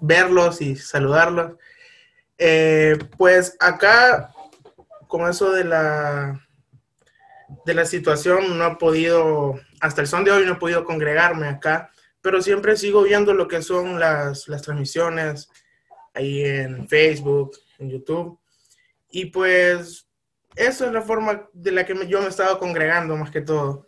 verlos 0.00 0.60
y 0.60 0.76
saludarlos. 0.76 1.52
Eh, 2.36 2.98
pues 3.16 3.56
acá, 3.60 4.30
con 5.06 5.26
eso 5.26 5.52
de 5.52 5.64
la, 5.64 6.38
de 7.64 7.72
la 7.72 7.86
situación, 7.86 8.58
no 8.58 8.66
he 8.66 8.76
podido 8.76 9.58
hasta 9.80 10.00
el 10.00 10.06
son 10.06 10.24
de 10.24 10.32
hoy 10.32 10.44
no 10.44 10.52
he 10.52 10.56
podido 10.56 10.84
congregarme 10.84 11.48
acá, 11.48 11.90
pero 12.20 12.42
siempre 12.42 12.76
sigo 12.76 13.02
viendo 13.02 13.34
lo 13.34 13.48
que 13.48 13.62
son 13.62 14.00
las, 14.00 14.48
las 14.48 14.62
transmisiones 14.62 15.48
ahí 16.14 16.44
en 16.44 16.88
Facebook, 16.88 17.56
en 17.78 17.90
YouTube. 17.90 18.38
Y 19.10 19.26
pues 19.26 20.08
eso 20.54 20.86
es 20.86 20.92
la 20.92 21.02
forma 21.02 21.48
de 21.52 21.72
la 21.72 21.84
que 21.84 21.94
yo 22.08 22.20
me 22.20 22.26
he 22.26 22.30
estado 22.30 22.58
congregando 22.58 23.16
más 23.16 23.30
que 23.30 23.42
todo. 23.42 23.86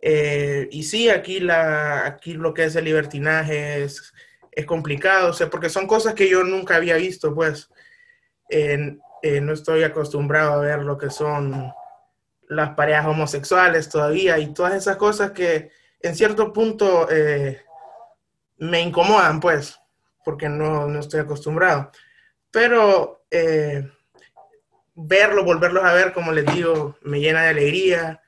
Eh, 0.00 0.68
y 0.70 0.82
sí, 0.82 1.08
aquí, 1.08 1.40
la, 1.40 2.06
aquí 2.06 2.34
lo 2.34 2.54
que 2.54 2.64
es 2.64 2.76
el 2.76 2.84
libertinaje 2.84 3.82
es, 3.84 4.12
es 4.52 4.66
complicado, 4.66 5.30
o 5.30 5.32
sea, 5.32 5.50
porque 5.50 5.70
son 5.70 5.86
cosas 5.86 6.14
que 6.14 6.28
yo 6.28 6.44
nunca 6.44 6.76
había 6.76 6.96
visto, 6.96 7.34
pues. 7.34 7.70
Eh, 8.50 8.98
no 9.40 9.54
estoy 9.54 9.82
acostumbrado 9.82 10.52
a 10.52 10.64
ver 10.64 10.80
lo 10.80 10.98
que 10.98 11.08
son 11.08 11.72
las 12.48 12.70
parejas 12.74 13.06
homosexuales 13.06 13.88
todavía 13.88 14.38
y 14.38 14.52
todas 14.52 14.74
esas 14.74 14.96
cosas 14.96 15.32
que 15.32 15.70
en 16.00 16.14
cierto 16.14 16.52
punto 16.52 17.08
eh, 17.10 17.62
me 18.58 18.80
incomodan, 18.80 19.40
pues, 19.40 19.78
porque 20.24 20.48
no, 20.48 20.86
no 20.86 21.00
estoy 21.00 21.20
acostumbrado. 21.20 21.90
Pero 22.50 23.24
eh, 23.30 23.90
verlo, 24.94 25.44
volverlos 25.44 25.84
a 25.84 25.92
ver, 25.92 26.12
como 26.12 26.32
les 26.32 26.46
digo, 26.54 26.96
me 27.02 27.20
llena 27.20 27.42
de 27.42 27.48
alegría. 27.48 28.20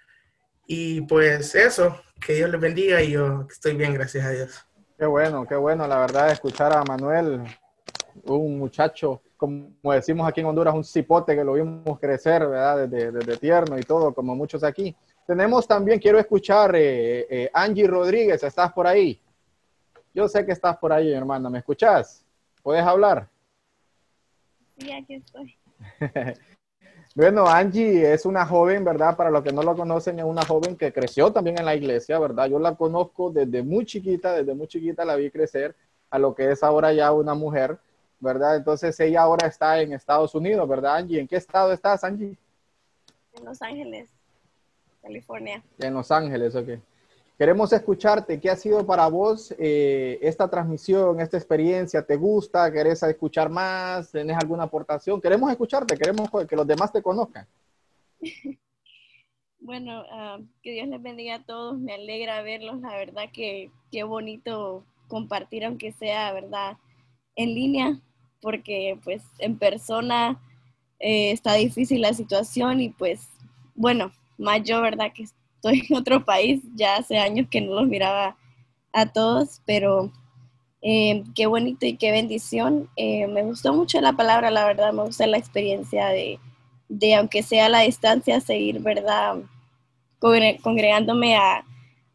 Y 0.66 1.02
pues 1.02 1.54
eso, 1.54 2.00
que 2.20 2.34
Dios 2.34 2.50
les 2.50 2.60
bendiga 2.60 3.02
y 3.02 3.12
yo 3.12 3.46
estoy 3.48 3.74
bien, 3.76 3.94
gracias 3.94 4.24
a 4.24 4.30
Dios. 4.30 4.66
Qué 4.98 5.06
bueno, 5.06 5.46
qué 5.46 5.54
bueno, 5.54 5.86
la 5.86 5.98
verdad, 5.98 6.30
escuchar 6.30 6.72
a 6.72 6.82
Manuel, 6.82 7.42
un 8.24 8.58
muchacho 8.58 9.22
como 9.36 9.92
decimos 9.92 10.26
aquí 10.26 10.40
en 10.40 10.46
Honduras, 10.46 10.74
un 10.74 10.84
cipote 10.84 11.34
que 11.34 11.44
lo 11.44 11.54
vimos 11.54 11.98
crecer, 12.00 12.46
¿verdad? 12.46 12.88
Desde, 12.88 13.36
tierno 13.36 13.78
y 13.78 13.82
todo, 13.82 14.14
como 14.14 14.34
muchos 14.34 14.64
aquí. 14.64 14.96
Tenemos 15.26 15.66
también, 15.66 15.98
quiero 15.98 16.18
escuchar, 16.18 16.74
eh, 16.74 17.26
eh, 17.28 17.50
Angie 17.52 17.86
Rodríguez, 17.86 18.42
¿estás 18.42 18.72
por 18.72 18.86
ahí? 18.86 19.20
Yo 20.14 20.28
sé 20.28 20.46
que 20.46 20.52
estás 20.52 20.78
por 20.78 20.92
ahí, 20.92 21.12
hermana, 21.12 21.50
¿me 21.50 21.58
escuchas? 21.58 22.24
¿Puedes 22.62 22.84
hablar? 22.84 23.28
Sí, 24.78 24.90
aquí 24.90 25.14
estoy. 25.14 25.54
bueno, 27.14 27.46
Angie 27.46 28.12
es 28.12 28.24
una 28.24 28.46
joven, 28.46 28.84
¿verdad? 28.84 29.16
Para 29.16 29.30
los 29.30 29.42
que 29.42 29.52
no 29.52 29.62
lo 29.62 29.76
conocen, 29.76 30.18
es 30.18 30.24
una 30.24 30.42
joven 30.42 30.76
que 30.76 30.92
creció 30.92 31.30
también 31.32 31.58
en 31.58 31.66
la 31.66 31.74
iglesia, 31.74 32.18
¿verdad? 32.18 32.48
Yo 32.48 32.58
la 32.58 32.74
conozco 32.74 33.30
desde 33.30 33.62
muy 33.62 33.84
chiquita, 33.84 34.32
desde 34.32 34.54
muy 34.54 34.68
chiquita 34.68 35.04
la 35.04 35.16
vi 35.16 35.30
crecer 35.30 35.76
a 36.08 36.18
lo 36.18 36.34
que 36.34 36.50
es 36.50 36.62
ahora 36.62 36.92
ya 36.92 37.12
una 37.12 37.34
mujer 37.34 37.78
¿verdad? 38.20 38.56
Entonces 38.56 38.98
ella 39.00 39.22
ahora 39.22 39.46
está 39.46 39.80
en 39.80 39.92
Estados 39.92 40.34
Unidos, 40.34 40.68
¿verdad, 40.68 40.96
Angie? 40.96 41.20
¿En 41.20 41.28
qué 41.28 41.36
estado 41.36 41.72
estás, 41.72 42.04
Angie? 42.04 42.36
En 43.34 43.44
Los 43.44 43.60
Ángeles, 43.62 44.08
California. 45.02 45.62
En 45.78 45.94
Los 45.94 46.10
Ángeles, 46.10 46.54
ok. 46.54 46.68
Queremos 47.38 47.70
escucharte. 47.72 48.40
¿Qué 48.40 48.48
ha 48.48 48.56
sido 48.56 48.86
para 48.86 49.06
vos 49.08 49.54
eh, 49.58 50.18
esta 50.22 50.48
transmisión, 50.48 51.20
esta 51.20 51.36
experiencia? 51.36 52.02
¿Te 52.02 52.16
gusta? 52.16 52.72
¿Querés 52.72 53.02
escuchar 53.02 53.50
más? 53.50 54.10
¿Tenés 54.10 54.38
alguna 54.38 54.62
aportación? 54.62 55.20
Queremos 55.20 55.50
escucharte, 55.50 55.98
queremos 55.98 56.30
que 56.48 56.56
los 56.56 56.66
demás 56.66 56.92
te 56.92 57.02
conozcan. 57.02 57.46
Bueno, 59.58 60.04
ah, 60.12 60.38
que 60.62 60.70
Dios 60.72 60.86
les 60.86 61.02
bendiga 61.02 61.36
a 61.36 61.44
todos. 61.44 61.76
Me 61.76 61.94
alegra 61.94 62.40
verlos. 62.42 62.80
La 62.82 62.94
verdad 62.94 63.24
que 63.32 63.72
qué 63.90 64.04
bonito 64.04 64.84
compartir, 65.08 65.64
aunque 65.64 65.90
sea, 65.90 66.32
¿verdad? 66.32 66.76
En 67.34 67.52
línea, 67.52 68.00
porque 68.40 68.98
pues 69.04 69.22
en 69.38 69.58
persona 69.58 70.40
eh, 71.00 71.32
está 71.32 71.54
difícil 71.54 72.00
la 72.02 72.14
situación 72.14 72.80
y 72.80 72.90
pues 72.90 73.28
bueno, 73.74 74.12
más 74.38 74.62
yo, 74.64 74.80
¿verdad? 74.80 75.12
Que 75.14 75.24
estoy 75.24 75.86
en 75.88 75.96
otro 75.96 76.24
país, 76.24 76.62
ya 76.74 76.96
hace 76.96 77.18
años 77.18 77.48
que 77.50 77.60
no 77.60 77.74
los 77.74 77.88
miraba 77.88 78.36
a 78.92 79.06
todos, 79.12 79.60
pero 79.66 80.12
eh, 80.82 81.24
qué 81.34 81.46
bonito 81.46 81.86
y 81.86 81.96
qué 81.96 82.10
bendición. 82.12 82.88
Eh, 82.96 83.26
me 83.26 83.42
gustó 83.42 83.74
mucho 83.74 84.00
la 84.00 84.12
palabra, 84.14 84.50
la 84.50 84.64
verdad, 84.66 84.92
me 84.92 85.04
gusta 85.04 85.26
la 85.26 85.38
experiencia 85.38 86.08
de, 86.08 86.38
de 86.88 87.14
aunque 87.14 87.42
sea 87.42 87.66
a 87.66 87.68
la 87.68 87.80
distancia, 87.80 88.40
seguir, 88.40 88.80
¿verdad? 88.80 89.36
Congregándome 90.18 91.36
a, 91.36 91.64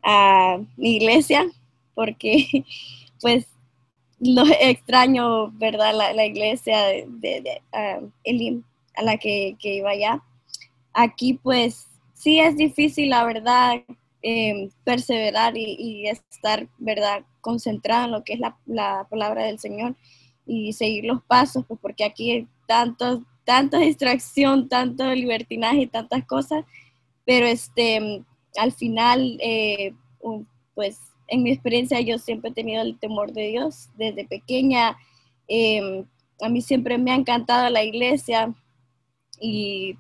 a 0.04 0.60
mi 0.78 0.96
iglesia, 0.98 1.46
porque 1.96 2.66
pues 3.22 3.48
lo 4.36 4.44
extraño, 4.60 5.50
¿verdad? 5.52 5.94
La, 5.96 6.26
iglesia 6.26 6.80
de, 6.86 7.08
de, 7.42 7.62
ah, 7.74 8.00
a 8.96 9.04
la 9.04 9.18
que, 9.18 9.58
iba 9.62 9.90
allá. 9.90 10.24
Aquí 10.94 11.34
pues 11.42 11.88
sí 12.14 12.40
es 12.40 12.56
difícil, 12.56 13.10
la 13.10 13.26
verdad, 13.26 13.82
em, 14.22 14.70
perseverar 14.84 15.58
y, 15.58 16.08
estar, 16.08 16.68
¿verdad? 16.78 17.24
Concentrado 17.42 18.06
en 18.06 18.12
lo 18.12 18.24
que 18.24 18.34
es 18.34 18.40
la, 18.40 19.08
palabra 19.10 19.46
del 19.46 19.58
Señor 19.58 19.96
y 20.46 20.74
seguir 20.74 21.06
los 21.06 21.24
pasos, 21.24 21.66
pues 21.68 21.80
porque 21.82 22.04
aquí 22.04 22.32
hay 22.32 22.48
tanto, 22.68 23.24
tanta 23.44 23.80
distracción, 23.80 24.70
tanto 24.70 25.06
libertinaje 25.16 25.82
y 25.82 25.88
tantas 25.88 26.26
cosas, 26.26 26.64
pero 27.26 27.48
este, 27.48 28.24
al 28.58 28.72
final, 28.72 29.38
eh, 29.42 29.94
pues 30.76 31.00
en 31.32 31.44
mi 31.44 31.52
experiencia 31.52 32.02
yo 32.02 32.20
siempre 32.20 32.52
he 32.52 32.54
tenido 32.54 32.82
el 32.82 33.00
temor 33.00 33.32
de 33.32 33.48
Dios 33.48 33.88
desde 33.96 34.26
pequeña. 34.26 34.98
Em, 35.48 36.06
a 36.42 36.50
mí 36.50 36.62
siempre 36.62 36.98
me 36.98 37.12
ha 37.12 37.16
encantado 37.16 37.70
la 37.70 37.84
iglesia 37.84 38.54
y, 39.40 39.98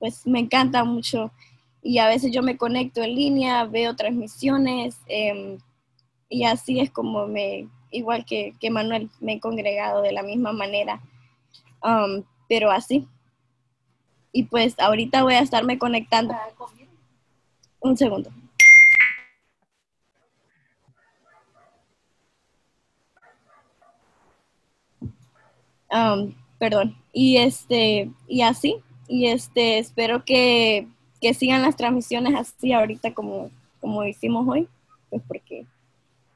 pues 0.00 0.26
me 0.26 0.40
encanta 0.40 0.82
mucho. 0.82 1.30
Y 1.80 1.98
a 1.98 2.08
veces 2.08 2.32
yo 2.32 2.42
me 2.42 2.56
conecto 2.56 3.02
en 3.02 3.14
línea, 3.14 3.64
veo 3.64 3.94
transmisiones 3.94 4.96
em, 5.06 5.58
y 6.28 6.42
así 6.42 6.80
es 6.80 6.90
como 6.90 7.28
me, 7.28 7.68
igual 7.92 8.24
que, 8.26 8.54
que, 8.60 8.70
Manuel, 8.70 9.08
me 9.20 9.34
he 9.34 9.40
congregado 9.40 10.02
de 10.02 10.12
la 10.12 10.24
misma 10.24 10.52
manera, 10.52 11.00
um, 11.84 12.24
pero 12.48 12.72
así. 12.72 13.06
Y 14.32 14.42
pues 14.44 14.78
ahorita 14.80 15.22
voy 15.22 15.34
a 15.34 15.40
estarme 15.40 15.78
conectando. 15.78 16.34
Un 17.80 17.96
segundo. 17.96 18.30
Um, 25.90 26.34
perdón. 26.58 26.96
Y 27.12 27.38
este, 27.38 28.10
y 28.26 28.42
así, 28.42 28.76
y 29.06 29.26
este, 29.28 29.78
espero 29.78 30.24
que, 30.24 30.86
sigan 31.34 31.62
las 31.62 31.76
transmisiones 31.76 32.34
así 32.36 32.72
ahorita 32.72 33.12
como, 33.12 33.50
como 33.80 34.04
hicimos 34.04 34.46
hoy, 34.46 34.68
pues 35.10 35.22
porque 35.26 35.66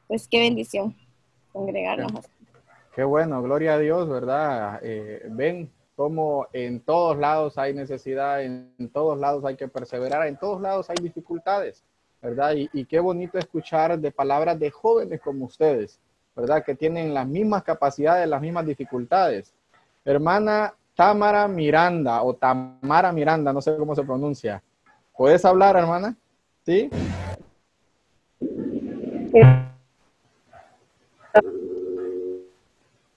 pues 0.08 0.26
qué 0.26 0.40
bendición 0.40 0.96
congregarnos. 1.52 2.26
Qué 2.94 3.04
bueno, 3.04 3.42
gloria 3.42 3.74
a 3.74 3.78
Dios, 3.78 4.08
¿verdad? 4.08 4.80
Eh, 4.82 5.22
ven 5.30 5.70
cómo 5.94 6.46
en 6.52 6.80
todos 6.80 7.16
lados 7.16 7.58
hay 7.58 7.74
necesidad, 7.74 8.42
en, 8.42 8.90
todos 8.92 9.18
lados 9.18 9.44
hay 9.44 9.56
que 9.56 9.68
perseverar, 9.68 10.26
en 10.26 10.36
todos 10.36 10.60
lados 10.60 10.90
hay 10.90 10.96
dificultades, 11.00 11.84
¿verdad? 12.20 12.54
Y, 12.54 12.68
y 12.72 12.84
qué 12.84 12.98
bonito 13.00 13.38
escuchar 13.38 13.98
de 13.98 14.10
palabras 14.10 14.58
de 14.58 14.70
jóvenes 14.70 15.20
como 15.20 15.44
ustedes, 15.44 16.00
¿verdad? 16.34 16.64
Que 16.64 16.74
tienen 16.74 17.14
las 17.14 17.26
mismas 17.26 17.62
capacidades, 17.62 18.28
las 18.28 18.40
mismas 18.40 18.66
dificultades. 18.66 19.52
Hermana 20.04 20.74
Tamara 20.94 21.46
Miranda 21.48 22.22
o 22.22 22.34
Tamara 22.34 23.12
Miranda, 23.12 23.52
no 23.52 23.60
sé 23.60 23.76
cómo 23.76 23.94
se 23.94 24.02
pronuncia. 24.02 24.62
¿Puedes 25.16 25.44
hablar, 25.44 25.76
hermana? 25.76 26.16
¿Sí? 26.64 26.90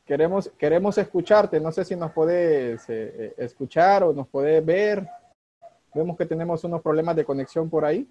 Queremos, 0.06 0.52
queremos 0.58 0.98
escucharte, 0.98 1.60
no 1.60 1.72
sé 1.72 1.84
si 1.84 1.96
nos 1.96 2.12
puedes 2.12 2.88
eh, 2.90 3.14
eh, 3.18 3.34
escuchar 3.38 4.04
o 4.04 4.14
nos 4.14 4.28
puedes 4.28 4.64
ver. 4.64 5.08
Vemos 5.94 6.16
que 6.16 6.26
tenemos 6.26 6.64
unos 6.64 6.82
problemas 6.82 7.16
de 7.16 7.26
conexión 7.26 7.70
por 7.70 7.86
ahí. 7.86 8.08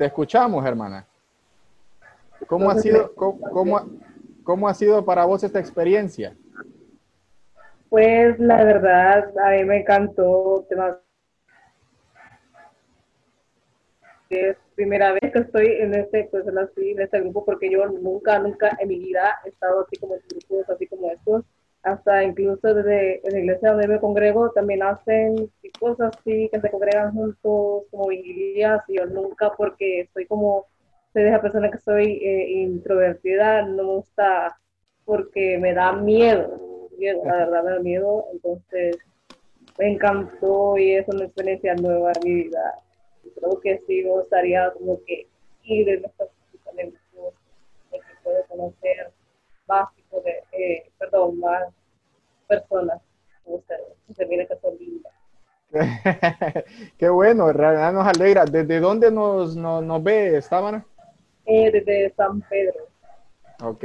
Te 0.00 0.06
escuchamos, 0.06 0.64
hermana. 0.64 1.06
¿Cómo 2.46 2.70
ha 2.70 2.74
sido, 2.76 3.14
cómo, 3.14 3.86
cómo, 4.42 4.66
ha 4.66 4.72
sido 4.72 5.04
para 5.04 5.26
vos 5.26 5.44
esta 5.44 5.60
experiencia? 5.60 6.34
Pues 7.90 8.38
la 8.38 8.64
verdad, 8.64 9.30
a 9.38 9.50
mí 9.50 9.64
me 9.66 9.80
encantó. 9.80 10.66
Es 14.30 14.56
primera 14.74 15.12
vez 15.12 15.32
que 15.34 15.40
estoy 15.40 15.66
en 15.66 15.94
este, 15.94 16.28
pues, 16.30 16.46
en 16.46 17.00
este 17.02 17.20
grupo 17.20 17.44
porque 17.44 17.70
yo 17.70 17.84
nunca, 17.84 18.38
nunca 18.38 18.74
en 18.80 18.88
mi 18.88 18.98
vida 18.98 19.38
he 19.44 19.50
estado 19.50 19.82
así 19.82 20.00
como 20.00 20.14
en 20.14 20.22
grupos 20.30 20.70
así 20.70 20.86
como 20.86 21.10
estos. 21.10 21.44
Hasta 21.82 22.22
incluso 22.22 22.74
desde 22.74 23.22
la 23.24 23.38
iglesia 23.38 23.70
donde 23.70 23.88
me 23.88 24.00
congrego 24.00 24.50
también 24.52 24.82
hacen 24.82 25.50
cosas 25.78 26.14
así 26.18 26.50
que 26.52 26.60
se 26.60 26.70
congregan 26.70 27.12
juntos 27.12 27.84
como 27.90 28.08
vigilias 28.08 28.82
y 28.88 28.96
yo 28.96 29.06
nunca 29.06 29.50
porque 29.56 30.02
estoy 30.02 30.26
como 30.26 30.66
soy 31.12 31.22
de 31.22 31.30
esa 31.30 31.40
persona 31.40 31.70
que 31.70 31.78
soy 31.78 32.20
eh, 32.22 32.50
introvertida, 32.62 33.62
no 33.62 33.76
me 33.76 33.82
gusta 33.94 34.56
porque 35.04 35.58
me 35.58 35.74
da 35.74 35.92
miedo, 35.92 36.88
la 36.98 37.36
verdad 37.36 37.64
me 37.64 37.70
da 37.70 37.80
miedo, 37.80 38.26
entonces 38.32 38.96
me 39.78 39.92
encantó 39.92 40.76
y 40.78 40.92
es 40.92 41.08
una 41.08 41.24
experiencia 41.24 41.74
nueva 41.74 42.12
en 42.16 42.22
mi 42.22 42.44
vida. 42.44 42.74
Creo 43.34 43.60
que 43.60 43.78
sí 43.86 44.04
me 44.04 44.10
gustaría 44.10 44.70
como 44.72 45.02
que 45.04 45.26
ir 45.64 45.88
en 45.88 46.04
estos 46.04 46.28
talentos, 46.64 47.00
que 47.90 47.98
puede 48.22 48.44
conocer 48.44 49.10
más 49.66 49.88
de, 50.10 50.42
eh, 50.52 50.90
perdón, 50.98 51.38
más 51.40 51.68
personas 52.48 53.00
como 53.44 53.56
ustedes, 53.56 53.86
que 54.16 54.26
miren 54.26 54.46
que 54.46 54.56
son 54.56 54.76
lindas. 54.78 55.12
Qué 56.98 57.08
bueno, 57.08 57.48
en 57.48 57.54
realidad 57.54 57.92
nos 57.92 58.06
alegra. 58.06 58.44
¿Desde 58.44 58.80
dónde 58.80 59.10
nos, 59.10 59.56
nos, 59.56 59.82
nos 59.84 60.02
ve, 60.02 60.36
Estábana? 60.36 60.84
Eh, 61.46 61.70
desde 61.70 62.12
San 62.14 62.40
Pedro. 62.42 62.88
Ok, 63.62 63.84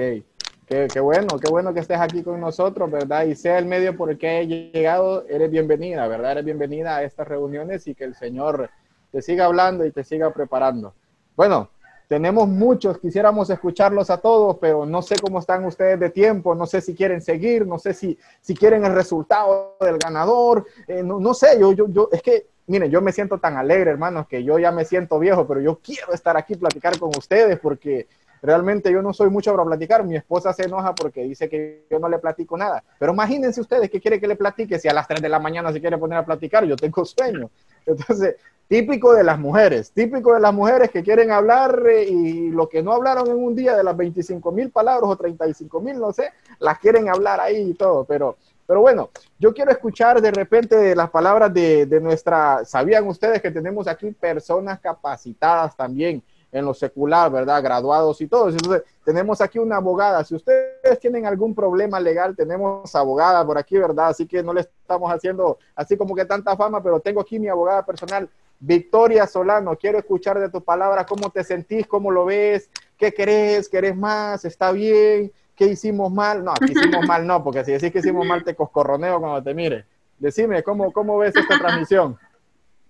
qué, 0.68 1.00
bueno, 1.00 1.38
qué 1.38 1.50
bueno 1.50 1.74
que 1.74 1.82
estés 1.82 2.00
aquí 2.00 2.24
con 2.24 2.40
nosotros, 2.40 2.90
¿verdad? 2.90 3.26
Y 3.26 3.36
sea 3.36 3.58
el 3.58 3.66
medio 3.66 3.96
por 3.96 4.10
el 4.10 4.18
que 4.18 4.40
he 4.40 4.48
llegado, 4.48 5.26
eres 5.28 5.52
bienvenida, 5.52 6.08
¿verdad? 6.08 6.34
Eres 6.34 6.46
bienvenida 6.46 6.98
a 6.98 7.04
estas 7.04 7.28
reuniones 7.28 7.86
y 7.88 7.94
que 7.94 8.06
el 8.06 8.16
Señor 8.16 8.70
te 9.12 9.22
siga 9.22 9.46
hablando 9.46 9.86
y 9.86 9.92
te 9.92 10.04
siga 10.04 10.32
preparando. 10.34 10.94
Bueno, 11.36 11.70
tenemos 12.08 12.48
muchos, 12.48 13.00
quisiéramos 13.00 13.50
escucharlos 13.50 14.10
a 14.10 14.18
todos, 14.18 14.58
pero 14.60 14.86
no 14.86 15.02
sé 15.02 15.16
cómo 15.20 15.40
están 15.40 15.66
ustedes 15.66 16.00
de 16.00 16.10
tiempo, 16.10 16.56
no 16.56 16.66
sé 16.66 16.82
si 16.82 16.94
quieren 16.94 17.22
seguir, 17.22 17.66
no 17.66 17.80
sé 17.80 17.94
si, 17.94 18.18
si 18.42 18.56
quieren 18.56 18.86
el 18.86 18.94
resultado 18.94 19.76
del 19.82 19.98
ganador, 19.98 20.66
eh, 20.88 21.04
no, 21.04 21.20
no, 21.20 21.34
sé, 21.34 21.60
yo, 21.60 21.74
yo, 21.74 21.88
yo, 21.90 22.10
es 22.12 22.22
que 22.22 22.48
miren, 22.68 22.90
yo 22.90 23.02
me 23.02 23.12
siento 23.12 23.40
tan 23.40 23.58
alegre, 23.58 23.92
hermanos, 23.92 24.28
que 24.28 24.44
yo 24.44 24.60
ya 24.60 24.72
me 24.72 24.86
siento 24.86 25.20
viejo, 25.20 25.48
pero 25.48 25.62
yo 25.62 25.80
quiero 25.80 26.14
estar 26.14 26.38
aquí 26.38 26.56
platicar 26.56 26.98
con 27.00 27.10
ustedes 27.10 27.60
porque 27.60 28.08
realmente 28.46 28.92
yo 28.92 29.02
no 29.02 29.14
soy 29.14 29.30
mucho 29.30 29.52
para 29.52 29.66
platicar. 29.66 30.04
Mi 30.04 30.16
esposa 30.16 30.54
se 30.54 30.64
enoja 30.64 30.94
porque 30.96 31.24
dice 31.24 31.50
que 31.50 31.86
yo 31.90 32.00
no 32.00 32.08
le 32.08 32.20
platico 32.20 32.58
nada. 32.58 32.84
Pero 33.00 33.14
imagínense 33.14 33.60
ustedes 33.60 33.90
que 33.90 34.00
quiere 34.00 34.20
que 34.20 34.28
le 34.28 34.36
platique 34.36 34.80
si 34.80 34.88
a 34.88 34.94
las 34.94 35.08
3 35.08 35.22
de 35.22 35.30
la 35.30 35.40
mañana 35.40 35.72
se 35.74 35.82
quiere 35.82 35.98
poner 35.98 36.20
a 36.20 36.26
platicar, 36.26 36.66
yo 36.66 36.76
tengo 36.76 37.04
sueño. 37.06 37.50
Entonces, 37.86 38.36
típico 38.68 39.14
de 39.14 39.24
las 39.24 39.40
mujeres, 39.40 39.92
típico 39.92 40.34
de 40.34 40.40
las 40.40 40.54
mujeres 40.54 40.90
que 40.90 41.04
quieren 41.04 41.32
hablar 41.32 41.84
eh, 41.88 42.06
y 42.06 42.50
lo 42.50 42.68
que 42.68 42.82
no 42.82 42.94
hablaron 42.94 43.28
en 43.28 43.38
un 43.38 43.56
día 43.56 43.76
de 43.76 43.84
las 43.84 43.96
25 43.96 44.52
mil 44.52 44.72
palabras 44.72 45.10
o 45.10 45.16
35 45.16 45.82
mil, 45.82 46.00
no 46.00 46.12
sé, 46.12 46.32
las 46.60 46.80
quieren 46.80 47.10
hablar 47.10 47.40
ahí 47.40 47.70
y 47.70 47.74
todo, 47.74 48.06
pero 48.06 48.38
pero 48.68 48.82
bueno, 48.82 49.10
yo 49.38 49.54
quiero 49.54 49.72
escuchar 49.72 50.22
de 50.22 50.32
repente 50.32 50.96
las 50.96 51.10
palabras 51.12 51.54
de, 51.54 52.00
nuestra, 52.02 52.66
¿sabían 52.66 53.08
ustedes 53.08 53.42
que 53.42 53.52
tenemos 53.52 53.88
aquí 53.88 54.12
personas 54.12 54.80
capacitadas 54.80 55.76
también 55.76 56.24
en 56.56 56.66
lo 56.66 56.74
secular, 56.74 57.30
¿verdad? 57.32 57.62
Graduados 57.62 58.22
y 58.22 58.28
todos. 58.28 58.54
Entonces, 58.54 58.84
tenemos 59.04 59.42
aquí 59.42 59.60
una 59.60 59.76
abogada. 59.76 60.24
Si 60.24 60.36
ustedes 60.36 61.00
tienen 61.00 61.26
algún 61.26 61.54
problema 61.54 62.00
legal, 62.00 62.36
tenemos 62.36 62.96
abogada 62.96 63.46
por 63.46 63.58
aquí, 63.58 63.78
¿verdad? 63.78 64.08
Así 64.08 64.26
que 64.26 64.42
no 64.42 64.54
le 64.54 64.62
estamos 64.62 65.12
haciendo 65.12 65.60
así 65.76 65.98
como 65.98 66.16
que 66.16 66.24
tanta 66.24 66.56
fama, 66.56 66.82
pero 66.82 67.02
tengo 67.02 67.20
aquí 67.20 67.40
mi 67.40 67.50
abogada 67.50 67.86
personal, 67.86 68.30
Victoria 68.60 69.28
Solano. 69.28 69.76
Quiero 69.76 70.00
escuchar 70.00 70.40
de 70.40 70.50
tu 70.50 70.64
palabra 70.64 71.06
cómo 71.06 71.30
te 71.30 71.44
sentís, 71.44 71.86
cómo 71.88 72.10
lo 72.10 72.24
ves, 72.24 72.70
qué 72.98 73.14
crees, 73.14 73.68
querés 73.68 73.98
más, 73.98 74.46
está 74.46 74.72
bien 74.72 75.34
¿qué 75.56 75.66
hicimos 75.66 76.12
mal? 76.12 76.44
No, 76.44 76.52
aquí 76.52 76.72
hicimos 76.72 77.06
mal 77.08 77.26
no, 77.26 77.44
porque 77.44 77.64
si 77.64 77.72
decís 77.72 77.92
que 77.92 78.00
hicimos 78.00 78.26
mal 78.26 78.44
te 78.44 78.56
coscorroneo 78.56 79.20
cuando 79.20 79.44
te 79.44 79.54
mire. 79.54 79.86
Decime, 80.20 80.64
¿cómo, 80.64 80.92
cómo 80.94 81.18
ves 81.18 81.36
esta 81.36 81.58
transmisión? 81.58 82.18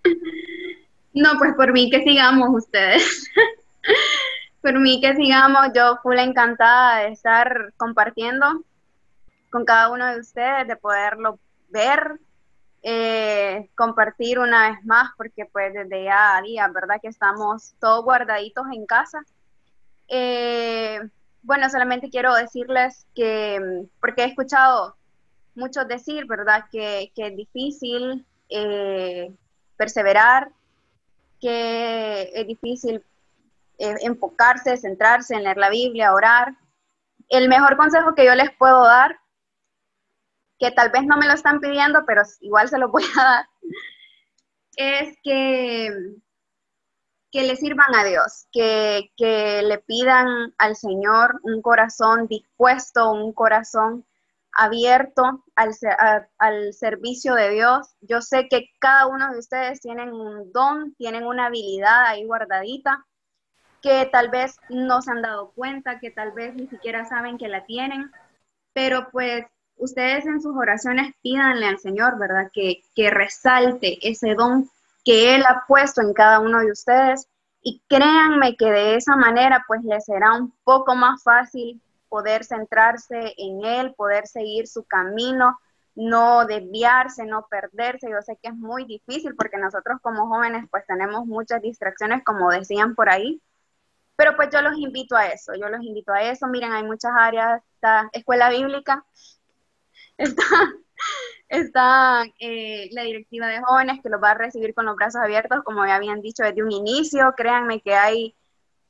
No, 1.16 1.38
pues 1.38 1.53
por 1.55 1.72
mí 1.72 1.89
que 1.89 2.03
sigamos 2.03 2.49
ustedes. 2.51 3.32
por 4.61 4.78
mí 4.80 4.99
que 4.99 5.16
sigamos, 5.16 5.70
yo 5.74 5.97
full 6.03 6.20
encantada 6.20 6.99
de 6.99 7.13
estar 7.13 7.74
compartiendo 7.78 8.66
con 9.49 9.63
cada 9.63 9.89
uno 9.91 10.05
de 10.07 10.20
ustedes, 10.20 10.68
de 10.68 10.76
poderlo 10.76 11.39
ver, 11.70 12.20
eh, 12.84 13.70
compartir 13.76 14.39
una 14.39 14.70
vez 14.70 14.84
más, 14.84 15.11
porque 15.16 15.45
pues 15.45 15.74
desde 15.74 16.03
ya 16.03 16.36
a 16.36 16.41
día, 16.41 16.68
¿verdad? 16.68 16.97
Que 17.01 17.07
estamos 17.07 17.74
todos 17.80 18.03
guardaditos 18.03 18.66
en 18.74 18.86
casa. 18.86 19.24
Eh, 20.09 20.99
bueno, 21.43 21.70
solamente 21.70 22.09
quiero 22.09 22.36
decirles 22.36 23.07
que, 23.16 23.88
porque 24.01 24.24
he 24.24 24.26
escuchado 24.26 24.97
muchos 25.55 25.88
decir, 25.88 26.26
¿verdad?, 26.26 26.66
que, 26.70 27.09
es 27.16 27.36
difícil 27.38 28.26
eh, 28.49 29.34
perseverar, 29.78 30.51
que 31.45 32.31
es 32.33 32.47
difícil 32.47 33.05
eh, 33.77 33.95
enfocarse, 34.01 34.77
centrarse 34.77 35.35
en 35.35 35.43
leer 35.43 35.57
la 35.57 35.69
Biblia, 35.69 36.11
orar. 36.11 36.57
El 37.29 37.49
mejor 37.49 37.77
consejo 37.77 38.15
que 38.15 38.25
yo 38.25 38.33
les 38.33 38.49
puedo 38.57 38.83
dar, 38.83 39.19
que 40.57 40.71
tal 40.71 40.89
vez 40.89 41.03
no 41.05 41.17
me 41.17 41.27
lo 41.27 41.33
están 41.33 41.59
pidiendo, 41.59 42.03
pero 42.07 42.23
igual 42.41 42.67
se 42.67 42.79
lo 42.79 42.89
voy 42.89 43.03
a 43.19 43.23
dar, 43.23 43.49
es 44.75 45.15
que 45.23 45.91
que 47.31 47.43
le 47.43 47.57
sirvan 47.57 47.93
a 47.93 48.05
Dios, 48.05 48.47
que, 48.53 49.11
le 49.61 49.77
pidan 49.79 50.55
al 50.57 50.75
Señor 50.77 51.41
un 51.43 51.61
corazón 51.61 52.27
dispuesto, 52.27 53.11
un 53.11 53.33
corazón 53.33 54.05
abierto 54.56 55.43
al, 55.56 55.72
al, 56.39 56.74
servicio 56.74 57.36
de 57.36 57.51
Dios. 57.51 57.95
Yo 58.01 58.22
sé 58.22 58.47
que 58.49 58.70
cada 58.80 59.06
uno 59.08 59.32
de 59.32 59.39
ustedes 59.39 59.82
tienen 59.82 60.14
un 60.14 60.51
don, 60.53 60.95
tienen 60.95 61.26
una 61.26 61.47
habilidad 61.47 62.06
ahí 62.06 62.26
guardadita, 62.26 63.06
que 63.82 64.10
tal 64.12 64.30
vez 64.30 64.56
no 64.70 65.01
se 65.01 65.12
han 65.12 65.22
dado 65.22 65.51
cuenta, 65.51 65.99
que 65.99 66.10
tal 66.10 66.32
vez 66.32 66.56
ni 66.56 66.68
siquiera 66.68 67.06
saben 67.06 67.38
que 67.38 67.49
la 67.49 67.66
tienen, 67.66 68.12
pero 68.74 69.10
pues 69.12 69.45
ustedes 69.78 70.26
en 70.26 70.41
sus 70.41 70.56
oraciones 70.56 71.14
pídanle 71.22 71.68
al 71.68 71.80
Señor, 71.80 72.18
¿verdad? 72.18 72.49
Que, 72.53 72.82
que 72.95 73.10
resalte 73.10 73.99
ese 74.01 74.36
don 74.36 74.70
que 75.03 75.36
Él 75.36 75.43
ha 75.47 75.66
puesto 75.68 76.01
en 76.01 76.14
cada 76.14 76.39
uno 76.39 76.60
de 76.60 76.72
ustedes. 76.72 77.28
Y 77.62 77.82
créanme 77.88 78.56
que 78.56 78.72
de 78.72 78.95
esa 78.95 79.16
manera 79.16 79.64
pues 79.68 79.84
les 79.84 80.06
será 80.06 80.34
un 80.34 80.53
poco 80.64 80.95
más 80.95 81.24
fácil 81.24 81.82
poder 82.16 82.45
centrarse 82.45 83.34
en 83.36 83.66
Él, 83.66 83.93
poder 83.93 84.26
seguir 84.26 84.70
su 84.70 84.86
camino, 84.86 85.59
no 85.95 86.45
desviarse, 86.45 87.26
no 87.26 87.45
perderse. 87.49 88.09
Yo 88.09 88.22
sé 88.22 88.38
que 88.41 88.47
es 88.47 88.55
muy 88.55 88.86
difícil 88.86 89.36
porque 89.36 89.57
nosotros 89.57 89.99
como 90.01 90.30
jóvenes 90.30 90.63
pues 90.72 90.86
tenemos 90.88 91.26
muchas 91.26 91.61
distracciones, 91.61 92.24
como 92.24 92.49
decían 92.51 92.95
por 92.95 93.09
ahí. 93.09 93.41
Pero 94.16 94.38
pues 94.38 94.47
yo 94.49 94.61
los 94.61 94.78
invito 94.78 95.18
a 95.18 95.28
eso, 95.28 95.55
yo 95.55 95.68
los 95.68 95.84
invito 95.84 96.13
a 96.13 96.24
eso. 96.24 96.47
Miren, 96.47 96.72
hay 96.72 96.84
muchas 96.84 97.11
áreas, 97.20 97.61
está 97.74 98.09
escuela 98.13 98.49
bíblica, 98.49 99.03
está 100.18 100.45
está 101.49 102.24
eh, 102.39 102.88
la 102.93 103.03
directiva 103.03 103.47
de 103.47 103.59
jóvenes 103.61 103.99
que 104.01 104.07
los 104.09 104.24
va 104.24 104.32
a 104.32 104.36
recibir 104.36 104.74
con 104.74 104.86
los 104.86 104.95
brazos 104.95 105.22
abiertos, 105.22 105.63
como 105.66 105.86
ya 105.86 105.95
habían 105.95 106.22
dicho 106.22 106.43
desde 106.43 106.63
un 106.63 106.72
inicio. 106.72 107.34
Créanme 107.36 107.82
que 107.82 107.93
hay 107.93 108.36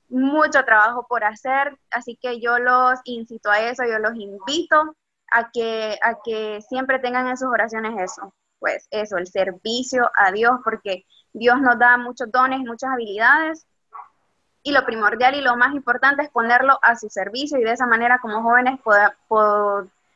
mucho 0.10 0.64
trabajo 0.66 1.06
por 1.08 1.24
hacer, 1.24 1.78
así 1.92 2.18
que 2.22 2.40
yo 2.40 2.60
los 2.60 3.00
incito 3.06 3.50
a 3.50 3.60
eso, 3.60 3.84
yo 3.86 4.00
los 4.00 4.16
invito 4.16 4.96
a 5.32 5.50
que, 5.52 5.98
a 6.02 6.16
que 6.24 6.62
siempre 6.62 7.00
tengan 7.00 7.28
en 7.28 7.38
sus 7.38 7.48
oraciones 7.48 8.00
eso, 8.00 8.34
pues 8.60 8.88
eso, 8.92 9.18
el 9.18 9.28
servicio 9.28 10.10
a 10.16 10.32
Dios, 10.32 10.60
porque 10.64 11.06
Dios 11.34 11.60
nos 11.62 11.80
da 11.80 11.98
muchos 11.98 12.32
dones, 12.32 12.60
muchas 12.60 12.92
habilidades, 12.92 13.66
y 14.66 14.72
lo 14.72 14.84
primordial 14.84 15.36
y 15.36 15.42
lo 15.42 15.56
más 15.56 15.76
importante 15.76 16.24
es 16.24 16.30
ponerlo 16.32 16.80
a 16.82 16.96
su 16.96 17.08
servicio 17.10 17.60
y 17.60 17.64
de 17.64 17.74
esa 17.74 17.86
manera 17.86 18.18
como 18.20 18.42
jóvenes 18.42 18.80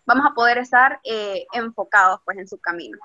vamos 0.06 0.26
a 0.26 0.34
poder 0.34 0.58
estar 0.58 1.00
eh, 1.04 1.46
enfocados 1.54 2.20
pues 2.26 2.36
en 2.40 2.48
su 2.48 2.58
camino. 2.60 2.98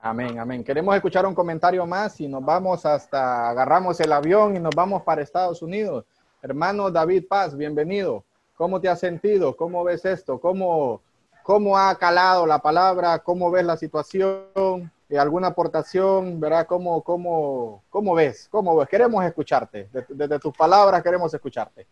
Amén, 0.00 0.38
amén. 0.38 0.62
Queremos 0.62 0.94
escuchar 0.94 1.26
un 1.26 1.34
comentario 1.34 1.84
más 1.84 2.20
y 2.20 2.28
nos 2.28 2.44
vamos 2.44 2.86
hasta, 2.86 3.50
agarramos 3.50 3.98
el 3.98 4.12
avión 4.12 4.54
y 4.54 4.60
nos 4.60 4.74
vamos 4.74 5.02
para 5.02 5.22
Estados 5.22 5.60
Unidos. 5.60 6.04
Hermano 6.40 6.88
David 6.88 7.24
Paz, 7.28 7.56
bienvenido. 7.56 8.24
¿Cómo 8.54 8.80
te 8.80 8.88
has 8.88 9.00
sentido? 9.00 9.56
¿Cómo 9.56 9.82
ves 9.82 10.04
esto? 10.04 10.38
¿Cómo, 10.38 11.02
cómo 11.42 11.76
ha 11.76 11.96
calado 11.96 12.46
la 12.46 12.60
palabra? 12.60 13.18
¿Cómo 13.18 13.50
ves 13.50 13.64
la 13.64 13.76
situación? 13.76 14.92
¿Alguna 15.18 15.48
aportación? 15.48 16.38
¿Verdad? 16.38 16.66
¿Cómo, 16.68 17.02
cómo, 17.02 17.82
cómo 17.90 18.14
ves? 18.14 18.46
¿Cómo 18.52 18.76
ves? 18.76 18.88
Queremos 18.88 19.24
escucharte. 19.24 19.88
Desde, 19.92 20.38
tus 20.38 20.56
palabras 20.56 21.02
queremos 21.02 21.34
escucharte. 21.34 21.88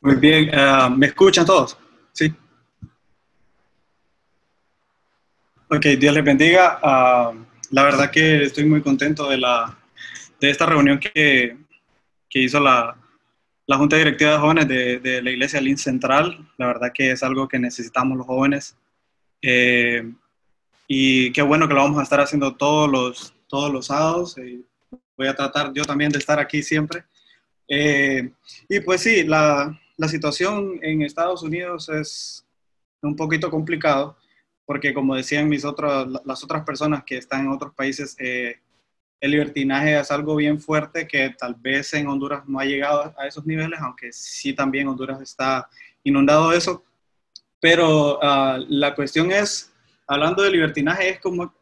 Muy 0.00 0.16
bien. 0.16 0.50
Ah, 0.54 0.88
¿Me 0.88 1.06
escuchan 1.06 1.44
todos? 1.44 1.76
Sí. 2.12 2.34
Ok, 5.72 5.86
Dios 6.00 6.12
les 6.12 6.24
bendiga. 6.24 6.80
Ah, 6.82 7.32
la 7.70 7.84
verdad 7.84 8.10
que 8.10 8.42
estoy 8.42 8.64
muy 8.64 8.82
contento 8.82 9.28
de, 9.30 9.38
la, 9.38 9.78
de 10.40 10.50
esta 10.50 10.66
reunión 10.66 10.98
que, 10.98 11.56
que 12.28 12.40
hizo 12.40 12.58
la, 12.58 12.96
la 13.68 13.76
Junta 13.76 13.96
Directiva 13.96 14.32
de 14.32 14.38
Jóvenes 14.38 14.66
de, 14.66 15.22
la 15.22 15.30
Iglesia 15.30 15.60
Lin 15.60 15.78
Central. 15.78 16.44
La 16.58 16.66
verdad 16.66 16.90
que 16.92 17.12
es 17.12 17.22
algo 17.22 17.46
que 17.46 17.60
necesitamos 17.60 18.18
los 18.18 18.26
jóvenes. 18.26 18.76
Eh, 19.42 20.12
y 20.88 21.30
qué 21.30 21.42
bueno 21.42 21.68
que 21.68 21.74
lo 21.74 21.82
vamos 21.82 22.00
a 22.00 22.02
estar 22.02 22.20
haciendo 22.20 22.56
todos 22.56 22.90
los, 22.90 23.32
todos 23.46 23.72
los 23.72 23.86
sábados. 23.86 24.34
voy 25.16 25.28
a 25.28 25.36
tratar 25.36 25.72
yo 25.72 25.84
también 25.84 26.10
de 26.10 26.18
estar 26.18 26.40
aquí 26.40 26.64
siempre. 26.64 27.04
Eh, 27.68 28.28
y 28.68 28.80
pues 28.80 29.02
sí, 29.02 29.22
la, 29.22 29.80
la, 29.96 30.08
situación 30.08 30.80
en 30.82 31.02
Estados 31.02 31.44
Unidos 31.44 31.88
es 31.90 32.44
un 33.02 33.14
poquito 33.14 33.52
complicado 33.52 34.16
porque 34.70 34.94
como 34.94 35.16
decían 35.16 35.48
mis 35.48 35.64
otras, 35.64 36.06
las 36.24 36.44
otras 36.44 36.62
personas 36.64 37.02
que 37.02 37.16
están 37.16 37.40
en 37.40 37.48
otros 37.50 37.74
países, 37.74 38.14
eh, 38.20 38.60
el 39.20 39.32
libertinaje 39.32 39.98
es 39.98 40.12
algo 40.12 40.36
bien 40.36 40.60
fuerte 40.60 41.08
que 41.08 41.34
tal 41.36 41.56
vez 41.56 41.92
en 41.94 42.06
Honduras 42.06 42.44
no 42.46 42.60
ha 42.60 42.64
llegado 42.64 43.12
a 43.18 43.26
esos 43.26 43.44
niveles, 43.44 43.80
aunque 43.80 44.12
sí 44.12 44.52
también 44.52 44.86
Honduras 44.86 45.20
está 45.20 45.68
inundado 46.04 46.50
de 46.50 46.58
eso. 46.58 46.84
Pero 47.58 48.20
ah, 48.22 48.60
la 48.68 48.94
cuestión 48.94 49.32
es, 49.32 49.72
hablando 50.06 50.44
de 50.44 50.52
libertinaje, 50.52 51.08
es 51.08 51.18
como 51.18 51.52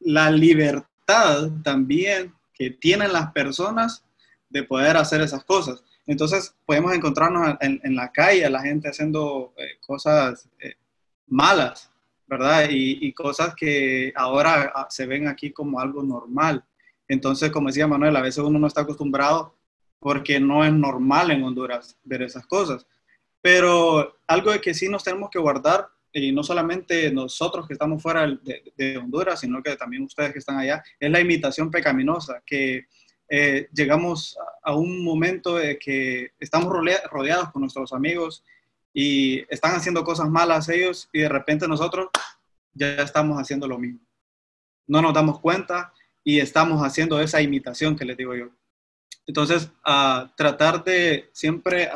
la 0.00 0.28
libertad 0.28 1.48
también 1.62 2.34
que 2.52 2.70
tienen 2.70 3.12
las 3.12 3.30
personas 3.30 4.04
de 4.48 4.64
poder 4.64 4.96
hacer 4.96 5.20
esas 5.20 5.44
cosas. 5.44 5.84
Entonces 6.04 6.52
podemos 6.66 6.92
encontrarnos 6.94 7.56
en, 7.60 7.94
la 7.94 8.10
calle 8.10 8.44
a 8.44 8.50
la 8.50 8.60
gente 8.60 8.88
haciendo 8.88 9.54
eh, 9.56 9.78
cosas 9.86 10.48
eh, 10.58 10.74
malas, 11.28 11.89
¿verdad? 12.30 12.68
Y, 12.70 13.12
cosas 13.12 13.54
que 13.56 14.12
ahora 14.14 14.72
ah, 14.72 14.86
se 14.88 15.04
ven 15.04 15.26
aquí 15.26 15.50
como 15.50 15.80
algo 15.80 16.00
normal. 16.04 16.64
Entonces, 17.08 17.50
como 17.50 17.66
decía 17.66 17.88
Manuel, 17.88 18.14
a 18.14 18.22
veces 18.22 18.44
uno 18.44 18.58
no 18.60 18.68
está 18.68 18.82
acostumbrado 18.82 19.56
porque 19.98 20.38
no 20.38 20.64
es 20.64 20.72
normal 20.72 21.32
en 21.32 21.42
Honduras 21.42 21.98
ver 22.04 22.22
esas 22.22 22.46
cosas. 22.46 22.86
Pero 23.42 24.16
algo 24.28 24.52
de 24.52 24.60
que 24.60 24.74
sí 24.74 24.88
nos 24.88 25.02
tenemos 25.02 25.28
que 25.28 25.40
guardar, 25.40 25.88
y 26.12 26.30
no 26.30 26.44
solamente 26.44 27.10
nosotros 27.10 27.66
que 27.66 27.72
estamos 27.72 28.00
fuera 28.00 28.26
de, 28.76 28.96
Honduras, 28.96 29.40
sino 29.40 29.60
que 29.60 29.74
también 29.74 30.04
ustedes 30.04 30.32
que 30.32 30.38
están 30.38 30.58
allá, 30.58 30.84
es 31.00 31.10
la 31.10 31.20
imitación 31.20 31.68
pecaminosa, 31.68 32.42
que 32.46 32.86
eh, 33.28 33.68
llegamos 33.72 34.38
a 34.62 34.74
un 34.74 35.04
momento 35.04 35.56
de 35.56 35.78
que 35.78 36.30
estamos 36.38 36.72
rodeados 37.10 37.50
con 37.50 37.62
nuestros 37.62 37.92
amigos 37.92 38.44
y 38.92 39.40
están 39.52 39.74
haciendo 39.74 40.04
cosas 40.04 40.28
malas 40.28 40.68
ellos 40.68 41.08
y 41.12 41.20
de 41.20 41.28
repente 41.28 41.68
nosotros 41.68 42.08
ya 42.72 42.94
estamos 42.96 43.38
haciendo 43.38 43.66
lo 43.68 43.78
mismo. 43.78 44.00
No 44.86 45.00
nos 45.02 45.14
damos 45.14 45.40
cuenta 45.40 45.92
y 46.24 46.40
estamos 46.40 46.82
haciendo 46.82 47.20
esa 47.20 47.40
imitación 47.40 47.96
que 47.96 48.04
les 48.04 48.16
digo 48.16 48.34
yo. 48.34 48.50
Entonces, 49.26 49.70
a 49.84 50.32
tratar 50.36 50.82
de 50.82 51.30
siempre 51.32 51.90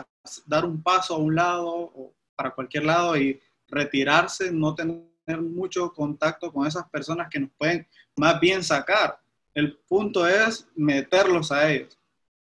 dar 0.47 0.65
un 0.65 0.83
paso 0.83 1.15
a 1.15 1.19
un 1.19 1.35
lado 1.35 1.69
o 1.69 2.15
para 2.37 2.51
cualquier 2.51 2.85
lado 2.85 3.17
y 3.17 3.41
retirarse, 3.69 4.53
no 4.53 4.75
tener 4.75 5.41
mucho 5.41 5.93
contacto 5.93 6.53
con 6.53 6.67
esas 6.67 6.89
personas 6.91 7.29
que 7.29 7.41
nos 7.41 7.51
pueden 7.59 7.87
más 8.17 8.39
bien 8.41 8.63
sacar. 8.63 9.19
El 9.53 9.77
punto 9.89 10.27
es 10.27 10.69
meterlos 10.75 11.51
a 11.53 11.71
ellos. 11.71 11.99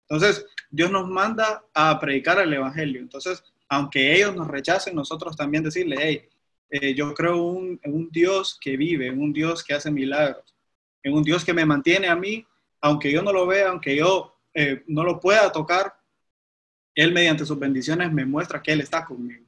Entonces, 0.07 0.45
Dios 0.69 0.91
nos 0.91 1.07
manda 1.07 1.63
a 1.73 1.99
predicar 1.99 2.39
el 2.39 2.53
Evangelio. 2.53 3.01
Entonces, 3.01 3.43
aunque 3.70 4.15
ellos 4.15 4.36
nos 4.36 4.47
rechacen, 4.47 4.95
nosotros 4.95 5.38
también 5.38 5.63
decirle, 5.63 5.95
hey, 5.99 6.30
eh, 6.72 6.93
yo 6.93 7.13
creo 7.13 7.57
en 7.57 7.93
un 7.93 8.09
Dios 8.11 8.57
que 8.59 8.76
vive, 8.76 9.09
un 9.11 9.32
Dios 9.32 9.63
que 9.63 9.74
hace 9.74 9.89
milagros 9.89 10.49
en 11.03 11.13
un 11.13 11.24
Dios 11.24 11.43
que 11.45 11.53
me 11.53 11.65
mantiene 11.65 12.07
a 12.07 12.15
mí, 12.15 12.45
aunque 12.82 13.11
yo 13.11 13.22
no 13.22 13.32
lo 13.32 13.47
vea, 13.47 13.70
aunque 13.70 13.95
yo 13.95 14.36
eh, 14.53 14.84
no 14.88 15.03
lo 15.03 15.20
pueda 15.20 15.51
tocar, 15.51 15.93
Él 16.95 17.13
mediante 17.13 17.45
sus 17.45 17.59
bendiciones 17.59 18.11
me 18.11 18.26
muestra 18.26 18.61
que 18.61 18.72
Él 18.72 18.82
está 18.82 19.05
conmigo. 19.05 19.45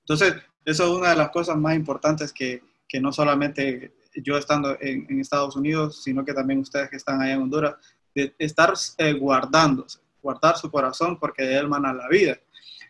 Entonces, 0.00 0.34
eso 0.64 0.84
es 0.84 0.90
una 0.90 1.10
de 1.10 1.16
las 1.16 1.30
cosas 1.30 1.56
más 1.56 1.74
importantes 1.74 2.32
que, 2.32 2.62
que 2.88 3.00
no 3.00 3.12
solamente 3.12 3.94
yo 4.16 4.36
estando 4.36 4.76
en, 4.80 5.20
Estados 5.20 5.56
Unidos, 5.56 6.02
sino 6.02 6.24
que 6.24 6.34
también 6.34 6.60
ustedes 6.60 6.88
que 6.88 6.96
están 6.96 7.20
allá 7.20 7.34
en 7.34 7.42
Honduras, 7.42 7.74
de 8.14 8.34
estar 8.38 8.72
eh, 8.98 9.12
guardándose, 9.12 9.98
guardar 10.22 10.56
su 10.56 10.70
corazón 10.70 11.18
porque 11.18 11.42
de 11.42 11.58
Él 11.58 11.68
mana 11.68 11.92
la 11.92 12.08
vida. 12.08 12.38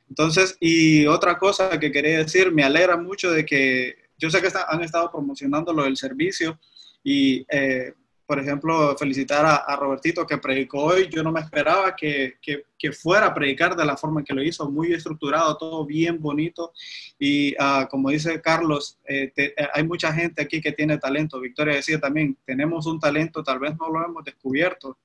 Entonces, 0.08 0.56
y 0.60 1.06
otra 1.06 1.38
cosa 1.38 1.78
que 1.78 1.90
quería 1.90 2.18
decir, 2.18 2.52
me 2.52 2.64
alegra 2.64 2.96
mucho 2.96 3.30
de 3.30 3.44
que 3.44 3.94
yo 4.18 4.30
sé 4.30 4.40
que 4.40 4.48
han 4.68 4.82
estado 4.82 5.10
promocionando 5.10 5.72
lo 5.72 5.84
del 5.84 5.96
servicio 5.96 6.58
y 7.02 7.44
eh, 7.50 7.94
por 8.26 8.38
ejemplo, 8.38 8.96
felicitar 8.96 9.44
a, 9.44 9.76
Robertito 9.76 10.26
que 10.26 10.38
predicó 10.38 10.84
hoy. 10.84 11.08
Yo 11.10 11.22
no 11.22 11.30
me 11.30 11.40
esperaba 11.40 11.94
que, 11.94 12.38
fuera 12.92 13.26
a 13.26 13.34
predicar 13.34 13.76
de 13.76 13.84
la 13.84 13.96
forma 13.96 14.24
que 14.24 14.34
lo 14.34 14.42
hizo, 14.42 14.70
muy 14.70 14.92
estructurado, 14.92 15.56
todo 15.56 15.84
bien 15.84 16.20
bonito. 16.20 16.72
Y 17.18 17.54
uh, 17.54 17.86
como 17.90 18.10
dice 18.10 18.40
Carlos, 18.40 18.98
eh, 19.06 19.32
eh, 19.36 19.54
hay 19.72 19.84
mucha 19.84 20.12
gente 20.12 20.42
aquí 20.42 20.60
que 20.60 20.72
tiene 20.72 20.98
talento. 20.98 21.40
Victoria 21.40 21.74
decía 21.74 22.00
también, 22.00 22.36
tenemos 22.46 22.86
un 22.86 22.98
talento, 22.98 23.42
tal 23.42 23.58
vez 23.58 23.76
no 23.78 23.90
lo 23.90 24.04
hemos 24.04 24.24
descubierto, 24.24 24.98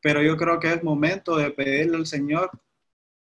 pero 0.00 0.22
yo 0.22 0.36
creo 0.36 0.60
que 0.60 0.72
es 0.72 0.84
momento 0.84 1.36
de 1.36 1.50
pedirle 1.50 1.96
al 1.96 2.06
Señor 2.06 2.50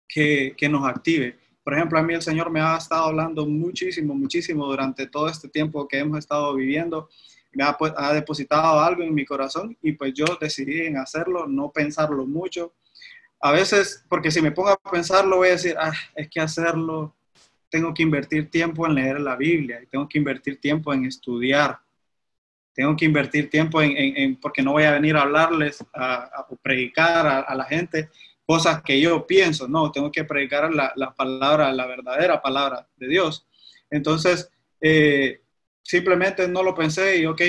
que, 0.08 0.68
nos 0.70 0.88
active. 0.88 1.36
Por 1.62 1.74
ejemplo, 1.74 1.98
a 1.98 2.02
mí 2.02 2.14
el 2.14 2.22
Señor 2.22 2.50
me 2.50 2.60
ha 2.60 2.76
estado 2.76 3.04
hablando 3.04 3.46
muchísimo, 3.46 4.14
muchísimo 4.14 4.66
durante 4.66 5.06
todo 5.06 5.28
este 5.28 5.48
tiempo 5.48 5.86
que 5.86 5.98
hemos 5.98 6.18
estado 6.18 6.54
viviendo 6.54 7.08
me 7.52 7.64
ha, 7.64 7.76
pues, 7.76 7.92
ha, 7.96 8.12
depositado 8.12 8.80
algo 8.80 9.02
en 9.02 9.14
mi 9.14 9.24
corazón 9.24 9.76
y 9.82 9.92
pues 9.92 10.12
yo 10.14 10.26
decidí 10.40 10.82
en 10.82 10.96
hacerlo, 10.96 11.46
no 11.46 11.70
pensarlo 11.70 12.26
mucho. 12.26 12.74
A 13.40 13.52
veces, 13.52 14.04
porque 14.08 14.30
si 14.30 14.42
me 14.42 14.52
pongo 14.52 14.70
a 14.70 14.76
pensarlo, 14.76 15.38
voy 15.38 15.48
a 15.48 15.52
decir, 15.52 15.76
ah, 15.78 15.92
es 16.14 16.28
que 16.28 16.40
hacerlo, 16.40 17.14
tengo 17.70 17.92
que 17.94 18.02
invertir 18.02 18.50
tiempo 18.50 18.86
en 18.86 18.94
leer 18.94 19.20
la 19.20 19.36
Biblia 19.36 19.80
y 19.82 19.86
tengo 19.86 20.08
que 20.08 20.18
invertir 20.18 20.60
tiempo 20.60 20.92
en 20.92 21.04
estudiar. 21.04 21.78
Tengo 22.74 22.96
que 22.96 23.04
invertir 23.04 23.50
tiempo 23.50 23.82
en, 23.82 23.96
en, 23.96 24.36
porque 24.36 24.62
no 24.62 24.72
voy 24.72 24.84
a 24.84 24.92
venir 24.92 25.16
a 25.16 25.22
hablarles, 25.22 25.84
a, 25.92 26.14
a 26.24 26.46
predicar 26.62 27.26
a, 27.48 27.54
la 27.54 27.64
gente 27.64 28.08
cosas 28.48 28.82
que 28.82 28.98
yo 28.98 29.26
pienso, 29.26 29.68
no, 29.68 29.92
tengo 29.92 30.10
que 30.10 30.24
predicar 30.24 30.72
la, 30.72 30.90
la 30.96 31.14
palabra, 31.14 31.70
la 31.70 31.84
verdadera 31.84 32.40
palabra 32.40 32.88
de 32.96 33.06
Dios. 33.06 33.46
Entonces, 33.90 34.50
eh, 34.80 35.42
simplemente 35.82 36.48
no 36.48 36.62
lo 36.62 36.74
pensé 36.74 37.18
y 37.18 37.26
ok, 37.26 37.42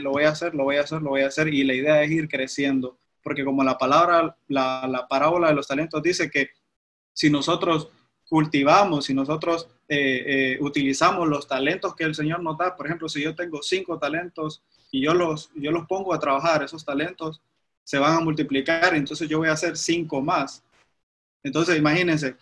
lo 0.00 0.10
voy 0.10 0.24
a 0.24 0.28
hacer, 0.28 0.54
lo 0.54 0.64
voy 0.64 0.76
a 0.76 0.82
hacer, 0.82 1.00
lo 1.00 1.08
voy 1.08 1.22
a 1.22 1.28
hacer 1.28 1.48
y 1.48 1.64
la 1.64 1.72
idea 1.72 2.02
es 2.02 2.10
ir 2.10 2.28
creciendo, 2.28 2.98
porque 3.22 3.42
como 3.42 3.64
la 3.64 3.78
palabra, 3.78 4.36
la, 4.48 4.86
la 4.86 5.08
parábola 5.08 5.48
de 5.48 5.54
los 5.54 5.66
talentos 5.66 6.02
dice 6.02 6.30
que 6.30 6.50
si 7.14 7.30
nosotros 7.30 7.88
cultivamos, 8.28 9.06
si 9.06 9.14
nosotros 9.14 9.70
eh, 9.88 10.24
eh, 10.26 10.58
utilizamos 10.60 11.26
los 11.26 11.48
talentos 11.48 11.94
que 11.94 12.04
el 12.04 12.14
Señor 12.14 12.42
nos 12.42 12.58
da, 12.58 12.76
por 12.76 12.84
ejemplo, 12.84 13.08
si 13.08 13.22
yo 13.22 13.34
tengo 13.34 13.62
cinco 13.62 13.98
talentos 13.98 14.62
y 14.90 15.02
yo 15.02 15.14
los, 15.14 15.50
yo 15.54 15.70
los 15.70 15.86
pongo 15.86 16.12
a 16.12 16.20
trabajar, 16.20 16.62
esos 16.62 16.84
talentos 16.84 17.40
se 17.84 17.98
van 17.98 18.16
a 18.16 18.20
multiplicar, 18.20 18.94
entonces 18.94 19.28
yo 19.28 19.38
voy 19.38 19.48
a 19.48 19.52
hacer 19.52 19.76
cinco 19.76 20.20
más. 20.20 20.64
Entonces, 21.42 21.76
imagínense, 21.76 22.36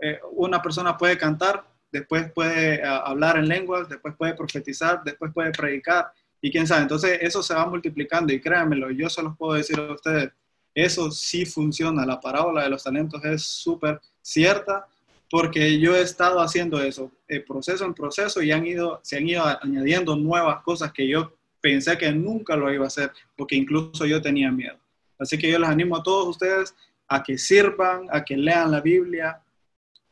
eh, 0.00 0.20
una 0.32 0.62
persona 0.62 0.96
puede 0.96 1.18
cantar 1.18 1.64
después 1.94 2.30
puede 2.32 2.82
ah, 2.82 3.04
hablar 3.06 3.38
en 3.38 3.48
lenguas, 3.48 3.88
después 3.88 4.14
puede 4.16 4.34
profetizar, 4.34 5.02
después 5.04 5.32
puede 5.32 5.52
predicar 5.52 6.12
y 6.42 6.50
quién 6.50 6.66
sabe. 6.66 6.82
Entonces 6.82 7.18
eso 7.22 7.40
se 7.42 7.54
va 7.54 7.66
multiplicando 7.66 8.32
y 8.32 8.40
créanmelo, 8.40 8.90
yo 8.90 9.08
se 9.08 9.22
los 9.22 9.36
puedo 9.36 9.54
decir 9.54 9.78
a 9.78 9.92
ustedes, 9.92 10.30
eso 10.74 11.10
sí 11.12 11.46
funciona. 11.46 12.04
La 12.04 12.20
parábola 12.20 12.64
de 12.64 12.70
los 12.70 12.82
talentos 12.82 13.24
es 13.24 13.44
súper 13.44 14.00
cierta 14.20 14.86
porque 15.30 15.78
yo 15.78 15.94
he 15.94 16.02
estado 16.02 16.40
haciendo 16.40 16.82
eso, 16.82 17.12
eh, 17.28 17.40
proceso 17.40 17.84
en 17.84 17.94
proceso 17.94 18.42
y 18.42 18.50
han 18.50 18.66
ido, 18.66 19.00
se 19.04 19.16
han 19.16 19.28
ido 19.28 19.44
añadiendo 19.62 20.16
nuevas 20.16 20.62
cosas 20.62 20.92
que 20.92 21.08
yo 21.08 21.32
pensé 21.60 21.96
que 21.96 22.10
nunca 22.12 22.56
lo 22.56 22.72
iba 22.72 22.84
a 22.84 22.88
hacer 22.88 23.12
porque 23.36 23.54
incluso 23.54 24.04
yo 24.04 24.20
tenía 24.20 24.50
miedo. 24.50 24.76
Así 25.24 25.38
que 25.38 25.50
yo 25.50 25.58
les 25.58 25.68
animo 25.68 25.96
a 25.96 26.02
todos 26.02 26.28
ustedes 26.28 26.74
a 27.08 27.22
que 27.22 27.38
sirvan, 27.38 28.06
a 28.10 28.24
que 28.24 28.36
lean 28.36 28.70
la 28.70 28.80
Biblia. 28.80 29.40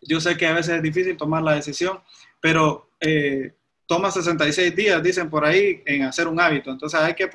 Yo 0.00 0.20
sé 0.20 0.36
que 0.36 0.46
a 0.46 0.54
veces 0.54 0.76
es 0.76 0.82
difícil 0.82 1.16
tomar 1.16 1.42
la 1.42 1.54
decisión, 1.54 2.00
pero 2.40 2.90
eh, 2.98 3.54
toma 3.86 4.10
66 4.10 4.74
días, 4.74 5.02
dicen 5.02 5.28
por 5.28 5.44
ahí, 5.44 5.82
en 5.86 6.04
hacer 6.04 6.26
un 6.26 6.40
hábito. 6.40 6.70
Entonces 6.70 6.98
hay 6.98 7.14
que 7.14 7.30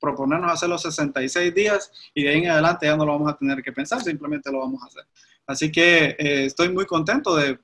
proponernos 0.00 0.52
hacer 0.52 0.68
los 0.68 0.82
66 0.82 1.54
días 1.54 1.92
y 2.12 2.24
de 2.24 2.30
ahí 2.30 2.38
en 2.38 2.50
adelante 2.50 2.86
ya 2.86 2.96
no 2.96 3.06
lo 3.06 3.12
vamos 3.12 3.32
a 3.32 3.36
tener 3.36 3.62
que 3.62 3.72
pensar, 3.72 4.02
simplemente 4.02 4.50
lo 4.50 4.58
vamos 4.58 4.82
a 4.82 4.86
hacer. 4.86 5.04
Así 5.46 5.70
que 5.70 6.16
eh, 6.18 6.44
estoy 6.46 6.70
muy 6.70 6.86
contento 6.86 7.36
de, 7.36 7.58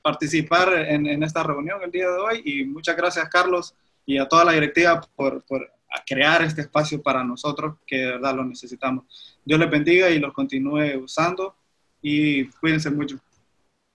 participar 0.00 0.72
en, 0.72 1.22
esta 1.22 1.42
reunión 1.42 1.82
el 1.82 1.90
día 1.90 2.08
de 2.08 2.16
hoy 2.16 2.42
y 2.44 2.64
muchas 2.64 2.96
gracias 2.96 3.28
Carlos 3.28 3.74
y 4.06 4.16
a 4.16 4.26
toda 4.26 4.44
la 4.44 4.52
directiva 4.52 5.02
por, 5.16 5.44
por 5.44 5.70
crear 6.06 6.42
este 6.42 6.62
espacio 6.62 7.02
para 7.02 7.24
nosotros 7.24 7.76
que 7.86 7.96
de 7.96 8.06
verdad 8.12 8.34
lo 8.34 8.44
necesitamos. 8.44 9.38
Dios 9.44 9.58
les 9.58 9.70
bendiga 9.70 10.10
y 10.10 10.18
los 10.18 10.32
continúe 10.32 10.98
usando 11.02 11.54
y 12.02 12.48
cuídense 12.60 12.90
mucho. 12.90 13.16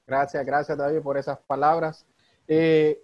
Gracias, 0.05 0.45
gracias 0.45 0.77
David 0.77 1.01
por 1.01 1.17
esas 1.17 1.39
palabras. 1.39 2.05
Eh, 2.47 3.01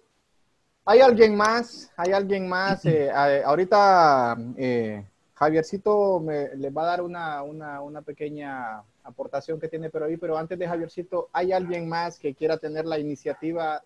¿Hay 0.84 1.00
alguien 1.00 1.36
más? 1.36 1.90
¿Hay 1.96 2.12
alguien 2.12 2.48
más? 2.48 2.84
Eh, 2.84 3.10
ahorita 3.44 4.36
eh, 4.56 5.04
Javiercito 5.34 6.20
me, 6.20 6.54
les 6.56 6.76
va 6.76 6.82
a 6.82 6.86
dar 6.86 7.02
una, 7.02 7.42
una, 7.42 7.80
una, 7.80 8.02
pequeña 8.02 8.82
aportación 9.04 9.58
que 9.58 9.68
tiene 9.68 9.88
pero 9.88 10.06
ahí, 10.06 10.16
pero 10.16 10.36
antes 10.36 10.58
de 10.58 10.68
Javiercito, 10.68 11.30
¿hay 11.32 11.52
alguien 11.52 11.88
más 11.88 12.18
que 12.18 12.34
quiera 12.34 12.58
tener 12.58 12.84
la 12.84 12.98
iniciativa 12.98 13.82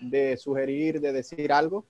de 0.00 0.36
sugerir, 0.36 1.00
de 1.00 1.12
decir 1.12 1.52
algo? 1.52 1.84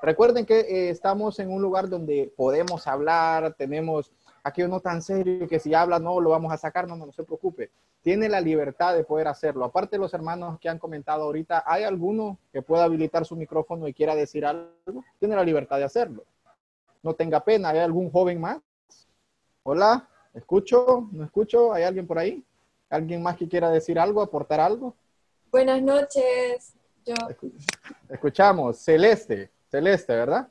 Recuerden 0.00 0.46
que 0.46 0.60
eh, 0.60 0.90
estamos 0.90 1.38
en 1.40 1.50
un 1.50 1.60
lugar 1.60 1.88
donde 1.88 2.32
podemos 2.36 2.86
hablar, 2.86 3.54
tenemos 3.54 4.12
aquí 4.44 4.62
uno 4.62 4.80
tan 4.80 5.02
serio 5.02 5.48
que 5.48 5.58
si 5.58 5.74
habla 5.74 5.98
no 5.98 6.20
lo 6.20 6.30
vamos 6.30 6.52
a 6.52 6.56
sacar, 6.56 6.86
no, 6.86 6.96
no, 6.96 7.10
se 7.12 7.24
preocupe. 7.24 7.70
Tiene 8.02 8.28
la 8.28 8.40
libertad 8.40 8.94
de 8.94 9.02
poder 9.02 9.26
hacerlo. 9.26 9.64
Aparte 9.64 9.96
de 9.96 10.00
los 10.00 10.14
hermanos 10.14 10.58
que 10.60 10.68
han 10.68 10.78
comentado 10.78 11.24
ahorita, 11.24 11.64
¿hay 11.66 11.82
alguno 11.82 12.38
que 12.52 12.62
pueda 12.62 12.84
habilitar 12.84 13.24
su 13.24 13.34
micrófono 13.34 13.88
y 13.88 13.92
quiera 13.92 14.14
decir 14.14 14.46
algo? 14.46 15.04
Tiene 15.18 15.34
la 15.34 15.42
libertad 15.42 15.78
de 15.78 15.84
hacerlo. 15.84 16.24
No 17.02 17.14
tenga 17.14 17.40
pena. 17.40 17.70
¿Hay 17.70 17.78
algún 17.78 18.10
joven 18.10 18.40
más? 18.40 18.60
Hola, 19.64 20.08
¿escucho? 20.32 21.08
¿No 21.10 21.24
escucho? 21.24 21.72
¿Hay 21.72 21.82
alguien 21.82 22.06
por 22.06 22.18
ahí? 22.18 22.44
¿Alguien 22.88 23.20
más 23.20 23.36
que 23.36 23.48
quiera 23.48 23.68
decir 23.68 23.98
algo, 23.98 24.22
aportar 24.22 24.60
algo? 24.60 24.94
Buenas 25.50 25.82
noches. 25.82 26.74
Yo. 27.04 27.14
Escuchamos. 28.08 28.78
Celeste. 28.78 29.50
Celeste, 29.70 30.14
¿verdad? 30.14 30.48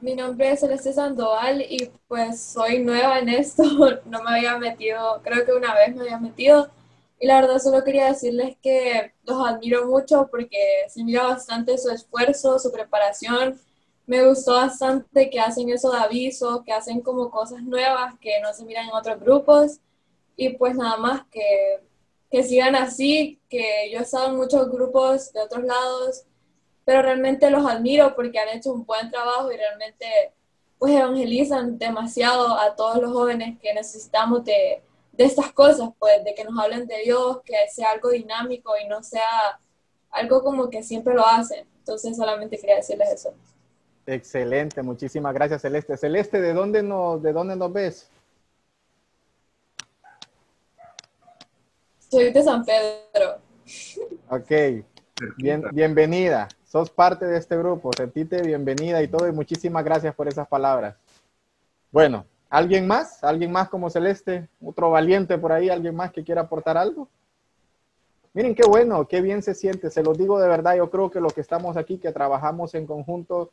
Mi 0.00 0.14
nombre 0.14 0.52
es 0.52 0.60
Celeste 0.60 0.92
Sandoval 0.92 1.62
y 1.62 1.90
pues 2.06 2.38
soy 2.40 2.80
nueva 2.80 3.18
en 3.18 3.30
esto. 3.30 3.62
No 4.04 4.22
me 4.22 4.36
había 4.36 4.58
metido, 4.58 5.22
creo 5.22 5.44
que 5.46 5.52
una 5.52 5.74
vez 5.74 5.94
me 5.94 6.02
había 6.02 6.18
metido. 6.18 6.68
Y 7.18 7.26
la 7.26 7.40
verdad 7.40 7.58
solo 7.58 7.82
quería 7.82 8.08
decirles 8.08 8.56
que 8.60 9.14
los 9.22 9.46
admiro 9.46 9.86
mucho 9.86 10.28
porque 10.30 10.58
se 10.88 11.02
mira 11.02 11.22
bastante 11.22 11.78
su 11.78 11.88
esfuerzo, 11.90 12.58
su 12.58 12.70
preparación. 12.70 13.58
Me 14.06 14.26
gustó 14.26 14.52
bastante 14.52 15.30
que 15.30 15.40
hacen 15.40 15.70
eso 15.70 15.90
de 15.90 15.98
aviso, 15.98 16.62
que 16.64 16.72
hacen 16.72 17.00
como 17.00 17.30
cosas 17.30 17.62
nuevas 17.62 18.14
que 18.20 18.38
no 18.42 18.52
se 18.52 18.66
miran 18.66 18.88
en 18.88 18.94
otros 18.94 19.18
grupos. 19.20 19.80
Y 20.36 20.50
pues 20.50 20.74
nada 20.76 20.98
más 20.98 21.22
que, 21.30 21.80
que 22.30 22.42
sigan 22.42 22.74
así, 22.76 23.40
que 23.48 23.90
yo 23.90 24.00
he 24.00 24.02
estado 24.02 24.28
en 24.28 24.36
muchos 24.36 24.70
grupos 24.70 25.32
de 25.32 25.40
otros 25.40 25.64
lados 25.64 26.24
pero 26.84 27.02
realmente 27.02 27.50
los 27.50 27.66
admiro 27.66 28.14
porque 28.14 28.38
han 28.38 28.56
hecho 28.56 28.72
un 28.72 28.84
buen 28.84 29.10
trabajo 29.10 29.50
y 29.50 29.56
realmente 29.56 30.06
pues 30.78 30.92
evangelizan 30.94 31.78
demasiado 31.78 32.58
a 32.58 32.74
todos 32.76 33.00
los 33.00 33.12
jóvenes 33.12 33.58
que 33.60 33.72
necesitamos 33.72 34.44
de, 34.44 34.82
de 35.12 35.24
estas 35.24 35.52
cosas, 35.52 35.90
pues 35.98 36.22
de 36.24 36.34
que 36.34 36.44
nos 36.44 36.58
hablen 36.62 36.86
de 36.86 36.98
Dios, 37.04 37.40
que 37.44 37.54
sea 37.72 37.92
algo 37.92 38.10
dinámico 38.10 38.72
y 38.82 38.86
no 38.86 39.02
sea 39.02 39.58
algo 40.10 40.42
como 40.42 40.68
que 40.68 40.82
siempre 40.82 41.14
lo 41.14 41.26
hacen. 41.26 41.66
Entonces 41.78 42.16
solamente 42.16 42.58
quería 42.58 42.76
decirles 42.76 43.08
eso. 43.10 43.34
Excelente, 44.06 44.82
muchísimas 44.82 45.32
gracias 45.32 45.62
Celeste. 45.62 45.96
Celeste, 45.96 46.40
¿de 46.40 46.52
dónde 46.52 46.82
nos, 46.82 47.22
de 47.22 47.32
dónde 47.32 47.56
nos 47.56 47.72
ves? 47.72 48.10
Soy 52.10 52.30
de 52.30 52.42
San 52.42 52.64
Pedro. 52.64 53.38
Ok, 54.28 54.52
Bien, 55.36 55.62
bienvenida 55.72 56.48
sos 56.74 56.90
parte 56.90 57.24
de 57.24 57.38
este 57.38 57.56
grupo, 57.56 57.92
sentite 57.96 58.42
bienvenida 58.42 59.00
y 59.00 59.06
todo, 59.06 59.28
y 59.28 59.32
muchísimas 59.32 59.84
gracias 59.84 60.12
por 60.12 60.26
esas 60.26 60.48
palabras. 60.48 60.96
Bueno, 61.92 62.26
¿alguien 62.50 62.84
más? 62.88 63.22
¿Alguien 63.22 63.52
más 63.52 63.68
como 63.68 63.88
Celeste? 63.90 64.48
¿Otro 64.60 64.90
valiente 64.90 65.38
por 65.38 65.52
ahí? 65.52 65.68
¿Alguien 65.68 65.94
más 65.94 66.10
que 66.10 66.24
quiera 66.24 66.40
aportar 66.40 66.76
algo? 66.76 67.08
Miren 68.32 68.56
qué 68.56 68.66
bueno, 68.66 69.06
qué 69.06 69.20
bien 69.20 69.40
se 69.40 69.54
siente, 69.54 69.88
se 69.88 70.02
los 70.02 70.18
digo 70.18 70.40
de 70.40 70.48
verdad, 70.48 70.74
yo 70.74 70.90
creo 70.90 71.12
que 71.12 71.20
los 71.20 71.32
que 71.32 71.42
estamos 71.42 71.76
aquí, 71.76 71.98
que 71.98 72.10
trabajamos 72.10 72.74
en 72.74 72.88
conjunto, 72.88 73.52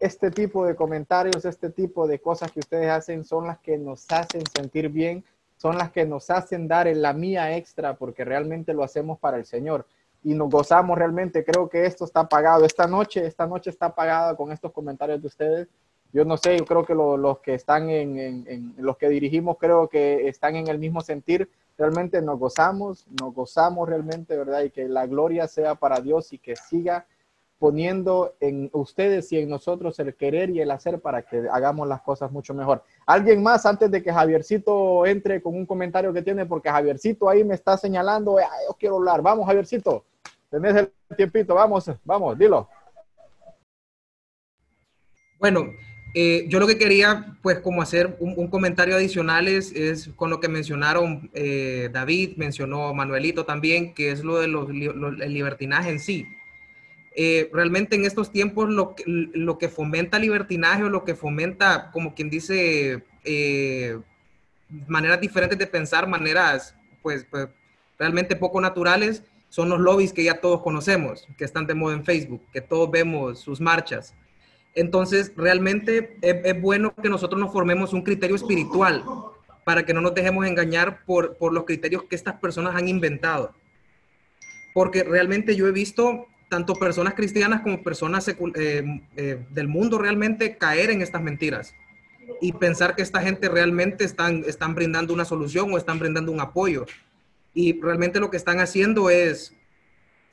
este 0.00 0.32
tipo 0.32 0.66
de 0.66 0.74
comentarios, 0.74 1.44
este 1.44 1.70
tipo 1.70 2.08
de 2.08 2.18
cosas 2.18 2.50
que 2.50 2.58
ustedes 2.58 2.90
hacen 2.90 3.24
son 3.24 3.46
las 3.46 3.60
que 3.60 3.78
nos 3.78 4.10
hacen 4.10 4.42
sentir 4.56 4.88
bien, 4.88 5.22
son 5.56 5.78
las 5.78 5.92
que 5.92 6.04
nos 6.04 6.30
hacen 6.30 6.66
dar 6.66 6.88
en 6.88 7.00
la 7.00 7.12
mía 7.12 7.56
extra, 7.56 7.94
porque 7.94 8.24
realmente 8.24 8.74
lo 8.74 8.82
hacemos 8.82 9.20
para 9.20 9.36
el 9.36 9.46
Señor 9.46 9.86
y 10.22 10.34
nos 10.34 10.50
gozamos 10.50 10.98
realmente. 10.98 11.44
Creo 11.44 11.68
que 11.68 11.86
esto 11.86 12.04
está 12.04 12.28
pagado. 12.28 12.64
Esta 12.64 12.86
noche, 12.86 13.26
esta 13.26 13.46
noche 13.46 13.70
está 13.70 13.94
pagada 13.94 14.36
con 14.36 14.52
estos 14.52 14.72
comentarios 14.72 15.20
de 15.20 15.26
ustedes. 15.26 15.68
Yo 16.12 16.24
no 16.24 16.36
sé, 16.36 16.56
yo 16.56 16.64
creo 16.64 16.84
que 16.84 16.94
los 16.94 17.40
que 17.40 17.54
están 17.54 17.90
en, 17.90 18.18
en, 18.18 18.74
los 18.78 18.96
que 18.96 19.08
dirigimos, 19.08 19.58
creo 19.58 19.88
que 19.88 20.28
están 20.28 20.56
en 20.56 20.68
el 20.68 20.78
mismo 20.78 21.00
sentir. 21.00 21.50
Realmente 21.76 22.22
nos 22.22 22.38
gozamos, 22.38 23.06
nos 23.20 23.34
gozamos 23.34 23.88
realmente, 23.88 24.36
¿verdad? 24.36 24.62
Y 24.62 24.70
que 24.70 24.88
la 24.88 25.06
gloria 25.06 25.46
sea 25.46 25.74
para 25.74 26.00
Dios 26.00 26.32
y 26.32 26.38
que 26.38 26.56
siga 26.56 27.06
poniendo 27.58 28.34
en 28.40 28.68
ustedes 28.72 29.32
y 29.32 29.38
en 29.38 29.48
nosotros 29.48 29.98
el 29.98 30.14
querer 30.14 30.50
y 30.50 30.60
el 30.60 30.70
hacer 30.70 31.00
para 31.00 31.22
que 31.22 31.44
hagamos 31.50 31.88
las 31.88 32.02
cosas 32.02 32.30
mucho 32.30 32.54
mejor. 32.54 32.82
¿Alguien 33.06 33.42
más 33.42 33.64
antes 33.64 33.90
de 33.90 34.02
que 34.02 34.12
Javiercito 34.12 35.06
entre 35.06 35.40
con 35.40 35.54
un 35.54 35.66
comentario 35.66 36.12
que 36.12 36.22
tiene? 36.22 36.46
Porque 36.46 36.70
Javiercito 36.70 37.28
ahí 37.28 37.44
me 37.44 37.54
está 37.54 37.76
señalando, 37.76 38.38
yo 38.38 38.76
quiero 38.78 38.96
hablar. 38.96 39.22
Vamos, 39.22 39.46
Javiercito. 39.46 40.04
Tenés 40.50 40.76
el 40.76 41.16
tiempito, 41.16 41.54
vamos, 41.54 41.90
vamos, 42.04 42.38
dilo. 42.38 42.68
Bueno, 45.38 45.66
eh, 46.14 46.46
yo 46.48 46.60
lo 46.60 46.66
que 46.66 46.78
quería, 46.78 47.36
pues, 47.42 47.58
como 47.58 47.82
hacer 47.82 48.16
un, 48.20 48.48
comentario 48.48 48.94
adicional 48.94 49.48
es, 49.48 50.08
con 50.16 50.30
lo 50.30 50.40
que 50.40 50.48
mencionaron 50.48 51.30
eh, 51.34 51.90
David, 51.92 52.36
mencionó 52.36 52.94
Manuelito 52.94 53.44
también, 53.44 53.92
que 53.92 54.12
es 54.12 54.24
lo 54.24 54.38
del 54.38 54.52
libertinaje 55.32 55.90
en 55.90 56.00
sí. 56.00 56.26
Eh, 57.18 57.48
realmente 57.52 57.96
en 57.96 58.04
estos 58.04 58.30
tiempos 58.30 58.68
lo 58.68 58.94
que, 58.94 59.04
lo 59.06 59.56
que 59.56 59.70
fomenta 59.70 60.18
libertinaje 60.18 60.84
o 60.84 60.90
lo 60.90 61.04
que 61.04 61.14
fomenta, 61.14 61.90
como 61.90 62.14
quien 62.14 62.28
dice, 62.28 63.04
maneras 64.86 65.20
diferentes 65.20 65.58
de 65.58 65.66
pensar, 65.66 66.06
maneras, 66.06 66.76
pues, 67.02 67.26
pues 67.30 67.48
realmente 67.98 68.36
poco 68.36 68.60
naturales, 68.60 69.22
son 69.48 69.68
los 69.68 69.80
lobbies 69.80 70.12
que 70.12 70.24
ya 70.24 70.40
todos 70.40 70.60
conocemos, 70.62 71.26
que 71.38 71.44
están 71.44 71.66
de 71.66 71.74
moda 71.74 71.94
en 71.94 72.04
Facebook, 72.04 72.42
que 72.52 72.60
todos 72.60 72.90
vemos 72.90 73.40
sus 73.40 73.60
marchas. 73.60 74.14
Entonces, 74.74 75.32
realmente 75.36 76.18
es, 76.20 76.60
bueno 76.60 76.94
que 76.94 77.08
nosotros 77.08 77.40
nos 77.40 77.52
formemos 77.52 77.92
un 77.94 78.02
criterio 78.02 78.36
espiritual 78.36 79.02
para 79.64 79.84
que 79.86 79.94
no 79.94 80.02
nos 80.02 80.14
dejemos 80.14 80.46
engañar 80.46 81.04
por, 81.06 81.36
por 81.38 81.52
los 81.52 81.64
criterios 81.64 82.04
que 82.04 82.16
estas 82.16 82.34
personas 82.34 82.74
han 82.76 82.88
inventado. 82.88 83.54
Porque 84.74 85.02
realmente 85.02 85.56
yo 85.56 85.66
he 85.66 85.72
visto 85.72 86.26
tanto 86.48 86.74
personas 86.74 87.14
cristianas 87.14 87.60
como 87.60 87.82
personas 87.82 88.28
eh, 88.28 88.34
eh, 89.16 89.46
del 89.50 89.68
mundo 89.68 89.98
realmente 89.98 90.56
caer 90.56 90.90
en 90.90 91.02
estas 91.02 91.22
mentiras 91.22 91.74
y 92.40 92.52
pensar 92.52 92.94
que 92.94 93.02
esta 93.02 93.20
gente 93.20 93.48
realmente 93.48 94.04
están, 94.04 94.44
están 94.46 94.74
brindando 94.74 95.12
una 95.12 95.24
solución 95.24 95.72
o 95.72 95.78
están 95.78 95.98
brindando 95.98 96.32
un 96.32 96.40
apoyo 96.40 96.86
y 97.54 97.80
realmente 97.80 98.20
lo 98.20 98.30
que 98.30 98.36
están 98.36 98.60
haciendo 98.60 99.10
es 99.10 99.54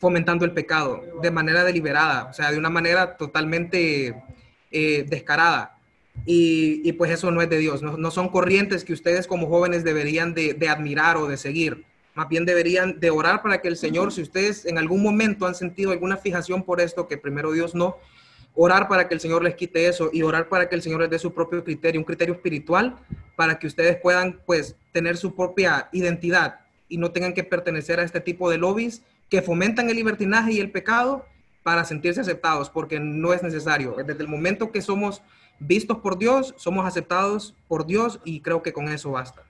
fomentando 0.03 0.43
el 0.43 0.51
pecado 0.51 1.01
de 1.21 1.31
manera 1.31 1.63
deliberada, 1.63 2.25
o 2.25 2.33
sea, 2.33 2.51
de 2.51 2.57
una 2.57 2.69
manera 2.69 3.15
totalmente 3.15 4.13
eh, 4.71 5.05
descarada. 5.07 5.77
Y, 6.25 6.91
pues 6.93 7.09
eso 7.09 7.31
no 7.31 7.41
es 7.41 7.49
de 7.49 7.57
Dios, 7.57 7.81
no, 7.81 8.11
son 8.11 8.29
corrientes 8.29 8.83
que 8.83 8.93
ustedes 8.93 9.25
como 9.25 9.47
jóvenes 9.47 9.83
deberían 9.83 10.33
de, 10.33 10.67
admirar 10.69 11.17
o 11.17 11.27
de 11.27 11.37
seguir, 11.37 11.85
más 12.15 12.29
bien 12.29 12.45
deberían 12.45 12.99
de 12.99 13.09
orar 13.09 13.41
para 13.41 13.61
que 13.61 13.67
el 13.67 13.77
Señor, 13.77 14.11
si 14.11 14.21
ustedes 14.21 14.65
en 14.65 14.77
algún 14.77 15.01
momento 15.01 15.45
han 15.45 15.55
sentido 15.55 15.91
alguna 15.91 16.17
fijación 16.17 16.63
por 16.63 16.79
esto, 16.79 17.07
que 17.07 17.17
primero 17.17 17.51
Dios 17.51 17.73
no, 17.73 17.97
orar 18.55 18.87
para 18.87 19.07
que 19.07 19.15
el 19.15 19.19
Señor 19.19 19.43
les 19.43 19.55
quite 19.55 19.87
eso 19.87 20.09
y 20.13 20.21
orar 20.21 20.47
para 20.47 20.69
que 20.69 20.75
el 20.75 20.81
Señor 20.81 21.01
les 21.01 21.09
dé 21.09 21.19
su 21.19 21.33
propio 21.33 21.63
criterio, 21.63 21.99
un 21.99 22.05
criterio 22.05 22.35
espiritual, 22.35 22.97
para 23.35 23.57
que 23.57 23.67
ustedes 23.67 23.97
puedan 23.97 24.39
pues 24.45 24.75
tener 24.91 25.17
su 25.17 25.35
propia 25.35 25.89
identidad 25.91 26.59
y 26.87 26.97
no 26.97 27.11
tengan 27.11 27.33
que 27.33 27.43
pertenecer 27.43 27.99
a 27.99 28.03
este 28.03 28.21
tipo 28.21 28.49
de 28.49 28.57
lobbies 28.57 29.01
que 29.29 29.41
fomentan 29.41 29.89
el 29.89 29.95
libertinaje 29.95 30.53
y 30.53 30.59
el 30.59 30.71
pecado 30.71 31.25
para 31.63 31.85
sentirse 31.85 32.21
aceptados, 32.21 32.69
porque 32.69 32.99
no 32.99 33.33
es 33.33 33.41
necesario. 33.41 33.95
Desde 34.05 34.21
el 34.21 34.27
momento 34.27 34.71
que 34.71 34.81
somos 34.81 35.23
vistos 35.59 35.97
por 35.99 36.19
Dios, 36.19 36.53
somos 36.57 36.85
aceptados 36.85 37.55
por 37.67 37.87
Dios 37.87 38.19
y 38.25 38.41
creo 38.41 38.61
que 38.61 38.73
con 38.73 38.89
eso 38.89 39.11
basta. 39.11 39.43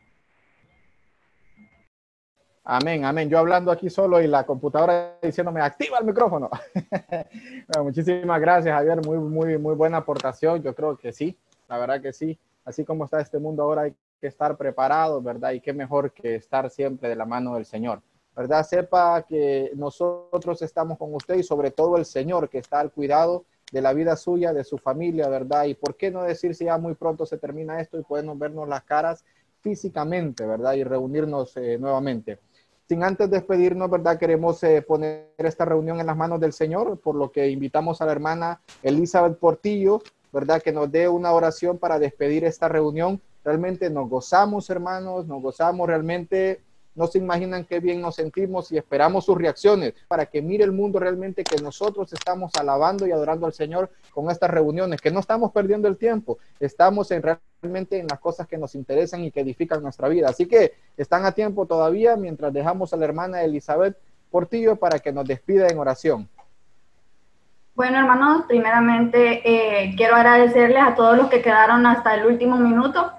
Amén, 2.66 3.04
amén. 3.04 3.30
Yo 3.30 3.40
hablando 3.40 3.72
aquí 3.72 3.90
solo 3.90 4.22
y 4.22 4.28
la 4.28 4.46
computadora 4.46 5.18
diciéndome, 5.22 5.60
activa 5.60 5.98
el 6.00 6.06
micrófono. 6.06 6.50
muchísimas 7.84 8.40
gracias, 8.40 8.74
Javier. 8.74 9.06
Muy, 9.06 9.18
muy, 9.18 9.58
muy 9.58 9.76
buena 9.76 9.98
aportación. 9.98 10.64
Yo 10.64 10.74
creo 10.74 10.96
que 10.96 11.12
sí, 11.12 11.38
la 11.68 11.78
verdad 11.78 12.02
que 12.02 12.14
sí. 12.14 12.40
Así 12.64 12.86
como 12.86 13.04
está 13.04 13.20
este 13.20 13.38
mundo 13.38 13.64
ahora, 13.64 13.82
hay 13.82 13.94
que 14.22 14.28
estar 14.28 14.56
preparado, 14.56 15.22
¿verdad? 15.22 15.52
Y 15.52 15.60
qué 15.60 15.74
mejor 15.74 16.14
que 16.14 16.36
estar 16.36 16.70
siempre 16.70 17.10
de 17.10 17.18
la 17.18 17.26
mano 17.26 17.56
del 17.56 17.66
Señor. 17.66 18.02
¿Verdad? 18.34 18.66
Sepa 18.66 19.24
que 19.24 19.72
nosotros 19.76 20.62
estamos 20.62 20.98
con 20.98 21.14
usted 21.14 21.36
y 21.36 21.44
sobre 21.44 21.70
todo 21.70 21.98
el 21.98 22.06
Señor 22.06 22.48
que 22.48 22.60
está 22.60 22.80
al 22.80 22.92
cuidado 22.92 23.44
de 23.74 23.82
la 23.82 23.92
vida 23.92 24.16
suya, 24.16 24.54
de 24.54 24.64
su 24.64 24.78
familia, 24.78 25.28
¿verdad? 25.28 25.66
Y 25.66 25.74
por 25.74 25.98
qué 25.98 26.12
no 26.12 26.24
decir 26.24 26.56
si 26.56 26.66
ya 26.66 26.78
muy 26.78 26.96
pronto 26.96 27.26
se 27.26 27.38
termina 27.38 27.82
esto 27.82 28.00
y 28.00 28.04
podemos 28.04 28.40
vernos 28.40 28.70
las 28.70 28.84
caras 28.84 29.26
físicamente, 29.60 30.46
¿verdad? 30.46 30.74
Y 30.74 30.86
reunirnos 30.86 31.58
eh, 31.58 31.78
nuevamente. 31.78 32.40
Sin 32.88 33.04
antes 33.04 33.30
despedirnos, 33.30 33.90
¿verdad? 33.90 34.18
Queremos 34.18 34.62
eh, 34.64 34.82
poner 34.82 35.30
esta 35.38 35.66
reunión 35.66 36.00
en 36.00 36.08
las 36.08 36.18
manos 36.18 36.40
del 36.40 36.54
Señor, 36.54 37.00
por 37.00 37.16
lo 37.16 37.32
que 37.32 37.50
invitamos 37.50 38.02
a 38.02 38.06
la 38.06 38.12
hermana 38.12 38.62
Elizabeth 38.82 39.38
Portillo, 39.38 40.02
¿verdad? 40.32 40.62
Que 40.62 40.74
nos 40.74 40.92
dé 40.92 41.08
una 41.08 41.32
oración 41.32 41.78
para 41.78 41.98
despedir 42.00 42.44
esta 42.44 42.68
reunión. 42.68 43.22
Realmente 43.46 43.90
nos 43.90 44.10
gozamos, 44.10 44.70
hermanos, 44.70 45.28
nos 45.28 45.42
gozamos 45.42 45.88
realmente 45.88 46.62
no 46.96 47.08
se 47.08 47.18
imaginan 47.18 47.66
qué 47.66 47.80
bien 47.80 48.02
nos 48.02 48.16
sentimos 48.16 48.72
y 48.72 48.78
esperamos 48.78 49.26
sus 49.26 49.38
reacciones 49.38 49.94
para 50.08 50.26
que 50.26 50.42
mire 50.42 50.64
el 50.64 50.72
mundo 50.72 51.00
realmente 51.00 51.44
que 51.44 51.62
nosotros 51.62 52.12
estamos 52.14 52.52
alabando 52.60 53.08
y 53.08 53.12
adorando 53.12 53.46
al 53.46 53.54
Señor 53.54 53.90
con 54.12 54.30
estas 54.30 54.50
reuniones, 54.50 55.02
que 55.02 55.12
no 55.12 55.20
estamos 55.20 55.52
perdiendo 55.52 55.88
el 55.88 55.98
tiempo, 55.98 56.38
estamos 56.60 57.12
en 57.12 57.24
realmente 57.24 58.00
en 58.00 58.08
las 58.08 58.20
cosas 58.20 58.48
que 58.48 58.58
nos 58.58 58.76
interesan 58.76 59.24
y 59.24 59.32
que 59.32 59.42
edifican 59.42 59.82
nuestra 59.82 60.08
vida. 60.08 60.30
Así 60.30 60.46
que 60.46 60.74
están 60.98 61.26
a 61.26 61.32
tiempo 61.32 61.66
todavía 61.66 62.16
mientras 62.16 62.54
dejamos 62.54 62.94
a 62.94 62.98
la 62.98 63.06
hermana 63.06 63.44
Elizabeth 63.44 63.98
Portillo 64.30 64.76
para 64.76 65.00
que 65.00 65.12
nos 65.12 65.26
despida 65.26 65.68
en 65.68 65.78
oración. 65.78 66.30
Bueno, 67.76 67.98
hermanos, 67.98 68.44
primeramente 68.48 69.42
eh, 69.44 69.96
quiero 69.98 70.16
agradecerles 70.16 70.84
a 70.84 70.94
todos 70.94 71.18
los 71.18 71.30
que 71.30 71.42
quedaron 71.42 71.86
hasta 71.88 72.14
el 72.14 72.28
último 72.28 72.58
minuto 72.58 73.12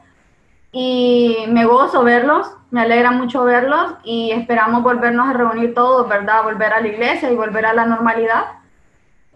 y 0.76 1.36
me 1.50 1.64
gozo 1.66 2.02
verlos, 2.02 2.50
me 2.72 2.80
alegra 2.80 3.12
mucho 3.12 3.44
verlos 3.44 3.94
y 4.02 4.32
esperamos 4.32 4.82
volvernos 4.82 5.28
a 5.28 5.32
reunir 5.32 5.72
todos, 5.72 6.08
¿verdad? 6.08 6.42
Volver 6.42 6.72
a 6.72 6.80
la 6.80 6.88
iglesia 6.88 7.30
y 7.30 7.36
volver 7.36 7.64
a 7.64 7.72
la 7.72 7.86
normalidad. 7.86 8.44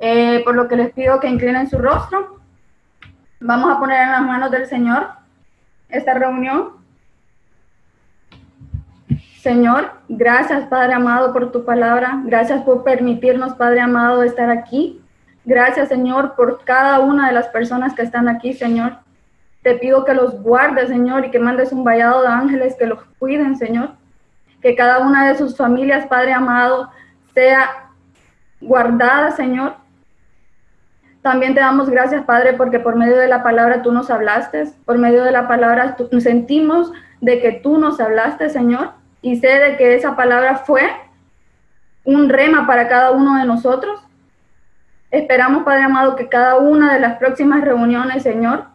Eh, 0.01 0.43
por 0.45 0.57
lo 0.57 0.67
que 0.67 0.75
les 0.75 0.93
pido 0.93 1.21
que 1.21 1.29
inclinen 1.29 1.71
su 1.71 1.79
rostro. 1.79 2.41
Vamos 3.39 3.71
a 3.71 3.79
poner 3.79 4.03
en 4.03 4.11
las 4.11 4.23
manos 4.23 4.51
del 4.51 4.67
Señor 4.67 5.11
esta 5.89 6.15
reunión. 6.15 6.71
Señor, 9.41 9.93
gracias 10.09 10.67
Padre 10.67 10.95
amado 10.95 11.33
por 11.33 11.53
tu 11.53 11.65
palabra. 11.65 12.21
Gracias 12.25 12.63
por 12.63 12.83
permitirnos, 12.83 13.55
Padre 13.55 13.81
amado, 13.81 14.25
estar 14.25 14.51
aquí. 14.51 15.01
Gracias, 15.45 15.89
Señor, 15.89 16.35
por 16.35 16.65
cada 16.65 16.99
una 16.99 17.29
de 17.29 17.33
las 17.33 17.47
personas 17.47 17.95
que 17.95 18.03
están 18.03 18.29
aquí, 18.29 18.55
Señor. 18.55 18.99
Te 19.69 19.75
pido 19.75 20.03
que 20.07 20.15
los 20.15 20.41
guardes, 20.41 20.89
Señor, 20.89 21.27
y 21.27 21.31
que 21.31 21.39
mandes 21.39 21.73
un 21.73 21.85
vallado 21.85 22.23
de 22.23 22.29
ángeles 22.29 22.75
que 22.79 22.87
los 22.87 23.05
cuiden, 23.19 23.55
Señor. 23.55 23.91
Que 24.63 24.75
cada 24.75 25.01
una 25.01 25.29
de 25.29 25.37
sus 25.37 25.59
familias, 25.59 26.07
Padre 26.07 26.33
amado, 26.33 26.91
sea 27.35 27.91
guardada, 28.63 29.31
Señor. 29.33 29.75
También 31.21 31.53
te 31.53 31.61
damos 31.61 31.91
gracias, 31.91 32.25
Padre, 32.25 32.55
porque 32.55 32.81
por 32.81 32.97
medio 32.97 33.19
de 33.19 33.29
la 33.29 33.43
palabra 33.43 33.83
tú 33.83 33.93
nos 33.93 34.11
hablaste, 34.11 34.73
por 34.87 34.97
medio 34.97 35.23
de 35.23 35.33
la 35.33 35.47
palabra 35.47 35.99
sentimos 36.19 36.91
de 37.21 37.39
que 37.43 37.53
tú 37.53 37.77
nos 37.77 38.01
hablaste, 38.01 38.49
Señor, 38.49 38.93
y 39.21 39.37
sé 39.37 39.49
de 39.49 39.77
que 39.77 39.97
esa 39.97 40.17
palabra 40.17 40.57
fue 40.57 40.89
un 42.05 42.31
rema 42.31 42.67
para 42.67 42.89
cada 42.89 43.11
uno 43.11 43.37
de 43.37 43.45
nosotros. 43.45 44.01
Esperamos, 45.11 45.65
Padre 45.65 45.83
amado, 45.83 46.17
que 46.17 46.31
cada 46.31 46.57
una 46.57 46.95
de 46.95 47.01
las 47.01 47.19
próximas 47.19 47.63
reuniones, 47.63 48.23
Señor, 48.23 48.68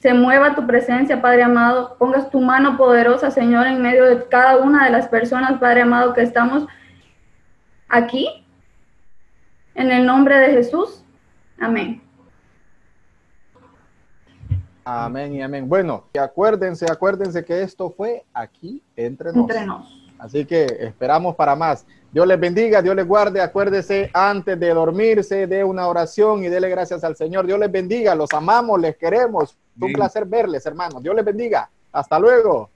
se 0.00 0.14
mueva 0.14 0.54
tu 0.54 0.66
presencia, 0.66 1.20
Padre 1.20 1.42
amado. 1.42 1.96
Pongas 1.98 2.30
tu 2.30 2.40
mano 2.40 2.76
poderosa, 2.78 3.30
Señor, 3.30 3.66
en 3.66 3.82
medio 3.82 4.06
de 4.06 4.26
cada 4.28 4.56
una 4.56 4.86
de 4.86 4.90
las 4.90 5.08
personas, 5.08 5.60
Padre 5.60 5.82
amado, 5.82 6.14
que 6.14 6.22
estamos 6.22 6.66
aquí. 7.88 8.44
En 9.74 9.90
el 9.90 10.06
nombre 10.06 10.36
de 10.36 10.52
Jesús. 10.52 11.04
Amén. 11.60 12.02
Amén 14.84 15.34
y 15.34 15.42
amén. 15.42 15.68
Bueno, 15.68 16.04
y 16.14 16.18
acuérdense, 16.18 16.86
acuérdense 16.90 17.44
que 17.44 17.62
esto 17.62 17.90
fue 17.90 18.24
aquí 18.32 18.82
entre 18.96 19.32
nos. 19.32 19.42
Entre 19.42 19.66
nos. 19.66 20.10
Así 20.18 20.46
que 20.46 20.64
esperamos 20.80 21.36
para 21.36 21.54
más. 21.54 21.86
Dios 22.10 22.26
les 22.26 22.40
bendiga, 22.40 22.80
Dios 22.80 22.96
les 22.96 23.06
guarde. 23.06 23.42
Acuérdese 23.42 24.10
antes 24.14 24.58
de 24.58 24.74
dormirse 24.74 25.46
de 25.46 25.62
una 25.62 25.86
oración 25.86 26.42
y 26.42 26.48
dele 26.48 26.70
gracias 26.70 27.04
al 27.04 27.16
Señor. 27.16 27.46
Dios 27.46 27.58
les 27.58 27.70
bendiga, 27.70 28.14
los 28.14 28.32
amamos, 28.32 28.80
les 28.80 28.96
queremos. 28.96 29.56
Un 29.80 29.92
placer 29.92 30.26
verles, 30.26 30.64
hermanos. 30.66 31.02
Dios 31.02 31.14
les 31.14 31.24
bendiga. 31.24 31.70
Hasta 31.92 32.18
luego. 32.18 32.68